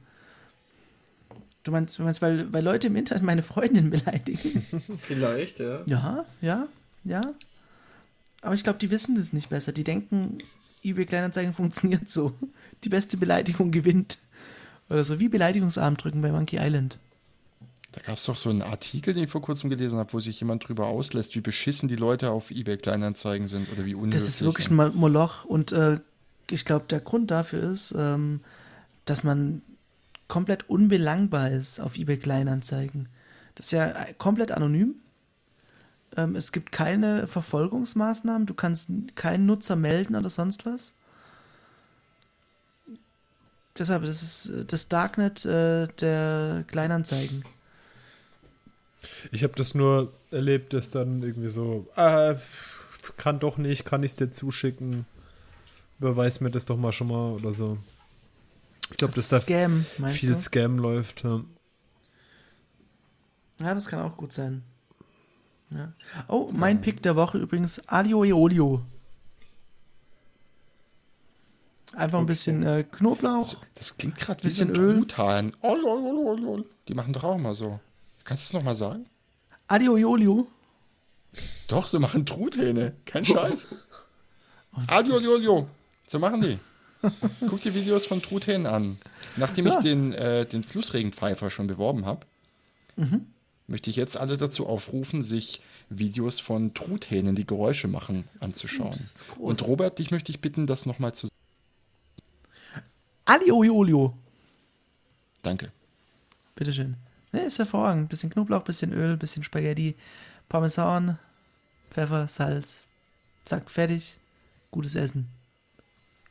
Du 1.63 1.71
meinst, 1.71 1.99
du 1.99 2.03
meinst 2.03 2.21
weil, 2.21 2.51
weil 2.51 2.63
Leute 2.63 2.87
im 2.87 2.95
Internet 2.95 3.23
meine 3.23 3.43
Freundin 3.43 3.89
beleidigen? 3.91 4.39
Vielleicht, 4.99 5.59
ja. 5.59 5.81
ja, 5.85 6.25
ja, 6.41 6.67
ja. 7.03 7.21
Aber 8.41 8.55
ich 8.55 8.63
glaube, 8.63 8.79
die 8.79 8.89
wissen 8.89 9.15
das 9.15 9.33
nicht 9.33 9.49
besser. 9.49 9.71
Die 9.71 9.83
denken, 9.83 10.39
eBay 10.83 11.05
Kleinanzeigen 11.05 11.53
funktioniert 11.53 12.09
so. 12.09 12.33
Die 12.83 12.89
beste 12.89 13.17
Beleidigung 13.17 13.69
gewinnt. 13.71 14.17
Oder 14.89 15.03
so 15.03 15.19
wie 15.19 15.29
Beleidigungsarm 15.29 15.97
drücken 15.97 16.21
bei 16.21 16.31
Monkey 16.31 16.57
Island. 16.59 16.97
Da 17.91 18.01
gab 18.01 18.17
es 18.17 18.25
doch 18.25 18.37
so 18.37 18.49
einen 18.49 18.61
Artikel, 18.61 19.13
den 19.13 19.25
ich 19.25 19.29
vor 19.29 19.41
kurzem 19.41 19.69
gelesen 19.69 19.99
habe, 19.99 20.11
wo 20.13 20.19
sich 20.19 20.39
jemand 20.39 20.67
drüber 20.67 20.87
auslässt, 20.87 21.35
wie 21.35 21.41
beschissen 21.41 21.89
die 21.89 21.95
Leute 21.97 22.31
auf 22.31 22.49
eBay 22.49 22.77
Kleinanzeigen 22.77 23.47
sind 23.47 23.71
oder 23.71 23.85
wie 23.85 23.93
unhöflich. 23.93 24.13
Das 24.23 24.27
ist 24.27 24.41
wirklich 24.41 24.69
ein 24.69 24.75
Mo- 24.75 24.89
Moloch 24.91 25.45
und 25.45 25.73
äh, 25.73 25.99
ich 26.49 26.65
glaube, 26.65 26.85
der 26.89 27.01
Grund 27.01 27.29
dafür 27.31 27.61
ist, 27.71 27.93
ähm, 27.97 28.39
dass 29.05 29.23
man 29.23 29.61
komplett 30.31 30.69
unbelangbar 30.69 31.51
ist 31.51 31.81
auf 31.81 31.97
eBay 31.97 32.15
Kleinanzeigen. 32.15 33.09
Das 33.55 33.65
ist 33.65 33.71
ja 33.73 33.91
äh, 33.91 34.13
komplett 34.17 34.53
anonym. 34.53 34.95
Ähm, 36.15 36.37
es 36.37 36.53
gibt 36.53 36.71
keine 36.71 37.27
Verfolgungsmaßnahmen, 37.27 38.47
du 38.47 38.53
kannst 38.53 38.91
keinen 39.15 39.45
Nutzer 39.45 39.75
melden 39.75 40.15
oder 40.15 40.29
sonst 40.29 40.65
was. 40.65 40.93
Deshalb, 43.77 44.03
das 44.03 44.23
ist 44.23 44.45
äh, 44.45 44.63
das 44.63 44.87
Darknet 44.87 45.43
äh, 45.43 45.87
der 45.99 46.63
Kleinanzeigen. 46.65 47.43
Ich 49.33 49.43
habe 49.43 49.53
das 49.57 49.75
nur 49.75 50.13
erlebt, 50.31 50.71
dass 50.71 50.91
dann 50.91 51.23
irgendwie 51.23 51.49
so, 51.49 51.87
ah, 51.97 52.35
kann 53.17 53.39
doch 53.39 53.57
nicht, 53.57 53.83
kann 53.83 54.03
ich 54.03 54.11
es 54.11 54.15
dir 54.15 54.31
zuschicken, 54.31 55.05
überweis 55.99 56.39
mir 56.39 56.51
das 56.51 56.65
doch 56.65 56.77
mal 56.77 56.93
schon 56.93 57.09
mal 57.09 57.33
oder 57.33 57.51
so. 57.51 57.77
Ich 58.91 58.97
glaube, 58.97 59.13
dass 59.13 59.29
da 59.29 59.39
Scam, 59.39 59.85
meinst 59.97 60.17
viel 60.17 60.31
du? 60.31 60.37
Scam 60.37 60.77
läuft. 60.77 61.23
Ja. 61.23 61.41
Ja, 63.61 63.73
das 63.73 63.87
kann 63.87 64.01
auch 64.01 64.17
gut 64.17 64.33
sein. 64.33 64.63
Ja. 65.69 65.93
Oh, 66.27 66.49
mein 66.51 66.81
Pick 66.81 67.01
der 67.01 67.15
Woche 67.15 67.37
übrigens 67.37 67.79
Alio 67.87 68.23
e 68.23 68.33
Olio. 68.33 68.81
Einfach 71.93 72.19
ein 72.19 72.25
bisschen 72.25 72.63
äh, 72.63 72.83
Knoblauch. 72.83 73.55
Das 73.75 73.97
klingt 73.97 74.17
gerade 74.17 74.43
wie 74.43 74.49
so 74.49 74.65
Bisschen 74.65 74.75
ein 74.75 74.81
Öl. 74.81 74.97
Truthahn. 74.99 75.53
Oh, 75.61 75.75
lol, 75.75 76.39
lol. 76.39 76.65
Die 76.87 76.93
machen 76.93 77.13
doch 77.13 77.23
auch 77.23 77.37
mal 77.37 77.53
so. 77.53 77.79
Kannst 78.23 78.43
du 78.43 78.45
es 78.47 78.53
nochmal 78.53 78.75
sagen? 78.75 79.05
Alio 79.67 79.97
e 79.97 80.05
Olio. 80.05 80.47
Doch, 81.67 81.87
so 81.87 81.99
machen 81.99 82.25
Truthähne. 82.25 82.93
Kein 83.05 83.25
Scheiß. 83.25 83.67
Und 84.73 84.91
Adio, 84.91 85.15
das- 85.15 85.23
Jojo. 85.23 85.67
So 86.07 86.19
machen 86.19 86.41
die. 86.41 86.59
Guck 87.47 87.61
dir 87.61 87.73
Videos 87.73 88.05
von 88.05 88.21
Truthähnen 88.21 88.67
an. 88.67 88.97
Nachdem 89.37 89.67
Ja. 89.67 89.77
ich 89.77 89.83
den, 89.83 90.13
äh, 90.13 90.45
den 90.45 90.63
Flussregenpfeifer 90.63 91.49
schon 91.49 91.67
beworben 91.67 92.05
habe, 92.05 92.25
Mhm. 92.97 93.25
möchte 93.67 93.89
ich 93.89 93.95
jetzt 93.95 94.17
alle 94.17 94.37
dazu 94.37 94.67
aufrufen, 94.67 95.21
sich 95.23 95.61
Videos 95.89 96.39
von 96.39 96.73
Truthähnen, 96.73 97.35
die 97.35 97.45
Geräusche 97.47 97.87
machen, 97.87 98.25
anzuschauen. 98.39 98.97
Und 99.37 99.65
Robert, 99.67 99.99
dich 99.99 100.11
möchte 100.11 100.31
ich 100.31 100.41
bitten, 100.41 100.67
das 100.67 100.85
nochmal 100.85 101.13
zu. 101.13 101.27
Alio 103.25 103.63
e 103.63 103.69
Olio. 103.69 104.17
Danke. 105.41 105.71
Bitteschön. 106.55 106.97
Ne, 107.31 107.41
ist 107.45 107.59
hervorragend. 107.59 108.09
Bisschen 108.09 108.29
Knoblauch, 108.29 108.63
bisschen 108.63 108.93
Öl, 108.93 109.15
bisschen 109.17 109.43
Spaghetti, 109.43 109.95
Parmesan, 110.49 111.17
Pfeffer, 111.89 112.27
Salz. 112.27 112.87
Zack, 113.45 113.71
fertig. 113.71 114.17
Gutes 114.69 114.95
Essen. 114.95 115.27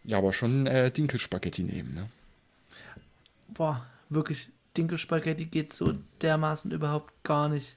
Ja, 0.05 0.19
aber 0.19 0.33
schon 0.33 0.67
äh, 0.67 0.91
Dinkelspaghetti 0.91 1.63
nehmen, 1.63 1.95
ne? 1.95 2.09
Boah, 3.49 3.87
wirklich. 4.09 4.49
Dinkelspaghetti 4.77 5.47
geht 5.47 5.73
so 5.73 5.95
dermaßen 6.23 6.71
überhaupt 6.71 7.13
gar 7.25 7.49
nicht. 7.49 7.77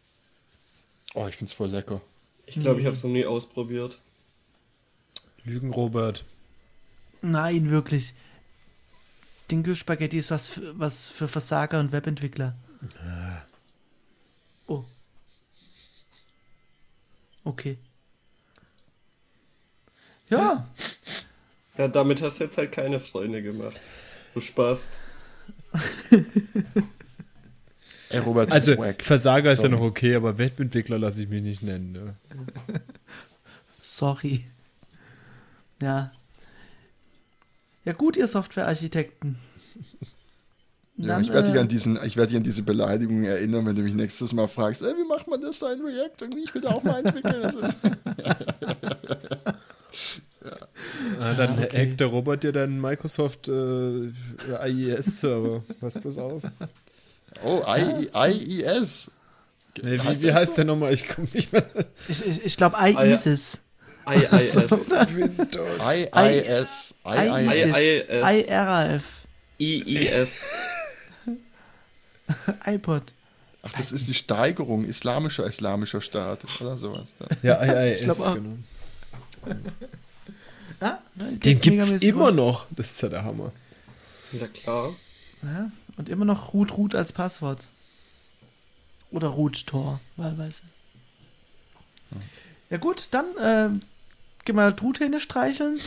Oh, 1.14 1.28
ich 1.28 1.36
find's 1.36 1.54
voll 1.54 1.70
lecker. 1.70 2.02
Ich 2.46 2.60
glaube, 2.60 2.80
ich 2.80 2.86
habe 2.86 2.96
es 2.96 3.04
noch 3.04 3.12
nie 3.12 3.26
ausprobiert. 3.26 4.00
Lügen, 5.44 5.72
Robert. 5.72 6.24
Nein, 7.22 7.70
wirklich. 7.70 8.14
Dinkelspaghetti 9.52 10.18
ist 10.18 10.32
was 10.32 10.48
für, 10.48 10.78
was 10.78 11.10
für 11.10 11.28
Versager 11.28 11.80
und 11.80 11.92
Webentwickler. 11.92 12.56
Oh. 14.68 14.84
Okay. 17.44 17.78
Ja, 20.30 20.68
Ja, 21.78 21.88
damit 21.88 22.22
hast 22.22 22.40
du 22.40 22.44
jetzt 22.46 22.58
halt 22.58 22.72
keine 22.72 23.00
Freunde 23.00 23.42
gemacht. 23.42 23.80
Du 24.34 24.40
sparst. 24.40 25.00
Ey, 28.10 28.20
Robert, 28.20 28.52
Also. 28.52 28.76
Versager 29.00 29.52
ist 29.52 29.64
ja 29.64 29.70
Sorry. 29.70 29.82
noch 29.82 29.82
okay, 29.82 30.16
aber 30.16 30.38
Webentwickler 30.38 31.00
lasse 31.00 31.24
ich 31.24 31.30
mich 31.30 31.42
nicht 31.42 31.64
nennen. 31.64 31.92
Ne? 31.94 32.16
sorry. 33.82 34.46
Ja. 35.82 36.12
Ja 37.86 37.94
gut, 37.94 38.16
ihr 38.18 38.28
Softwarearchitekten. 38.28 39.38
Ja, 40.96 41.08
Dann, 41.08 41.24
ich 41.24 41.34
werde 41.34 41.48
dich 41.48 41.58
äh, 41.58 41.62
an 41.62 41.68
diesen, 41.68 42.00
ich 42.06 42.16
werde 42.18 42.30
dich 42.30 42.38
an 42.38 42.44
diese 42.44 42.62
Beleidigungen 42.62 43.26
erinnern, 43.26 43.66
wenn 43.66 43.76
du 43.76 43.82
mich 43.82 43.96
nächstes 43.96 44.32
Mal 44.32 44.48
fragst, 44.48 44.84
ey, 44.84 44.94
wie 44.96 45.08
macht 45.08 45.28
man 45.28 45.42
das 45.42 45.58
da 45.60 45.74
in 45.74 45.82
React? 45.82 46.22
Irgendwie, 46.22 46.44
ich 46.44 46.54
will 46.54 46.62
da 46.62 46.70
auch 46.70 46.84
mal 46.84 47.04
entwickeln. 47.04 47.74
Also, 50.44 50.58
Ah, 51.22 51.34
dann 51.36 51.58
okay. 51.64 51.88
hackt 51.90 52.00
der 52.02 52.08
Robert 52.08 52.44
dir 52.44 52.52
deinen 52.52 52.82
Microsoft 52.82 53.48
äh, 53.48 54.12
IIS-Server. 54.66 55.64
Pass 55.80 55.98
bloß 56.00 56.18
auf. 56.18 56.42
oh, 57.44 57.62
I, 57.68 58.10
IES. 58.14 59.10
Nee, 59.82 59.98
Heißt 60.00 60.20
wie, 60.20 60.24
wie 60.24 60.26
der 60.28 60.36
heißt 60.36 60.58
der 60.58 60.66
nochmal? 60.66 60.94
Ich 60.94 61.08
komme 61.08 61.28
nicht 61.34 61.52
mehr. 61.54 61.64
Ich, 62.10 62.26
ich, 62.26 62.44
ich 62.46 62.58
glaube, 62.58 62.78
Ah, 62.78 62.88
ja. 62.88 63.02
IISIS. 63.04 63.60
IIS. 64.06 64.56
Windows. 65.16 65.82
IIS. 65.82 66.96
IIS. 67.06 67.76
IIS. 67.76 68.48
IRAF. 68.50 69.04
IIS. 69.60 70.44
iPod. 72.66 73.14
Ach, 73.62 73.72
das 73.78 73.94
ist 73.94 74.08
die 74.10 74.14
Steigerung 74.14 74.84
islamischer 74.84 75.48
islamischer 75.48 76.02
Staat 76.02 76.42
oder 76.60 76.78
sowas. 76.78 77.14
Da. 77.18 77.28
Ja, 77.44 77.64
IIS, 77.64 78.00
Ich 78.02 78.06
glaub 78.06 78.20
auch. 78.20 78.36
genau. 78.36 78.58
Ja, 80.82 81.00
ne, 81.16 81.32
Den 81.38 81.60
gibt's 81.62 81.92
immer 81.92 82.28
gut. 82.28 82.36
noch. 82.36 82.68
Das 82.72 82.92
ist 82.92 83.02
ja 83.02 83.10
der 83.10 83.24
Hammer. 83.24 83.52
Ja, 84.34 84.48
klar. 84.48 84.90
Ja, 85.44 85.72
und 85.98 86.10
immer 86.10 86.26
noch 86.26 86.54
Root 86.54 86.76
Root 86.78 86.96
als 86.96 87.12
Passwort. 87.14 87.68
Oder 89.12 89.28
Root 89.28 89.66
Tor, 89.68 90.00
wahlweise. 90.18 90.64
Ja 92.70 92.78
gut, 92.78 93.10
dann 93.12 93.26
äh, 93.38 93.70
geh 94.46 94.54
mal 94.54 94.76
Truthähne 94.76 95.20
streicheln, 95.20 95.78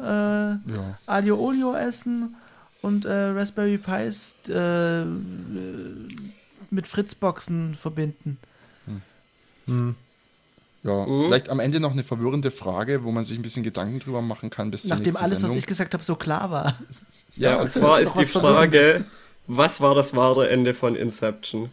äh, 0.00 0.04
Ja. 0.04 0.98
Alio 1.06 1.36
Olio 1.38 1.74
essen 1.74 2.36
und 2.82 3.04
äh, 3.04 3.12
Raspberry 3.12 3.78
Pis 3.78 4.36
äh, 4.48 5.04
mit 6.70 6.86
Fritzboxen 6.86 7.74
verbinden. 7.74 8.38
Ja, 10.86 11.04
Mhm. 11.06 11.20
vielleicht 11.26 11.48
am 11.50 11.60
Ende 11.60 11.80
noch 11.80 11.92
eine 11.92 12.04
verwirrende 12.04 12.50
Frage, 12.50 13.02
wo 13.04 13.10
man 13.12 13.24
sich 13.24 13.36
ein 13.38 13.42
bisschen 13.42 13.62
Gedanken 13.64 13.98
drüber 13.98 14.22
machen 14.22 14.50
kann 14.50 14.70
bis 14.70 14.84
Nachdem 14.84 15.16
alles, 15.16 15.32
was 15.32 15.38
Sendung. 15.40 15.58
ich 15.58 15.66
gesagt 15.66 15.92
habe, 15.94 16.02
so 16.04 16.16
klar 16.16 16.50
war. 16.50 16.78
Ja, 17.38 17.60
und 17.60 17.70
zwar 17.70 18.00
ist 18.00 18.14
die 18.14 18.20
was. 18.20 18.30
Frage, 18.30 19.04
was 19.46 19.82
war 19.82 19.94
das 19.94 20.16
wahre 20.16 20.48
Ende 20.48 20.72
von 20.72 20.96
Inception? 20.96 21.68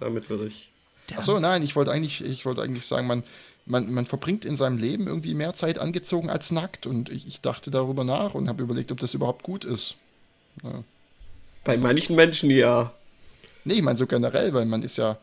Damit 0.00 0.28
würde 0.28 0.46
ich. 0.46 0.70
Ach 1.16 1.22
so, 1.22 1.38
nein, 1.38 1.62
ich 1.62 1.76
wollte 1.76 1.92
eigentlich, 1.92 2.24
ich 2.24 2.44
wollte 2.46 2.60
eigentlich 2.62 2.84
sagen, 2.84 3.06
man, 3.06 3.22
man, 3.66 3.92
man 3.92 4.06
verbringt 4.06 4.44
in 4.44 4.56
seinem 4.56 4.76
Leben 4.78 5.06
irgendwie 5.06 5.34
mehr 5.34 5.54
Zeit 5.54 5.78
angezogen 5.78 6.30
als 6.30 6.50
nackt 6.50 6.86
und 6.86 7.10
ich, 7.10 7.28
ich 7.28 7.40
dachte 7.40 7.70
darüber 7.70 8.02
nach 8.02 8.34
und 8.34 8.48
habe 8.48 8.62
überlegt, 8.64 8.90
ob 8.90 8.98
das 8.98 9.14
überhaupt 9.14 9.44
gut 9.44 9.64
ist. 9.64 9.94
Bei 11.64 11.76
manchen 11.76 12.16
Menschen 12.16 12.50
ja. 12.50 12.92
Nee, 13.64 13.74
ich 13.74 13.82
meine 13.82 13.98
so 13.98 14.06
generell, 14.06 14.52
weil 14.54 14.66
man 14.66 14.82
ist 14.82 14.96
ja, 14.96 15.16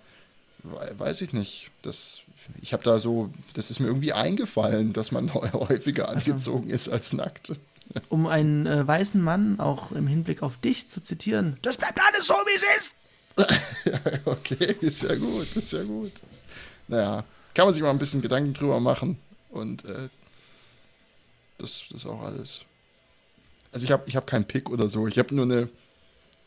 we- 0.63 0.93
weiß 0.97 1.21
ich 1.21 1.33
nicht, 1.33 1.69
das, 1.81 2.19
ich 2.61 2.73
habe 2.73 2.83
da 2.83 2.99
so, 2.99 3.31
das 3.53 3.71
ist 3.71 3.79
mir 3.79 3.87
irgendwie 3.87 4.13
eingefallen, 4.13 4.93
dass 4.93 5.11
man 5.11 5.33
häufiger 5.53 6.09
angezogen 6.09 6.69
ist 6.69 6.89
als 6.89 7.13
nackt. 7.13 7.53
Um 8.09 8.27
einen 8.27 8.65
äh, 8.65 8.85
weißen 8.85 9.21
Mann 9.21 9.61
auch 9.61 9.93
im 9.93 10.07
Hinblick 10.07 10.43
auf 10.43 10.57
dich 10.57 10.89
zu 10.89 11.01
zitieren. 11.01 11.55
Das 11.61 11.77
bleibt 11.77 11.97
alles 12.05 12.27
so, 12.27 12.33
wie 12.33 12.55
es 12.55 12.63
ist. 12.77 12.93
Okay, 14.25 14.75
ist 14.81 15.03
ja 15.03 15.15
gut, 15.15 15.55
ist 15.55 15.71
ja 15.71 15.83
gut. 15.83 16.11
Naja, 16.89 17.23
kann 17.53 17.65
man 17.65 17.73
sich 17.73 17.81
mal 17.81 17.91
ein 17.91 17.97
bisschen 17.97 18.21
Gedanken 18.21 18.53
drüber 18.53 18.81
machen 18.81 19.17
und 19.51 19.85
äh, 19.85 20.09
das, 21.57 21.83
das 21.89 22.01
ist 22.01 22.05
auch 22.05 22.21
alles. 22.23 22.61
Also 23.71 23.85
ich 23.85 23.91
habe 23.91 24.03
ich 24.07 24.15
hab 24.15 24.27
keinen 24.27 24.45
Pick 24.45 24.69
oder 24.69 24.89
so, 24.89 25.07
ich 25.07 25.17
habe 25.17 25.33
nur 25.33 25.45
eine 25.45 25.69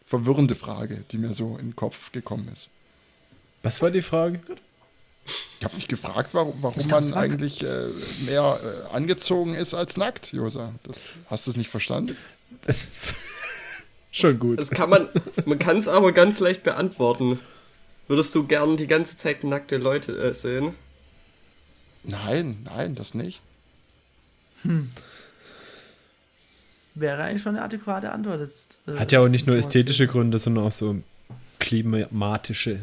verwirrende 0.04 0.54
Frage, 0.54 1.04
die 1.10 1.18
mir 1.18 1.32
so 1.32 1.56
in 1.56 1.68
den 1.70 1.76
Kopf 1.76 2.12
gekommen 2.12 2.48
ist. 2.52 2.68
Was 3.62 3.80
war 3.80 3.90
die 3.90 4.02
Frage? 4.02 4.40
Ich 5.58 5.64
habe 5.64 5.74
mich 5.76 5.88
gefragt, 5.88 6.30
warum, 6.32 6.54
warum 6.62 6.88
man 6.88 7.14
eigentlich 7.14 7.62
äh, 7.62 7.84
mehr 8.26 8.58
äh, 8.62 8.94
angezogen 8.94 9.54
ist 9.54 9.74
als 9.74 9.96
nackt, 9.96 10.32
Josa. 10.32 10.72
Das, 10.84 11.12
hast 11.26 11.46
du 11.46 11.50
es 11.52 11.56
nicht 11.56 11.70
verstanden? 11.70 12.16
Schon 14.12 14.38
gut. 14.38 14.58
Das 14.58 14.70
kann 14.70 14.90
man, 14.90 15.08
man 15.44 15.58
kann 15.58 15.78
es 15.78 15.86
aber 15.86 16.12
ganz 16.12 16.40
leicht 16.40 16.62
beantworten. 16.62 17.38
Würdest 18.08 18.34
du 18.34 18.44
gern 18.44 18.76
die 18.76 18.88
ganze 18.88 19.16
Zeit 19.16 19.44
nackte 19.44 19.76
Leute 19.76 20.18
äh, 20.18 20.34
sehen? 20.34 20.74
Nein, 22.02 22.58
nein, 22.64 22.94
das 22.96 23.14
nicht. 23.14 23.40
Wäre 26.94 27.22
eigentlich 27.22 27.42
schon 27.42 27.54
eine 27.56 27.64
adäquate 27.64 28.10
Antwort 28.10 28.40
jetzt. 28.40 28.80
äh, 28.88 28.98
Hat 28.98 29.12
ja 29.12 29.20
auch 29.20 29.28
nicht 29.28 29.46
nur 29.46 29.56
ästhetische 29.56 30.06
Gründe, 30.06 30.38
sondern 30.38 30.66
auch 30.66 30.72
so 30.72 30.96
klimatische 31.60 32.80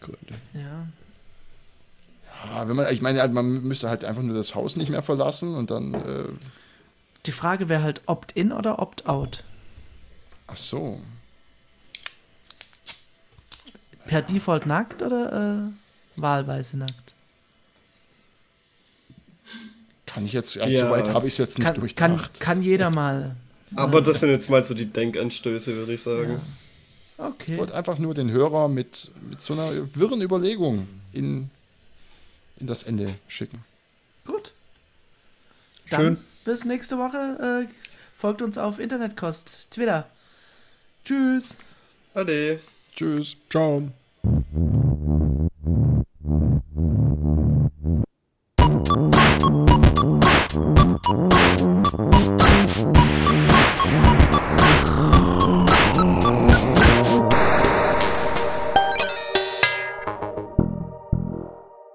Gründe. 0.00 0.34
Ja. 0.52 0.86
Ja, 2.44 2.68
wenn 2.68 2.76
man, 2.76 2.92
ich 2.92 3.00
meine, 3.00 3.26
man 3.28 3.62
müsste 3.62 3.88
halt 3.88 4.04
einfach 4.04 4.22
nur 4.22 4.36
das 4.36 4.54
Haus 4.54 4.76
nicht 4.76 4.90
mehr 4.90 5.02
verlassen 5.02 5.54
und 5.54 5.70
dann, 5.70 5.94
äh, 5.94 6.24
Die 7.26 7.32
Frage 7.32 7.68
wäre 7.68 7.82
halt 7.82 8.02
Opt-in 8.06 8.52
oder 8.52 8.78
Opt-out. 8.80 9.44
ach 10.46 10.56
so. 10.56 11.00
Per 14.06 14.20
Default 14.20 14.66
nackt 14.66 15.00
oder 15.00 15.68
äh, 15.68 16.20
wahlweise 16.20 16.76
nackt? 16.76 17.14
Kann 20.06 20.26
ich 20.26 20.32
jetzt, 20.34 20.58
also 20.58 20.76
Ja. 20.76 20.86
soweit 20.86 21.08
habe 21.08 21.26
ich 21.26 21.32
es 21.34 21.38
jetzt 21.38 21.58
nicht 21.58 21.64
Kann, 21.66 21.74
kann, 21.74 21.80
durchdacht. 22.16 22.40
kann 22.40 22.62
jeder 22.62 22.90
mal. 22.90 23.34
Aber 23.74 24.00
das 24.02 24.20
sind 24.20 24.28
jetzt 24.30 24.50
mal 24.50 24.62
so 24.62 24.74
die 24.74 24.84
Denkanstöße, 24.86 25.74
würde 25.74 25.94
ich 25.94 26.02
sagen. 26.02 26.40
Ich 27.18 27.24
Okay. 27.24 27.56
wollte 27.58 27.74
einfach 27.74 27.98
nur 27.98 28.12
den 28.12 28.30
Hörer 28.30 28.68
mit, 28.68 29.10
mit 29.28 29.40
so 29.42 29.54
einer 29.54 29.70
wirren 29.94 30.20
Überlegung 30.20 30.86
in, 31.12 31.50
in 32.58 32.66
das 32.66 32.82
Ende 32.82 33.14
schicken. 33.28 33.64
Gut. 34.26 34.52
Dann 35.90 36.00
Schön. 36.00 36.18
Bis 36.44 36.64
nächste 36.64 36.98
Woche. 36.98 37.66
Äh, 37.68 37.74
folgt 38.16 38.42
uns 38.42 38.58
auf 38.58 38.78
Internetkost, 38.78 39.70
Twitter. 39.70 40.08
Tschüss. 41.04 41.54
Ade. 42.14 42.60
Tschüss. 42.94 43.36
Ciao. 43.50 43.90